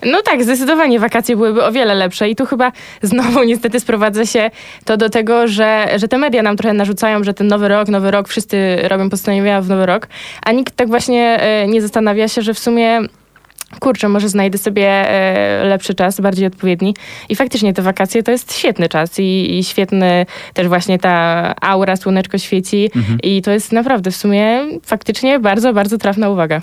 No 0.06 0.22
tak, 0.22 0.44
zdecydowanie 0.44 1.00
wakacje 1.00 1.36
byłyby 1.36 1.64
o 1.64 1.72
wiele 1.72 1.94
lepsze 1.94 2.30
i 2.30 2.36
tu 2.36 2.46
chyba 2.46 2.72
znowu 3.02 3.42
niestety 3.50 3.80
sprowadza 3.80 4.26
się 4.26 4.50
to 4.84 4.96
do 4.96 5.10
tego, 5.10 5.48
że, 5.48 5.88
że 5.96 6.08
te 6.08 6.18
media 6.18 6.42
nam 6.42 6.56
trochę 6.56 6.74
narzucają, 6.74 7.24
że 7.24 7.34
ten 7.34 7.46
nowy 7.46 7.68
rok, 7.68 7.88
nowy 7.88 8.10
rok, 8.10 8.28
wszyscy 8.28 8.76
robią 8.88 9.10
postanowienia 9.10 9.60
w 9.60 9.68
nowy 9.68 9.86
rok, 9.86 10.08
a 10.42 10.52
nikt 10.52 10.76
tak 10.76 10.88
właśnie 10.88 11.40
e, 11.40 11.66
nie 11.66 11.82
zastanawia 11.82 12.28
się, 12.28 12.42
że 12.42 12.54
w 12.54 12.58
sumie 12.58 13.00
kurczę, 13.80 14.08
może 14.08 14.28
znajdę 14.28 14.58
sobie 14.58 14.88
e, 14.88 15.64
lepszy 15.64 15.94
czas, 15.94 16.20
bardziej 16.20 16.46
odpowiedni. 16.46 16.94
I 17.28 17.36
faktycznie 17.36 17.74
te 17.74 17.82
wakacje 17.82 18.22
to 18.22 18.30
jest 18.30 18.54
świetny 18.54 18.88
czas 18.88 19.18
i, 19.18 19.58
i 19.58 19.64
świetny 19.64 20.26
też 20.54 20.68
właśnie 20.68 20.98
ta 20.98 21.54
aura, 21.60 21.96
słoneczko 21.96 22.38
świeci 22.38 22.90
i 23.22 23.42
to 23.42 23.50
jest 23.50 23.72
naprawdę 23.72 24.10
w 24.10 24.16
sumie 24.16 24.60
faktycznie 24.82 25.40
bardzo, 25.40 25.72
bardzo 25.72 25.98
trafna 25.98 26.28
uwaga. 26.28 26.60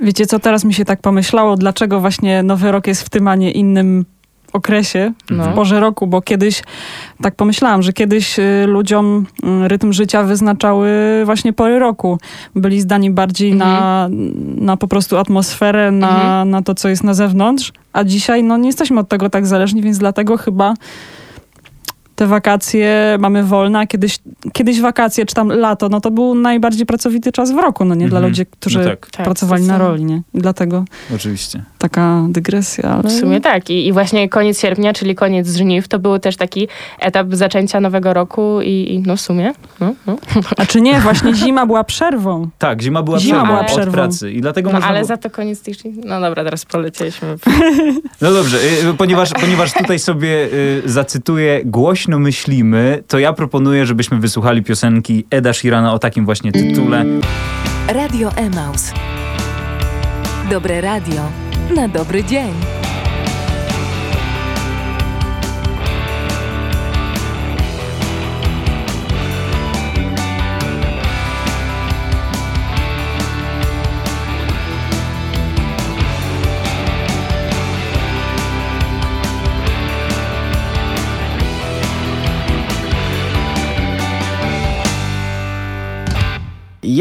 Wiecie 0.00 0.26
co, 0.26 0.38
teraz 0.38 0.64
mi 0.64 0.74
się 0.74 0.84
tak 0.84 1.00
pomyślało, 1.00 1.56
dlaczego 1.56 2.00
właśnie 2.00 2.42
Nowy 2.42 2.72
Rok 2.72 2.86
jest 2.86 3.02
w 3.02 3.10
tym, 3.10 3.28
a 3.28 3.36
nie 3.36 3.50
innym 3.50 4.04
okresie, 4.52 5.12
No. 5.30 5.44
w 5.44 5.54
porze 5.54 5.80
roku, 5.80 6.06
bo 6.06 6.22
kiedyś, 6.22 6.62
tak 7.22 7.34
pomyślałam, 7.34 7.82
że 7.82 7.92
kiedyś 7.92 8.38
y, 8.38 8.64
ludziom 8.66 9.26
y, 9.64 9.68
rytm 9.68 9.92
życia 9.92 10.22
wyznaczały 10.22 10.90
właśnie 11.24 11.52
pory 11.52 11.78
roku. 11.78 12.18
Byli 12.54 12.80
zdani 12.80 13.10
bardziej 13.10 13.54
na, 13.54 14.08
na 14.56 14.76
po 14.76 14.88
prostu 14.88 15.18
atmosferę, 15.18 15.90
na, 15.90 16.08
Mhm. 16.08 16.50
na 16.50 16.62
to, 16.62 16.74
co 16.74 16.88
jest 16.88 17.04
na 17.04 17.14
zewnątrz, 17.14 17.72
a 17.92 18.04
dzisiaj 18.04 18.42
no 18.44 18.56
nie 18.56 18.66
jesteśmy 18.66 19.00
od 19.00 19.08
tego 19.08 19.30
tak 19.30 19.46
zależni, 19.46 19.82
więc 19.82 19.98
dlatego 19.98 20.36
chyba 20.36 20.74
te 22.16 22.26
wakacje 22.26 23.16
mamy 23.20 23.44
wolne, 23.44 23.78
a 23.78 23.86
kiedyś, 23.86 24.18
kiedyś 24.52 24.80
wakacje, 24.80 25.26
czy 25.26 25.34
tam 25.34 25.48
lato, 25.48 25.88
no 25.88 26.00
to 26.00 26.10
był 26.10 26.34
najbardziej 26.34 26.86
pracowity 26.86 27.32
czas 27.32 27.52
w 27.52 27.56
roku, 27.56 27.84
no 27.84 27.94
nie 27.94 28.08
dla 28.08 28.18
Mhm. 28.18 28.30
ludzi, 28.30 28.46
którzy 28.50 28.78
No 28.78 28.84
tak. 28.84 29.10
Tak, 29.10 29.24
pracowali 29.24 29.62
na 29.62 29.66
zdecydowanie. 29.66 29.90
roli, 29.90 30.04
nie? 30.04 30.22
I 30.34 30.38
dlatego 30.38 30.84
Oczywiście. 31.14 31.62
taka 31.78 32.22
dygresja, 32.28 32.84
ale... 32.90 33.02
W 33.02 33.12
sumie 33.12 33.40
tak. 33.40 33.70
I, 33.70 33.86
I 33.86 33.92
właśnie 33.92 34.28
koniec 34.28 34.60
sierpnia, 34.60 34.92
czyli 34.92 35.14
koniec 35.14 35.48
żniw, 35.56 35.88
to 35.88 35.98
był 35.98 36.18
też 36.18 36.36
taki 36.36 36.68
etap 36.98 37.26
zaczęcia 37.30 37.80
nowego 37.80 38.14
roku 38.14 38.60
i, 38.62 38.94
i 38.94 38.98
no 39.06 39.16
w 39.16 39.20
sumie. 39.20 39.52
No, 39.80 39.94
no. 40.06 40.16
A 40.58 40.66
czy 40.66 40.80
nie, 40.80 41.00
właśnie 41.00 41.34
zima 41.34 41.66
była 41.66 41.84
przerwą. 41.84 42.48
Tak, 42.58 42.82
zima 42.82 43.02
była 43.02 43.18
Zima 43.18 43.34
przerwą 43.34 43.46
była 43.52 43.60
od 43.60 43.66
przerwą. 43.66 43.92
pracy 43.92 44.32
i 44.32 44.40
dlatego 44.40 44.68
no 44.70 44.72
można... 44.74 44.88
ale 44.88 44.98
było- 44.98 45.08
za 45.08 45.16
to 45.16 45.30
koniec 45.30 45.62
tych. 45.62 45.76
No 46.04 46.20
dobra, 46.20 46.44
teraz 46.44 46.64
polecieliśmy. 46.64 47.36
No 48.20 48.32
dobrze, 48.32 48.58
y, 48.90 48.94
ponieważ, 48.94 49.30
ponieważ 49.40 49.72
tutaj 49.72 49.98
sobie 49.98 50.28
y, 50.28 50.82
zacytuję 50.84 51.60
Głośno 52.02 52.18
myślimy, 52.18 53.02
to 53.08 53.18
ja 53.18 53.32
proponuję, 53.32 53.86
żebyśmy 53.86 54.18
wysłuchali 54.18 54.62
piosenki 54.62 55.26
Eda 55.30 55.52
Sheerana 55.52 55.94
o 55.94 55.98
takim 55.98 56.24
właśnie 56.24 56.52
tytule. 56.52 57.04
Radio 57.88 58.30
Emaus. 58.36 58.92
Dobre 60.50 60.80
radio 60.80 61.22
na 61.76 61.88
dobry 61.88 62.24
dzień. 62.24 62.81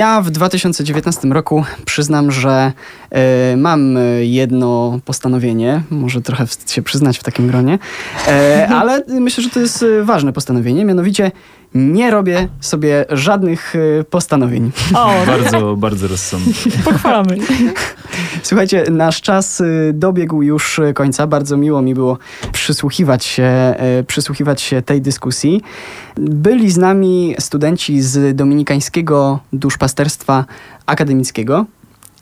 Ja 0.02 0.22
w 0.22 0.32
2019 0.32 1.28
roku 1.28 1.64
przyznam, 1.86 2.32
że 2.32 2.72
e, 3.12 3.58
mam 3.58 3.97
e, 3.97 4.26
jedno 4.26 4.99
postanowienie, 5.06 5.82
może 5.89 6.22
trochę 6.22 6.47
wstyd 6.47 6.72
się 6.72 6.82
przyznać 6.82 7.20
w 7.20 7.24
takim 7.24 7.47
gronie, 7.47 7.80
e, 8.28 8.68
ale 8.80 9.04
myślę, 9.08 9.43
że 9.43 9.49
to 9.49 9.60
jest 9.60 9.86
ważne 10.04 10.34
postanowienie, 10.34 10.86
mianowicie 10.86 11.32
nie 11.76 12.11
robię 12.11 12.47
sobie 12.59 13.05
żadnych 13.09 13.74
e, 13.76 14.03
postanowień. 14.03 14.72
O, 14.95 15.13
Bardzo, 15.28 15.76
bardzo 15.76 16.07
rozsądnie. 16.07 16.53
pochwalamy. 16.86 17.38
Słuchajcie, 18.43 18.84
nasz 18.91 19.22
czas 19.22 19.61
y, 19.61 19.91
dobiegł 19.93 20.41
już 20.41 20.80
y, 20.80 20.93
końca. 20.93 21.28
Bardzo 21.28 21.57
miło 21.57 21.82
mi 21.82 21.93
było 21.93 22.17
przysłuchiwać 22.51 23.26
się, 23.26 23.76
y, 23.99 24.03
przysłuchiwać 24.03 24.61
się 24.61 24.82
tej 24.82 25.01
dyskusji. 25.01 25.61
Byli 26.15 26.72
z 26.72 26.78
nami 26.78 27.36
studenci 27.39 28.01
z 28.01 28.36
Dominikańskiego 28.36 29.39
Duszpasterstwa 29.53 30.45
Akademickiego. 30.86 31.65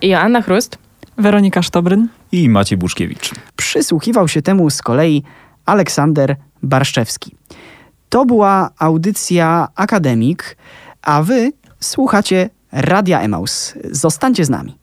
I 0.01 0.07
Joanna 0.07 0.41
Chrust. 0.41 0.77
Weronika 1.17 1.61
Sztobryn. 1.61 2.07
I 2.31 2.49
Maciej 2.49 2.77
Buszkiewicz. 2.77 3.31
Przysłuchiwał 3.55 4.27
się 4.27 4.41
temu 4.41 4.69
z 4.69 4.81
kolei 4.81 5.23
Aleksander 5.65 6.35
Barszczewski. 6.63 7.35
To 8.09 8.25
była 8.25 8.69
audycja 8.77 9.67
Akademik, 9.75 10.57
a 11.01 11.23
wy 11.23 11.51
słuchacie 11.79 12.49
Radia 12.71 13.21
Emaus. 13.21 13.73
Zostańcie 13.91 14.45
z 14.45 14.49
nami. 14.49 14.78